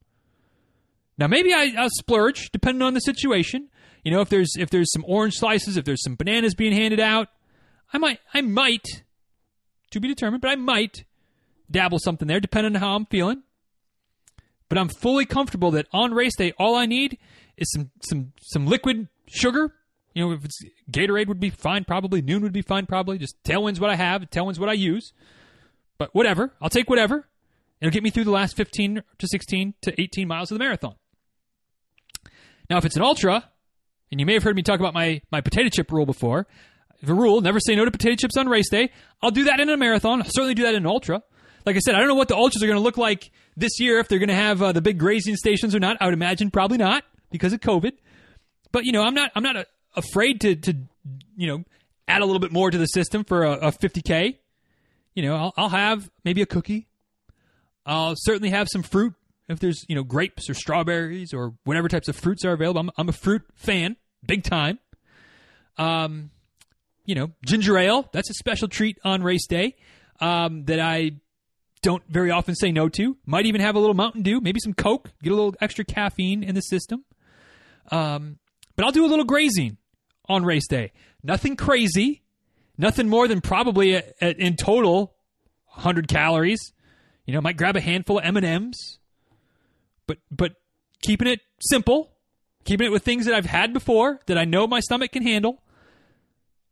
Now 1.17 1.27
maybe 1.27 1.53
I, 1.53 1.73
I'll 1.77 1.89
splurge 1.89 2.49
depending 2.51 2.81
on 2.81 2.93
the 2.93 3.01
situation. 3.01 3.69
You 4.03 4.11
know, 4.11 4.21
if 4.21 4.29
there's 4.29 4.55
if 4.57 4.69
there's 4.69 4.91
some 4.91 5.03
orange 5.07 5.35
slices, 5.35 5.77
if 5.77 5.85
there's 5.85 6.03
some 6.03 6.15
bananas 6.15 6.55
being 6.55 6.73
handed 6.73 6.99
out, 6.99 7.27
I 7.91 7.97
might 7.97 8.19
I 8.33 8.41
might 8.41 9.03
to 9.91 9.99
be 9.99 10.07
determined, 10.07 10.41
but 10.41 10.51
I 10.51 10.55
might 10.55 11.05
dabble 11.69 11.99
something 11.99 12.27
there 12.27 12.39
depending 12.39 12.75
on 12.75 12.81
how 12.81 12.95
I'm 12.95 13.05
feeling. 13.05 13.43
But 14.67 14.77
I'm 14.77 14.89
fully 14.89 15.25
comfortable 15.25 15.71
that 15.71 15.87
on 15.91 16.13
race 16.13 16.35
day 16.35 16.53
all 16.59 16.75
I 16.75 16.85
need 16.85 17.17
is 17.57 17.71
some 17.71 17.91
some 18.01 18.33
some 18.41 18.67
liquid 18.67 19.07
sugar 19.27 19.73
you 20.13 20.25
know, 20.25 20.31
if 20.33 20.45
it's 20.45 20.61
Gatorade 20.91 21.27
would 21.27 21.39
be 21.39 21.49
fine, 21.49 21.85
probably. 21.85 22.21
Nuun 22.21 22.41
would 22.41 22.53
be 22.53 22.61
fine, 22.61 22.85
probably. 22.85 23.17
Just 23.17 23.41
Tailwind's 23.43 23.79
what 23.79 23.89
I 23.89 23.95
have. 23.95 24.29
Tailwind's 24.29 24.59
what 24.59 24.69
I 24.69 24.73
use. 24.73 25.13
But 25.97 26.13
whatever. 26.13 26.53
I'll 26.61 26.69
take 26.69 26.89
whatever. 26.89 27.27
It'll 27.79 27.91
get 27.91 28.03
me 28.03 28.09
through 28.09 28.25
the 28.25 28.31
last 28.31 28.55
15 28.57 29.03
to 29.17 29.27
16 29.27 29.75
to 29.81 30.01
18 30.01 30.27
miles 30.27 30.51
of 30.51 30.57
the 30.57 30.63
marathon. 30.63 30.95
Now, 32.69 32.77
if 32.77 32.85
it's 32.85 32.97
an 32.97 33.01
ultra, 33.01 33.49
and 34.11 34.19
you 34.19 34.25
may 34.25 34.33
have 34.33 34.43
heard 34.43 34.55
me 34.55 34.61
talk 34.61 34.79
about 34.79 34.93
my, 34.93 35.21
my 35.31 35.41
potato 35.41 35.69
chip 35.69 35.91
rule 35.91 36.05
before, 36.05 36.47
the 37.01 37.13
rule, 37.13 37.39
never 37.41 37.59
say 37.59 37.75
no 37.75 37.85
to 37.85 37.91
potato 37.91 38.15
chips 38.15 38.35
on 38.35 38.49
race 38.49 38.69
day. 38.69 38.91
I'll 39.21 39.31
do 39.31 39.45
that 39.45 39.59
in 39.59 39.69
a 39.69 39.77
marathon. 39.77 40.21
I'll 40.21 40.29
certainly 40.29 40.53
do 40.53 40.63
that 40.63 40.75
in 40.75 40.83
an 40.83 40.87
ultra. 40.87 41.23
Like 41.69 41.75
I 41.75 41.79
said, 41.81 41.93
I 41.93 41.99
don't 41.99 42.07
know 42.07 42.15
what 42.15 42.29
the 42.29 42.35
ultras 42.35 42.63
are 42.63 42.65
going 42.65 42.79
to 42.79 42.83
look 42.83 42.97
like 42.97 43.29
this 43.55 43.79
year, 43.79 43.99
if 43.99 44.07
they're 44.07 44.17
going 44.17 44.29
to 44.29 44.33
have 44.33 44.59
uh, 44.59 44.71
the 44.71 44.81
big 44.81 44.97
grazing 44.97 45.35
stations 45.35 45.75
or 45.75 45.79
not. 45.79 45.97
I 45.99 46.05
would 46.05 46.15
imagine 46.15 46.49
probably 46.49 46.79
not 46.79 47.03
because 47.29 47.53
of 47.53 47.59
COVID. 47.59 47.91
But, 48.71 48.85
you 48.85 48.91
know, 48.91 49.03
I'm 49.03 49.13
not, 49.13 49.31
I'm 49.35 49.43
not 49.43 49.55
a, 49.55 49.67
afraid 49.95 50.41
to, 50.41 50.55
to, 50.55 50.75
you 51.37 51.45
know, 51.45 51.63
add 52.07 52.23
a 52.23 52.25
little 52.25 52.39
bit 52.39 52.51
more 52.51 52.71
to 52.71 52.77
the 52.79 52.87
system 52.87 53.23
for 53.23 53.43
a, 53.43 53.67
a 53.67 53.71
50K. 53.71 54.37
You 55.13 55.21
know, 55.21 55.35
I'll, 55.35 55.53
I'll 55.57 55.69
have 55.69 56.09
maybe 56.25 56.41
a 56.41 56.47
cookie. 56.47 56.87
I'll 57.85 58.15
certainly 58.17 58.49
have 58.49 58.67
some 58.67 58.81
fruit 58.81 59.13
if 59.47 59.59
there's, 59.59 59.85
you 59.87 59.93
know, 59.93 60.03
grapes 60.03 60.49
or 60.49 60.55
strawberries 60.55 61.35
or 61.35 61.53
whatever 61.65 61.87
types 61.87 62.07
of 62.07 62.15
fruits 62.15 62.43
are 62.45 62.53
available. 62.53 62.81
I'm, 62.81 62.89
I'm 62.97 63.09
a 63.09 63.13
fruit 63.13 63.43
fan, 63.53 63.95
big 64.25 64.43
time. 64.43 64.79
Um, 65.77 66.31
you 67.05 67.13
know, 67.13 67.29
ginger 67.45 67.77
ale, 67.77 68.09
that's 68.11 68.31
a 68.31 68.33
special 68.33 68.67
treat 68.67 68.97
on 69.03 69.21
race 69.21 69.45
day 69.45 69.75
um, 70.19 70.65
that 70.65 70.79
I 70.79 71.11
don't 71.81 72.03
very 72.07 72.31
often 72.31 72.55
say 72.55 72.71
no 72.71 72.89
to. 72.89 73.17
Might 73.25 73.45
even 73.45 73.61
have 73.61 73.75
a 73.75 73.79
little 73.79 73.95
Mountain 73.95 74.23
Dew, 74.23 74.41
maybe 74.41 74.59
some 74.59 74.73
Coke, 74.73 75.11
get 75.23 75.31
a 75.31 75.35
little 75.35 75.55
extra 75.61 75.85
caffeine 75.85 76.43
in 76.43 76.55
the 76.55 76.61
system. 76.61 77.05
Um, 77.91 78.39
but 78.75 78.85
I'll 78.85 78.91
do 78.91 79.05
a 79.05 79.07
little 79.07 79.25
grazing 79.25 79.77
on 80.27 80.43
race 80.43 80.67
day. 80.67 80.91
Nothing 81.23 81.55
crazy, 81.55 82.23
nothing 82.77 83.09
more 83.09 83.27
than 83.27 83.41
probably 83.41 83.95
a, 83.95 84.03
a, 84.21 84.31
in 84.31 84.55
total 84.55 85.15
100 85.73 86.07
calories. 86.07 86.73
You 87.25 87.33
know, 87.33 87.41
might 87.41 87.57
grab 87.57 87.75
a 87.75 87.81
handful 87.81 88.19
of 88.19 88.25
M&Ms. 88.25 88.97
But 90.07 90.17
but 90.31 90.53
keeping 91.01 91.27
it 91.27 91.39
simple, 91.61 92.11
keeping 92.63 92.87
it 92.87 92.91
with 92.91 93.03
things 93.03 93.25
that 93.25 93.35
I've 93.35 93.45
had 93.45 93.73
before 93.73 94.19
that 94.25 94.37
I 94.37 94.45
know 94.45 94.65
my 94.65 94.79
stomach 94.79 95.11
can 95.11 95.23
handle 95.23 95.61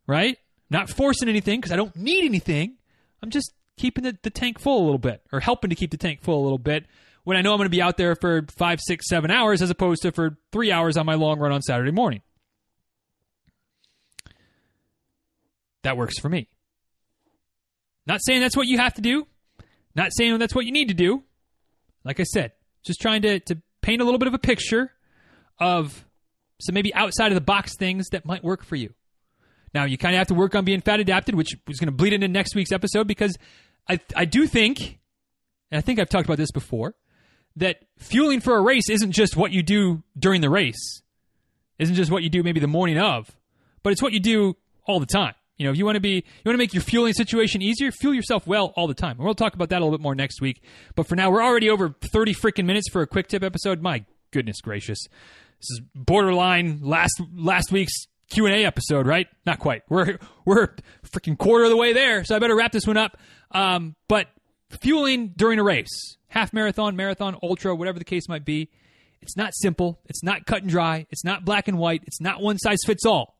right? 0.07 0.37
Not 0.69 0.89
forcing 0.89 1.29
anything 1.29 1.59
because 1.59 1.71
I 1.71 1.75
don't 1.75 1.95
need 1.95 2.25
anything. 2.25 2.77
I'm 3.21 3.29
just 3.29 3.51
keeping 3.77 4.03
the, 4.03 4.17
the 4.23 4.29
tank 4.29 4.59
full 4.59 4.81
a 4.81 4.85
little 4.85 4.97
bit 4.97 5.21
or 5.31 5.39
helping 5.39 5.69
to 5.69 5.75
keep 5.75 5.91
the 5.91 5.97
tank 5.97 6.21
full 6.21 6.41
a 6.41 6.43
little 6.43 6.57
bit 6.57 6.85
when 7.23 7.37
I 7.37 7.41
know 7.41 7.51
I'm 7.51 7.57
going 7.57 7.65
to 7.65 7.69
be 7.69 7.81
out 7.81 7.97
there 7.97 8.15
for 8.15 8.45
five, 8.57 8.79
six, 8.81 9.07
seven 9.07 9.31
hours 9.31 9.61
as 9.61 9.69
opposed 9.69 10.01
to 10.03 10.11
for 10.11 10.37
three 10.51 10.71
hours 10.71 10.97
on 10.97 11.05
my 11.05 11.15
long 11.15 11.39
run 11.39 11.51
on 11.51 11.61
Saturday 11.61 11.91
morning. 11.91 12.21
That 15.83 15.97
works 15.97 16.19
for 16.19 16.29
me. 16.29 16.47
Not 18.05 18.21
saying 18.23 18.41
that's 18.41 18.57
what 18.57 18.67
you 18.67 18.77
have 18.77 18.93
to 18.95 19.01
do. 19.01 19.27
Not 19.95 20.11
saying 20.15 20.37
that's 20.39 20.55
what 20.55 20.65
you 20.65 20.71
need 20.71 20.87
to 20.87 20.93
do. 20.93 21.23
Like 22.03 22.19
I 22.19 22.23
said, 22.23 22.53
just 22.85 23.01
trying 23.01 23.21
to, 23.23 23.39
to 23.41 23.61
paint 23.81 24.01
a 24.01 24.05
little 24.05 24.19
bit 24.19 24.27
of 24.27 24.33
a 24.33 24.39
picture 24.39 24.91
of 25.59 26.05
some 26.61 26.73
maybe 26.73 26.93
outside 26.93 27.27
of 27.27 27.35
the 27.35 27.41
box 27.41 27.75
things 27.77 28.07
that 28.09 28.25
might 28.25 28.43
work 28.43 28.63
for 28.63 28.75
you. 28.75 28.93
Now 29.73 29.85
you 29.85 29.97
kind 29.97 30.15
of 30.15 30.19
have 30.19 30.27
to 30.27 30.33
work 30.33 30.55
on 30.55 30.65
being 30.65 30.81
fat 30.81 30.99
adapted, 30.99 31.35
which 31.35 31.53
is 31.67 31.79
going 31.79 31.87
to 31.87 31.91
bleed 31.91 32.13
into 32.13 32.27
next 32.27 32.55
week's 32.55 32.71
episode 32.71 33.07
because 33.07 33.37
I 33.89 33.99
I 34.15 34.25
do 34.25 34.47
think, 34.47 34.99
and 35.71 35.77
I 35.77 35.81
think 35.81 35.99
I've 35.99 36.09
talked 36.09 36.25
about 36.25 36.37
this 36.37 36.51
before, 36.51 36.95
that 37.55 37.79
fueling 37.97 38.39
for 38.39 38.55
a 38.55 38.61
race 38.61 38.89
isn't 38.89 39.11
just 39.11 39.35
what 39.35 39.51
you 39.51 39.63
do 39.63 40.03
during 40.17 40.41
the 40.41 40.49
race, 40.49 41.01
isn't 41.79 41.95
just 41.95 42.11
what 42.11 42.23
you 42.23 42.29
do 42.29 42.43
maybe 42.43 42.59
the 42.59 42.67
morning 42.67 42.97
of, 42.97 43.35
but 43.83 43.91
it's 43.91 44.01
what 44.01 44.13
you 44.13 44.19
do 44.19 44.55
all 44.85 44.99
the 44.99 45.05
time. 45.05 45.33
You 45.57 45.65
know, 45.65 45.71
if 45.71 45.77
you 45.77 45.85
want 45.85 45.95
to 45.95 46.01
be, 46.01 46.09
you 46.11 46.41
want 46.45 46.53
to 46.53 46.59
make 46.59 46.73
your 46.73 46.83
fueling 46.83 47.13
situation 47.13 47.63
easier, 47.63 47.91
fuel 47.91 48.13
yourself 48.13 48.45
well 48.45 48.73
all 48.75 48.87
the 48.87 48.93
time. 48.93 49.17
And 49.17 49.25
we'll 49.25 49.33
talk 49.33 49.55
about 49.55 49.69
that 49.69 49.81
a 49.81 49.83
little 49.83 49.97
bit 49.97 50.03
more 50.03 50.13
next 50.13 50.39
week. 50.39 50.61
But 50.95 51.07
for 51.07 51.15
now, 51.15 51.31
we're 51.31 51.43
already 51.43 51.69
over 51.69 51.95
30 52.11 52.35
freaking 52.35 52.65
minutes 52.65 52.89
for 52.91 53.01
a 53.01 53.07
quick 53.07 53.27
tip 53.27 53.43
episode. 53.43 53.81
My 53.81 54.05
goodness 54.29 54.61
gracious. 54.61 54.99
This 55.59 55.69
is 55.71 55.81
borderline 55.95 56.81
last 56.83 57.19
last 57.35 57.71
week's 57.71 58.05
Q 58.29 58.45
and 58.45 58.55
A 58.55 58.65
episode, 58.65 59.07
right? 59.07 59.27
Not 59.45 59.59
quite. 59.59 59.83
We're 59.89 60.19
we're 60.45 60.75
freaking 61.05 61.37
quarter 61.37 61.65
of 61.65 61.69
the 61.69 61.77
way 61.77 61.93
there, 61.93 62.23
so 62.23 62.35
I 62.35 62.39
better 62.39 62.55
wrap 62.55 62.71
this 62.71 62.85
one 62.85 62.97
up. 62.97 63.17
Um, 63.51 63.95
but 64.07 64.27
fueling 64.81 65.33
during 65.35 65.59
a 65.59 65.63
race, 65.63 66.17
half 66.27 66.53
marathon, 66.53 66.95
marathon, 66.95 67.37
ultra, 67.41 67.75
whatever 67.75 67.99
the 67.99 68.05
case 68.05 68.27
might 68.27 68.45
be, 68.45 68.69
it's 69.21 69.37
not 69.37 69.53
simple. 69.55 69.99
It's 70.05 70.23
not 70.23 70.45
cut 70.45 70.61
and 70.61 70.69
dry. 70.69 71.07
It's 71.09 71.23
not 71.23 71.45
black 71.45 71.67
and 71.67 71.77
white. 71.77 72.03
It's 72.05 72.21
not 72.21 72.41
one 72.41 72.57
size 72.57 72.79
fits 72.85 73.05
all. 73.05 73.37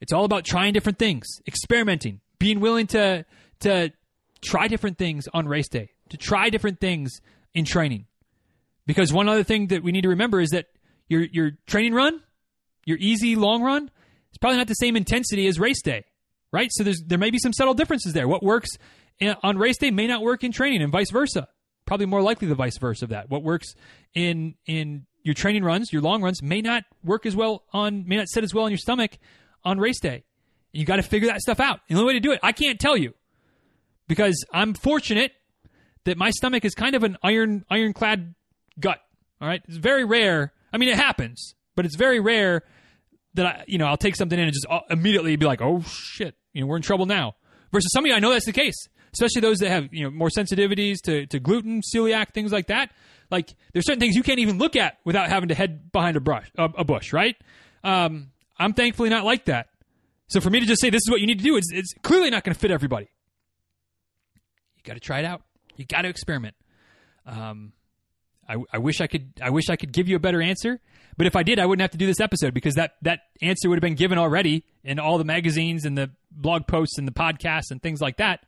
It's 0.00 0.12
all 0.12 0.24
about 0.24 0.44
trying 0.44 0.72
different 0.72 0.98
things, 0.98 1.26
experimenting, 1.46 2.20
being 2.38 2.60
willing 2.60 2.86
to 2.88 3.24
to 3.60 3.90
try 4.40 4.68
different 4.68 4.98
things 4.98 5.26
on 5.32 5.46
race 5.48 5.68
day, 5.68 5.90
to 6.10 6.16
try 6.16 6.50
different 6.50 6.80
things 6.80 7.20
in 7.54 7.64
training. 7.64 8.06
Because 8.86 9.12
one 9.12 9.28
other 9.28 9.42
thing 9.42 9.68
that 9.68 9.82
we 9.82 9.92
need 9.92 10.02
to 10.02 10.08
remember 10.08 10.40
is 10.40 10.50
that 10.50 10.66
your 11.08 11.22
your 11.22 11.52
training 11.66 11.94
run, 11.94 12.20
your 12.84 12.98
easy 13.00 13.36
long 13.36 13.62
run, 13.62 13.90
it's 14.38 14.40
probably 14.40 14.58
not 14.58 14.68
the 14.68 14.74
same 14.74 14.96
intensity 14.96 15.48
as 15.48 15.58
race 15.58 15.82
day, 15.82 16.04
right? 16.52 16.70
So 16.70 16.84
there's 16.84 17.02
there 17.04 17.18
may 17.18 17.30
be 17.30 17.40
some 17.40 17.52
subtle 17.52 17.74
differences 17.74 18.12
there. 18.12 18.28
What 18.28 18.40
works 18.40 18.70
on 19.42 19.58
race 19.58 19.76
day 19.78 19.90
may 19.90 20.06
not 20.06 20.22
work 20.22 20.44
in 20.44 20.52
training, 20.52 20.80
and 20.80 20.92
vice 20.92 21.10
versa. 21.10 21.48
Probably 21.86 22.06
more 22.06 22.22
likely 22.22 22.46
the 22.46 22.54
vice 22.54 22.78
versa 22.78 23.06
of 23.06 23.08
that. 23.10 23.30
What 23.30 23.42
works 23.42 23.74
in 24.14 24.54
in 24.64 25.06
your 25.24 25.34
training 25.34 25.64
runs, 25.64 25.92
your 25.92 26.02
long 26.02 26.22
runs, 26.22 26.40
may 26.40 26.60
not 26.60 26.84
work 27.02 27.26
as 27.26 27.34
well 27.34 27.64
on 27.72 28.06
may 28.06 28.16
not 28.16 28.28
sit 28.28 28.44
as 28.44 28.54
well 28.54 28.64
in 28.66 28.70
your 28.70 28.78
stomach 28.78 29.18
on 29.64 29.80
race 29.80 29.98
day. 29.98 30.22
You 30.70 30.84
got 30.84 30.96
to 30.96 31.02
figure 31.02 31.26
that 31.26 31.40
stuff 31.40 31.58
out. 31.58 31.80
the 31.88 31.96
only 31.96 32.06
way 32.06 32.12
to 32.12 32.20
do 32.20 32.30
it, 32.30 32.38
I 32.40 32.52
can't 32.52 32.78
tell 32.78 32.96
you, 32.96 33.14
because 34.06 34.44
I'm 34.54 34.72
fortunate 34.72 35.32
that 36.04 36.16
my 36.16 36.30
stomach 36.30 36.64
is 36.64 36.76
kind 36.76 36.94
of 36.94 37.02
an 37.02 37.16
iron 37.24 37.64
ironclad 37.68 38.36
gut. 38.78 39.00
All 39.40 39.48
right, 39.48 39.62
it's 39.66 39.78
very 39.78 40.04
rare. 40.04 40.52
I 40.72 40.78
mean, 40.78 40.90
it 40.90 40.96
happens, 40.96 41.56
but 41.74 41.86
it's 41.86 41.96
very 41.96 42.20
rare 42.20 42.62
that 43.34 43.46
I, 43.46 43.64
you 43.66 43.78
know, 43.78 43.86
I'll 43.86 43.96
take 43.96 44.16
something 44.16 44.38
in 44.38 44.44
and 44.44 44.52
just 44.52 44.66
uh, 44.68 44.80
immediately 44.90 45.36
be 45.36 45.46
like, 45.46 45.60
oh 45.60 45.82
shit, 45.82 46.34
you 46.52 46.60
know, 46.60 46.66
we're 46.66 46.76
in 46.76 46.82
trouble 46.82 47.06
now. 47.06 47.34
Versus 47.72 47.90
some 47.92 48.04
of 48.04 48.08
you, 48.08 48.14
I 48.14 48.18
know 48.18 48.30
that's 48.30 48.46
the 48.46 48.52
case, 48.52 48.74
especially 49.12 49.42
those 49.42 49.58
that 49.58 49.70
have 49.70 49.88
you 49.92 50.04
know 50.04 50.10
more 50.10 50.28
sensitivities 50.28 50.96
to, 51.04 51.26
to 51.26 51.38
gluten, 51.38 51.82
celiac, 51.82 52.32
things 52.32 52.52
like 52.52 52.68
that. 52.68 52.90
Like 53.30 53.54
there's 53.72 53.86
certain 53.86 54.00
things 54.00 54.16
you 54.16 54.22
can't 54.22 54.38
even 54.38 54.58
look 54.58 54.74
at 54.74 54.98
without 55.04 55.28
having 55.28 55.50
to 55.50 55.54
head 55.54 55.92
behind 55.92 56.16
a 56.16 56.20
brush, 56.20 56.50
a, 56.56 56.64
a 56.64 56.84
bush, 56.84 57.12
right? 57.12 57.36
Um, 57.84 58.30
I'm 58.58 58.72
thankfully 58.72 59.10
not 59.10 59.24
like 59.24 59.44
that. 59.46 59.68
So 60.28 60.40
for 60.40 60.50
me 60.50 60.60
to 60.60 60.66
just 60.66 60.80
say 60.80 60.90
this 60.90 61.02
is 61.04 61.10
what 61.10 61.20
you 61.20 61.26
need 61.26 61.38
to 61.38 61.44
do, 61.44 61.56
it's, 61.56 61.70
it's 61.72 61.94
clearly 62.02 62.30
not 62.30 62.44
going 62.44 62.54
to 62.54 62.58
fit 62.58 62.70
everybody. 62.70 63.08
You 64.76 64.82
got 64.84 64.94
to 64.94 65.00
try 65.00 65.20
it 65.20 65.24
out. 65.24 65.42
You 65.76 65.84
got 65.84 66.02
to 66.02 66.08
experiment. 66.08 66.54
Um, 67.24 67.72
I, 68.48 68.56
I 68.72 68.78
wish 68.78 69.00
I 69.00 69.06
could. 69.06 69.32
I 69.42 69.50
wish 69.50 69.68
I 69.68 69.76
could 69.76 69.92
give 69.92 70.08
you 70.08 70.16
a 70.16 70.18
better 70.18 70.40
answer. 70.40 70.80
But 71.16 71.26
if 71.26 71.36
I 71.36 71.42
did, 71.42 71.58
I 71.58 71.66
wouldn't 71.66 71.82
have 71.82 71.90
to 71.90 71.98
do 71.98 72.06
this 72.06 72.20
episode 72.20 72.54
because 72.54 72.74
that 72.76 72.94
that 73.02 73.20
answer 73.42 73.68
would 73.68 73.76
have 73.76 73.82
been 73.82 73.94
given 73.94 74.18
already 74.18 74.64
in 74.84 74.98
all 74.98 75.18
the 75.18 75.24
magazines 75.24 75.84
and 75.84 75.98
the 75.98 76.10
blog 76.30 76.66
posts 76.66 76.98
and 76.98 77.06
the 77.06 77.12
podcasts 77.12 77.70
and 77.70 77.82
things 77.82 78.00
like 78.00 78.16
that. 78.18 78.46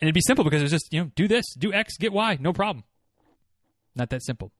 And 0.00 0.08
it'd 0.08 0.14
be 0.14 0.22
simple 0.26 0.44
because 0.44 0.62
it's 0.62 0.72
just 0.72 0.92
you 0.92 1.00
know 1.00 1.10
do 1.14 1.28
this, 1.28 1.44
do 1.58 1.72
X, 1.72 1.96
get 1.98 2.12
Y, 2.12 2.38
no 2.40 2.52
problem. 2.52 2.84
Not 3.94 4.10
that 4.10 4.22
simple. 4.24 4.52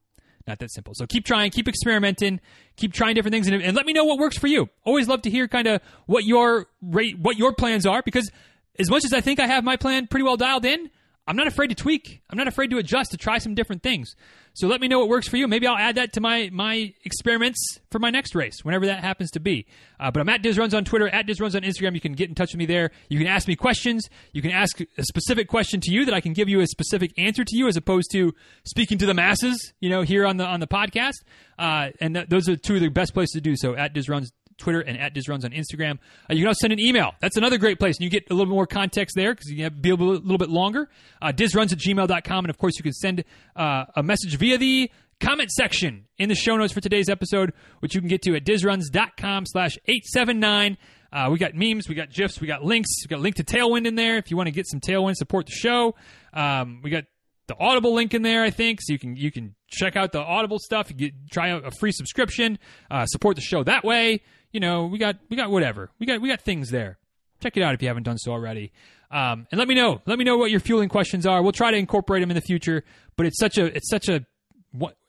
Not 0.47 0.59
that 0.59 0.71
simple. 0.71 0.93
So 0.95 1.07
keep 1.07 1.25
trying, 1.25 1.51
keep 1.51 1.69
experimenting, 1.69 2.41
keep 2.77 2.93
trying 2.93 3.15
different 3.15 3.33
things, 3.33 3.49
and, 3.49 3.63
and 3.63 3.75
let 3.75 3.87
me 3.87 3.95
know 3.95 4.05
what 4.05 4.19
works 4.19 4.37
for 4.37 4.47
you. 4.47 4.69
Always 4.85 5.09
love 5.09 5.23
to 5.23 5.31
hear 5.31 5.49
kind 5.49 5.67
of 5.67 5.81
what 6.07 6.25
your 6.25 6.67
rate, 6.83 7.19
what 7.19 7.39
your 7.39 7.55
plans 7.55 7.87
are 7.87 8.03
because 8.03 8.31
as 8.79 8.91
much 8.91 9.05
as 9.05 9.13
I 9.13 9.21
think 9.21 9.41
I 9.41 9.47
have 9.47 9.65
my 9.65 9.77
plan 9.77 10.07
pretty 10.07 10.25
well 10.25 10.37
dialed 10.37 10.65
in, 10.65 10.91
I'm 11.27 11.37
not 11.37 11.47
afraid 11.47 11.69
to 11.69 11.75
tweak. 11.75 12.21
I'm 12.29 12.37
not 12.37 12.49
afraid 12.49 12.71
to 12.71 12.79
adjust 12.79 13.13
to 13.13 13.17
try 13.17 13.39
some 13.39 13.55
different 13.55 13.83
things. 13.83 14.15
So 14.53 14.69
let 14.69 14.81
me 14.81 14.89
know 14.89 14.99
what 15.01 15.09
works 15.09 15.27
for 15.27 15.37
you. 15.37 15.49
Maybe 15.49 15.67
I'll 15.67 15.77
add 15.77 15.97
that 15.97 16.13
to 16.13 16.21
my 16.21 16.51
my 16.53 16.93
experiments 17.05 17.59
for 17.91 17.99
my 17.99 18.11
next 18.11 18.35
race, 18.35 18.63
whenever 18.63 18.87
that 18.87 19.01
happens 19.01 19.31
to 19.33 19.41
be. 19.41 19.67
Uh, 19.99 20.11
but 20.11 20.21
I'm 20.21 20.29
at 20.29 20.43
DizRuns 20.43 20.77
on 20.77 20.85
Twitter, 20.85 21.09
at 21.09 21.27
DizRuns 21.27 21.55
on 21.55 21.63
Instagram. 21.63 21.95
You 21.95 22.01
can 22.01 22.13
get 22.13 22.29
in 22.29 22.35
touch 22.35 22.53
with 22.53 22.59
me 22.59 22.67
there. 22.67 22.91
You 23.09 23.19
can 23.19 23.27
ask 23.27 23.49
me 23.49 23.57
questions. 23.57 24.09
You 24.33 24.43
can 24.43 24.51
ask 24.51 24.81
a 24.81 25.03
specific 25.03 25.49
question 25.49 25.81
to 25.81 25.91
you 25.91 26.05
that 26.05 26.15
I 26.15 26.21
can 26.21 26.35
give 26.35 26.49
you 26.49 26.61
a 26.61 26.67
specific 26.67 27.13
answer 27.19 27.43
to 27.43 27.57
you, 27.57 27.69
as 27.69 27.77
opposed 27.77 28.11
to 28.13 28.35
speaking 28.65 28.99
to 28.99 29.07
the 29.07 29.15
masses. 29.15 29.73
You 29.81 29.91
know, 29.91 30.03
here 30.03 30.27
on 30.27 30.37
the 30.37 30.45
on 30.45 30.61
the 30.61 30.69
podcast. 30.69 31.25
Uh, 31.59 31.89
and 32.01 32.15
th- 32.15 32.29
those 32.29 32.49
are 32.49 32.57
two 32.57 32.75
of 32.75 32.81
the 32.81 32.89
best 32.89 33.15
places 33.15 33.33
to 33.33 33.41
do 33.41 33.57
so. 33.57 33.75
At 33.75 33.95
DizRuns 33.95 34.31
Twitter 34.59 34.81
and 34.81 34.99
at 34.99 35.15
DizRuns 35.15 35.45
on 35.45 35.51
Instagram. 35.51 35.99
Uh, 36.29 36.35
you 36.35 36.41
can 36.41 36.49
also 36.49 36.59
send 36.63 36.73
an 36.73 36.81
email. 36.81 37.13
That's 37.21 37.37
another 37.37 37.59
great 37.59 37.79
place. 37.79 37.97
And 37.97 38.05
you 38.05 38.11
get 38.11 38.31
a 38.31 38.35
little 38.35 38.53
more 38.53 38.67
context 38.67 39.17
there 39.17 39.35
because 39.35 39.51
you 39.51 39.69
be 39.71 39.91
a 39.91 39.95
little, 39.95 40.15
little 40.15 40.39
bit 40.39 40.51
longer. 40.51 40.89
Uh, 41.21 41.33
DizRuns 41.33 41.73
at 41.73 41.79
gmail.com. 41.79 42.45
And 42.45 42.51
of 42.51 42.59
course, 42.59 42.75
you 42.77 42.83
can 42.83 42.93
send 42.93 43.25
uh, 43.57 43.85
a 43.97 44.03
message 44.03 44.37
via 44.39 44.59
the 44.59 44.91
comment 45.21 45.51
section 45.51 46.07
in 46.19 46.29
the 46.29 46.35
show 46.35 46.57
notes 46.57 46.73
for 46.73 46.81
today's 46.81 47.09
episode, 47.09 47.53
which 47.81 47.95
you 47.95 48.01
can 48.01 48.09
get 48.09 48.23
to 48.23 48.35
at 48.35 48.45
dizruns.com 48.45 49.47
slash 49.47 49.79
879. 49.87 50.77
Uh, 51.13 51.29
we 51.31 51.39
got 51.39 51.55
memes, 51.55 51.89
we 51.89 51.95
got 51.95 52.11
GIFs, 52.11 52.41
we 52.41 52.49
got 52.49 52.65
links. 52.65 52.89
We 53.05 53.09
got 53.09 53.21
a 53.21 53.23
link 53.23 53.37
to 53.37 53.45
Tailwind 53.45 53.87
in 53.87 53.95
there 53.95 54.17
if 54.19 54.31
you 54.31 54.37
want 54.37 54.49
to 54.49 54.51
get 54.51 54.67
some 54.67 54.81
Tailwind, 54.81 55.15
support 55.15 55.47
the 55.47 55.53
show. 55.53 55.95
Um, 56.33 56.81
we 56.83 56.91
got 56.91 57.05
the 57.47 57.57
Audible 57.59 57.95
link 57.95 58.15
in 58.15 58.23
there, 58.23 58.43
I 58.43 58.51
think, 58.51 58.81
so 58.83 58.93
you 58.93 58.99
can 58.99 59.17
you 59.17 59.31
can 59.31 59.55
check 59.75 59.97
out 59.97 60.13
the 60.13 60.21
Audible 60.21 60.59
stuff. 60.59 60.95
Get 60.97 61.13
try 61.31 61.51
out 61.51 61.67
a 61.67 61.71
free 61.71 61.93
subscription, 61.93 62.59
uh, 62.91 63.07
support 63.07 63.37
the 63.37 63.43
show 63.43 63.63
that 63.65 63.85
way 63.85 64.23
you 64.55 64.61
know, 64.61 64.87
we 64.87 64.99
got 64.99 65.17
we 65.29 65.37
got 65.37 65.51
whatever. 65.51 65.91
We 65.99 66.07
got 66.07 66.21
we 66.21 66.29
got 66.29 66.41
things 66.41 66.71
there. 66.71 66.97
Check 67.43 67.57
it 67.57 67.63
out 67.63 67.75
if 67.75 67.83
you 67.83 67.89
haven't 67.89 68.05
done 68.05 68.17
so 68.17 68.31
already. 68.31 68.73
Um, 69.11 69.47
and 69.51 69.59
let 69.59 69.67
me 69.67 69.75
know. 69.75 70.01
Let 70.07 70.17
me 70.17 70.25
know 70.25 70.39
what 70.39 70.53
your 70.53 70.61
fueling 70.61 70.89
questions 70.89 71.27
are. 71.27 71.43
We'll 71.43 71.53
try 71.53 71.73
to 71.73 71.77
incorporate 71.77 72.23
them 72.23 72.31
in 72.31 72.37
the 72.37 72.41
future. 72.41 72.85
But 73.17 73.27
it's 73.27 73.39
such 73.39 73.59
a 73.59 73.67
it's 73.77 73.91
such 73.91 74.09
a 74.09 74.25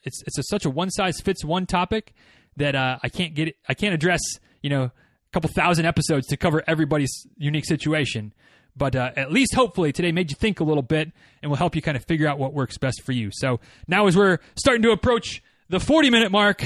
it's 0.03 0.23
it's 0.23 0.39
a, 0.39 0.43
such 0.43 0.65
a 0.65 0.69
one 0.71 0.89
size 0.89 1.21
fits 1.21 1.45
one 1.45 1.67
topic 1.67 2.13
that 2.57 2.75
uh, 2.75 2.97
I 3.03 3.09
can't 3.09 3.35
get 3.35 3.49
it, 3.49 3.57
I 3.69 3.75
can't 3.75 3.93
address 3.93 4.19
you 4.63 4.71
know 4.71 4.85
a 4.85 4.91
couple 5.31 5.51
thousand 5.55 5.85
episodes 5.85 6.25
to 6.27 6.37
cover 6.37 6.63
everybody's 6.65 7.27
unique 7.37 7.65
situation. 7.65 8.33
But 8.77 8.95
uh, 8.95 9.11
at 9.15 9.31
least 9.31 9.55
hopefully 9.55 9.91
today 9.91 10.11
made 10.11 10.29
you 10.29 10.35
think 10.35 10.59
a 10.59 10.63
little 10.63 10.83
bit 10.83 11.11
and 11.41 11.49
will 11.49 11.57
help 11.57 11.75
you 11.75 11.81
kind 11.81 11.95
of 11.95 12.03
figure 12.05 12.27
out 12.27 12.37
what 12.37 12.53
works 12.53 12.77
best 12.77 13.01
for 13.03 13.13
you. 13.13 13.29
So 13.31 13.59
now 13.87 14.07
as 14.07 14.17
we're 14.17 14.39
starting 14.57 14.81
to 14.83 14.91
approach 14.91 15.41
the 15.69 15.79
40 15.79 16.09
minute 16.09 16.31
mark, 16.31 16.65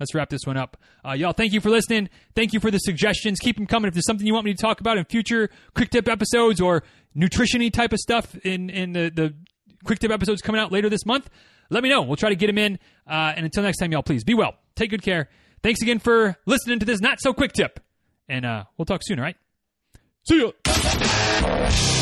let's 0.00 0.14
wrap 0.14 0.30
this 0.30 0.46
one 0.46 0.56
up. 0.56 0.78
Uh, 1.06 1.12
y'all, 1.12 1.32
thank 1.32 1.52
you 1.52 1.60
for 1.60 1.68
listening. 1.68 2.08
Thank 2.34 2.52
you 2.52 2.60
for 2.60 2.70
the 2.70 2.78
suggestions. 2.78 3.38
Keep 3.38 3.56
them 3.56 3.66
coming. 3.66 3.88
If 3.88 3.94
there's 3.94 4.06
something 4.06 4.26
you 4.26 4.32
want 4.32 4.46
me 4.46 4.54
to 4.54 4.60
talk 4.60 4.80
about 4.80 4.96
in 4.96 5.04
future 5.04 5.50
quick 5.74 5.90
tip 5.90 6.08
episodes 6.08 6.60
or 6.60 6.84
nutrition 7.14 7.68
type 7.70 7.92
of 7.92 7.98
stuff 7.98 8.34
in, 8.44 8.70
in 8.70 8.92
the, 8.92 9.10
the 9.14 9.34
quick 9.84 9.98
tip 9.98 10.10
episodes 10.10 10.40
coming 10.40 10.60
out 10.60 10.72
later 10.72 10.88
this 10.88 11.04
month, 11.04 11.28
let 11.68 11.82
me 11.82 11.88
know. 11.88 12.02
We'll 12.02 12.16
try 12.16 12.30
to 12.30 12.36
get 12.36 12.46
them 12.46 12.58
in. 12.58 12.78
Uh, 13.06 13.32
and 13.36 13.44
until 13.44 13.62
next 13.62 13.78
time, 13.78 13.92
y'all, 13.92 14.02
please 14.02 14.24
be 14.24 14.34
well. 14.34 14.54
Take 14.74 14.90
good 14.90 15.02
care. 15.02 15.28
Thanks 15.62 15.82
again 15.82 15.98
for 15.98 16.36
listening 16.46 16.78
to 16.80 16.86
this 16.86 17.00
not 17.00 17.20
so 17.20 17.32
quick 17.32 17.52
tip. 17.52 17.80
And 18.28 18.44
uh, 18.46 18.64
we'll 18.76 18.86
talk 18.86 19.02
soon, 19.04 19.18
all 19.18 19.24
right? 19.24 19.36
See 20.24 20.40
ya. 20.40 21.11
Thank 21.40 22.01